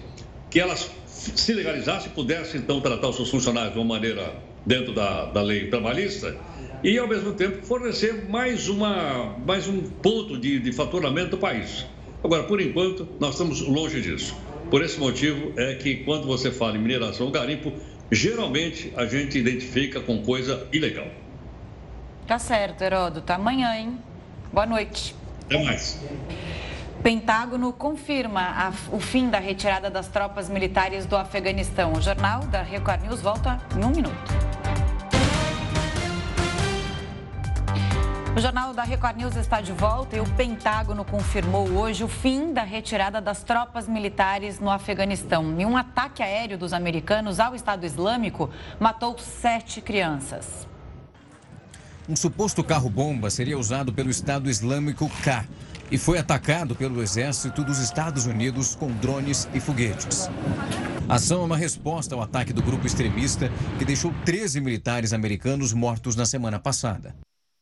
que 0.50 0.60
elas 0.60 0.92
se 1.06 1.54
legalizassem 1.54 2.12
pudessem, 2.12 2.60
então, 2.60 2.82
tratar 2.82 3.08
os 3.08 3.16
seus 3.16 3.30
funcionários 3.30 3.72
de 3.72 3.80
uma 3.80 3.88
maneira 3.88 4.36
dentro 4.66 4.92
da, 4.92 5.28
da 5.28 5.42
lei 5.42 5.70
trabalhista 5.70 6.36
e, 6.84 6.98
ao 6.98 7.08
mesmo 7.08 7.36
tempo, 7.36 7.66
fornecer 7.66 8.30
mais, 8.30 8.68
uma, 8.68 9.34
mais 9.46 9.66
um 9.70 9.82
ponto 9.82 10.38
de, 10.38 10.60
de 10.60 10.74
faturamento 10.74 11.30
do 11.30 11.38
país. 11.38 11.86
Agora, 12.22 12.44
por 12.44 12.60
enquanto, 12.60 13.08
nós 13.18 13.36
estamos 13.36 13.62
longe 13.62 14.02
disso. 14.02 14.36
Por 14.70 14.84
esse 14.84 14.99
motivo 14.99 15.53
é 15.57 15.76
que, 15.76 15.97
quando 16.03 16.28
você 16.28 16.51
fala 16.51 16.76
em 16.76 16.80
mineração 16.80 17.32
garimpo, 17.32 17.72
geralmente 18.11 18.91
a 18.97 19.05
gente 19.05 19.38
identifica 19.38 20.01
com 20.01 20.22
coisa 20.22 20.68
ilegal. 20.74 21.07
Tá 22.28 22.38
certo, 22.38 22.82
Heródoto. 22.82 23.32
Amanhã, 23.32 23.74
hein? 23.76 23.97
Boa 24.51 24.65
noite. 24.65 25.15
Até 25.45 25.63
mais. 25.63 26.01
Pentágono 27.01 27.72
confirma 27.72 28.41
a, 28.41 28.74
o 28.93 28.99
fim 28.99 29.30
da 29.30 29.39
retirada 29.39 29.89
das 29.89 30.09
tropas 30.09 30.49
militares 30.49 31.05
do 31.05 31.15
Afeganistão. 31.15 31.93
O 31.93 32.01
jornal 32.01 32.41
da 32.41 32.61
Record 32.61 33.03
News 33.03 33.22
volta 33.22 33.61
em 33.80 33.86
um 33.86 33.91
minuto. 33.91 34.34
O 38.38 38.40
Jornal 38.40 38.72
da 38.72 38.84
Record 38.84 39.18
News 39.18 39.36
está 39.36 39.62
de 39.62 39.72
volta 39.72 40.16
e 40.16 40.20
o 40.20 40.36
Pentágono 40.36 41.04
confirmou 41.04 41.68
hoje 41.70 42.04
o 42.04 42.08
fim 42.08 42.54
da 42.54 42.62
retirada 42.62 43.20
das 43.20 43.42
tropas 43.42 43.88
militares 43.88 44.60
no 44.60 44.70
Afeganistão. 44.70 45.60
E 45.60 45.66
um 45.66 45.76
ataque 45.76 46.22
aéreo 46.22 46.56
dos 46.56 46.72
americanos 46.72 47.40
ao 47.40 47.56
Estado 47.56 47.84
Islâmico 47.84 48.48
matou 48.80 49.18
sete 49.18 49.82
crianças. 49.82 50.68
Um 52.08 52.16
suposto 52.16 52.64
carro-bomba 52.64 53.32
seria 53.32 53.58
usado 53.58 53.92
pelo 53.92 54.12
Estado 54.12 54.52
Islâmico 54.52 55.10
K 55.24 55.44
e 55.90 55.98
foi 55.98 56.20
atacado 56.20 56.76
pelo 56.76 57.02
exército 57.02 57.64
dos 57.64 57.80
Estados 57.80 58.28
Unidos 58.28 58.76
com 58.76 58.92
drones 58.92 59.50
e 59.52 59.60
foguetes. 59.60 60.30
A 61.10 61.16
ação 61.16 61.42
é 61.42 61.46
uma 61.46 61.58
resposta 61.58 62.14
ao 62.14 62.22
ataque 62.22 62.54
do 62.54 62.62
grupo 62.62 62.86
extremista 62.86 63.52
que 63.80 63.86
deixou 63.86 64.14
13 64.24 64.62
militares 64.62 65.12
americanos 65.12 65.74
mortos 65.74 66.16
na 66.16 66.28
semana 66.28 66.60
passada. 66.60 67.16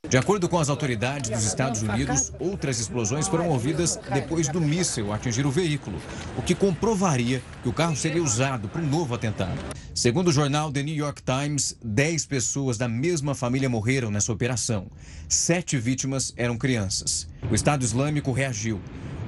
De 0.10 0.18
acordo 0.18 0.48
com 0.48 0.60
as 0.60 0.70
autoridades 0.70 1.30
dos 1.30 1.44
Estados 1.44 1.82
Unidos, 1.82 2.32
outras 2.40 2.80
explosões 2.80 3.28
foram 3.28 3.50
ouvidas 3.50 4.00
depois 4.14 4.48
do 4.48 4.62
míssil 4.62 5.12
atingir 5.12 5.46
o 5.46 5.52
veículo, 5.52 6.00
o 6.38 6.42
que 6.42 6.54
comprovaria 6.54 7.42
que 7.64 7.70
o 7.70 7.74
carro 7.74 7.96
seria 7.96 8.22
usado 8.22 8.68
para 8.70 8.82
um 8.82 8.88
novo 8.88 9.16
atentado. 9.16 9.58
Segundo 9.94 10.28
o 10.28 10.32
jornal 10.32 10.72
The 10.72 10.84
New 10.84 10.96
York 10.96 11.24
Times, 11.24 11.78
10 11.84 12.26
pessoas 12.26 12.78
da 12.78 12.88
mesma 12.88 13.34
família 13.34 13.70
morreram 13.70 14.12
nessa 14.12 14.32
operação. 14.32 14.88
Sete 15.28 15.78
vítimas 15.78 16.34
eram 16.38 16.58
crianças. 16.58 17.28
O 17.50 17.56
Estado 17.56 17.84
Islâmico 17.84 18.32
reagiu. 18.32 18.80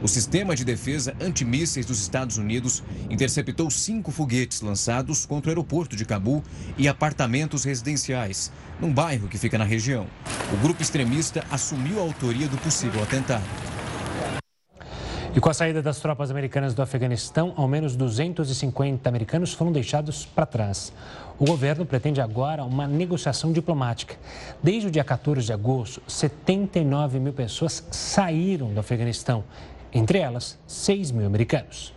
O 0.02 0.08
sistema 0.08 0.56
de 0.56 0.64
defesa 0.64 1.16
antimísseis 1.20 1.84
dos 1.84 2.00
Estados 2.00 2.38
Unidos 2.38 2.84
interceptou 3.10 3.72
cinco 3.72 4.12
foguetes 4.12 4.62
lançados 4.62 5.26
contra 5.26 5.50
o 5.50 5.52
aeroporto 5.52 5.96
de 5.96 6.06
Cabu 6.06 6.44
e 6.78 6.88
apartamentos 6.88 7.64
residenciais, 7.64 8.52
num 8.80 8.94
bairro 8.94 9.28
que 9.28 9.40
fica 9.40 9.58
na 9.58 9.66
região. 9.66 10.06
O 10.54 10.58
grupo 10.58 10.84
extremista 10.84 11.44
assumiu 11.50 12.00
a 12.00 12.04
autoria 12.04 12.48
do 12.48 12.58
possível 12.58 13.02
atentado. 13.02 13.44
E 15.36 15.40
com 15.40 15.50
a 15.50 15.54
saída 15.54 15.82
das 15.82 16.00
tropas 16.00 16.32
americanas 16.32 16.74
do 16.74 16.82
Afeganistão, 16.82 17.54
ao 17.56 17.68
menos 17.68 17.96
250 17.96 19.08
americanos 19.10 19.54
foram 19.54 19.72
deixados 19.72 20.26
para 20.26 20.46
trás. 20.46 20.94
O 21.38 21.46
governo 21.46 21.86
pretende 21.86 22.22
agora 22.22 22.64
uma 22.64 22.88
negociação 22.88 23.52
diplomática. 23.52 24.16
Desde 24.64 24.88
o 24.88 24.92
dia 24.92 25.04
14 25.04 25.46
de 25.46 25.54
agosto, 25.54 26.02
79 26.08 27.20
mil 27.20 27.34
pessoas 27.34 27.86
saíram 27.92 28.74
do 28.74 28.80
Afeganistão 28.80 29.44
entre 29.98 30.20
elas 30.20 30.58
6 30.68 31.12
mil 31.12 31.26
americanos. 31.26 31.94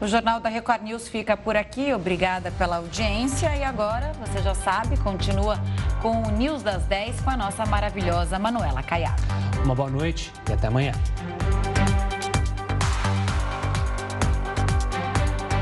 O 0.00 0.06
Jornal 0.06 0.40
da 0.40 0.50
Record 0.50 0.82
News 0.82 1.08
fica 1.08 1.36
por 1.36 1.56
aqui. 1.56 1.92
Obrigada 1.94 2.50
pela 2.50 2.76
audiência. 2.76 3.56
E 3.56 3.64
agora, 3.64 4.12
você 4.20 4.42
já 4.42 4.54
sabe, 4.54 4.96
continua 4.98 5.58
com 6.02 6.22
o 6.22 6.30
News 6.30 6.62
das 6.62 6.84
10 6.84 7.22
com 7.22 7.30
a 7.30 7.36
nossa 7.36 7.64
maravilhosa 7.64 8.38
Manuela 8.38 8.82
Caiado. 8.82 9.22
Uma 9.64 9.74
boa 9.74 9.88
noite 9.88 10.30
e 10.50 10.52
até 10.52 10.66
amanhã. 10.66 10.92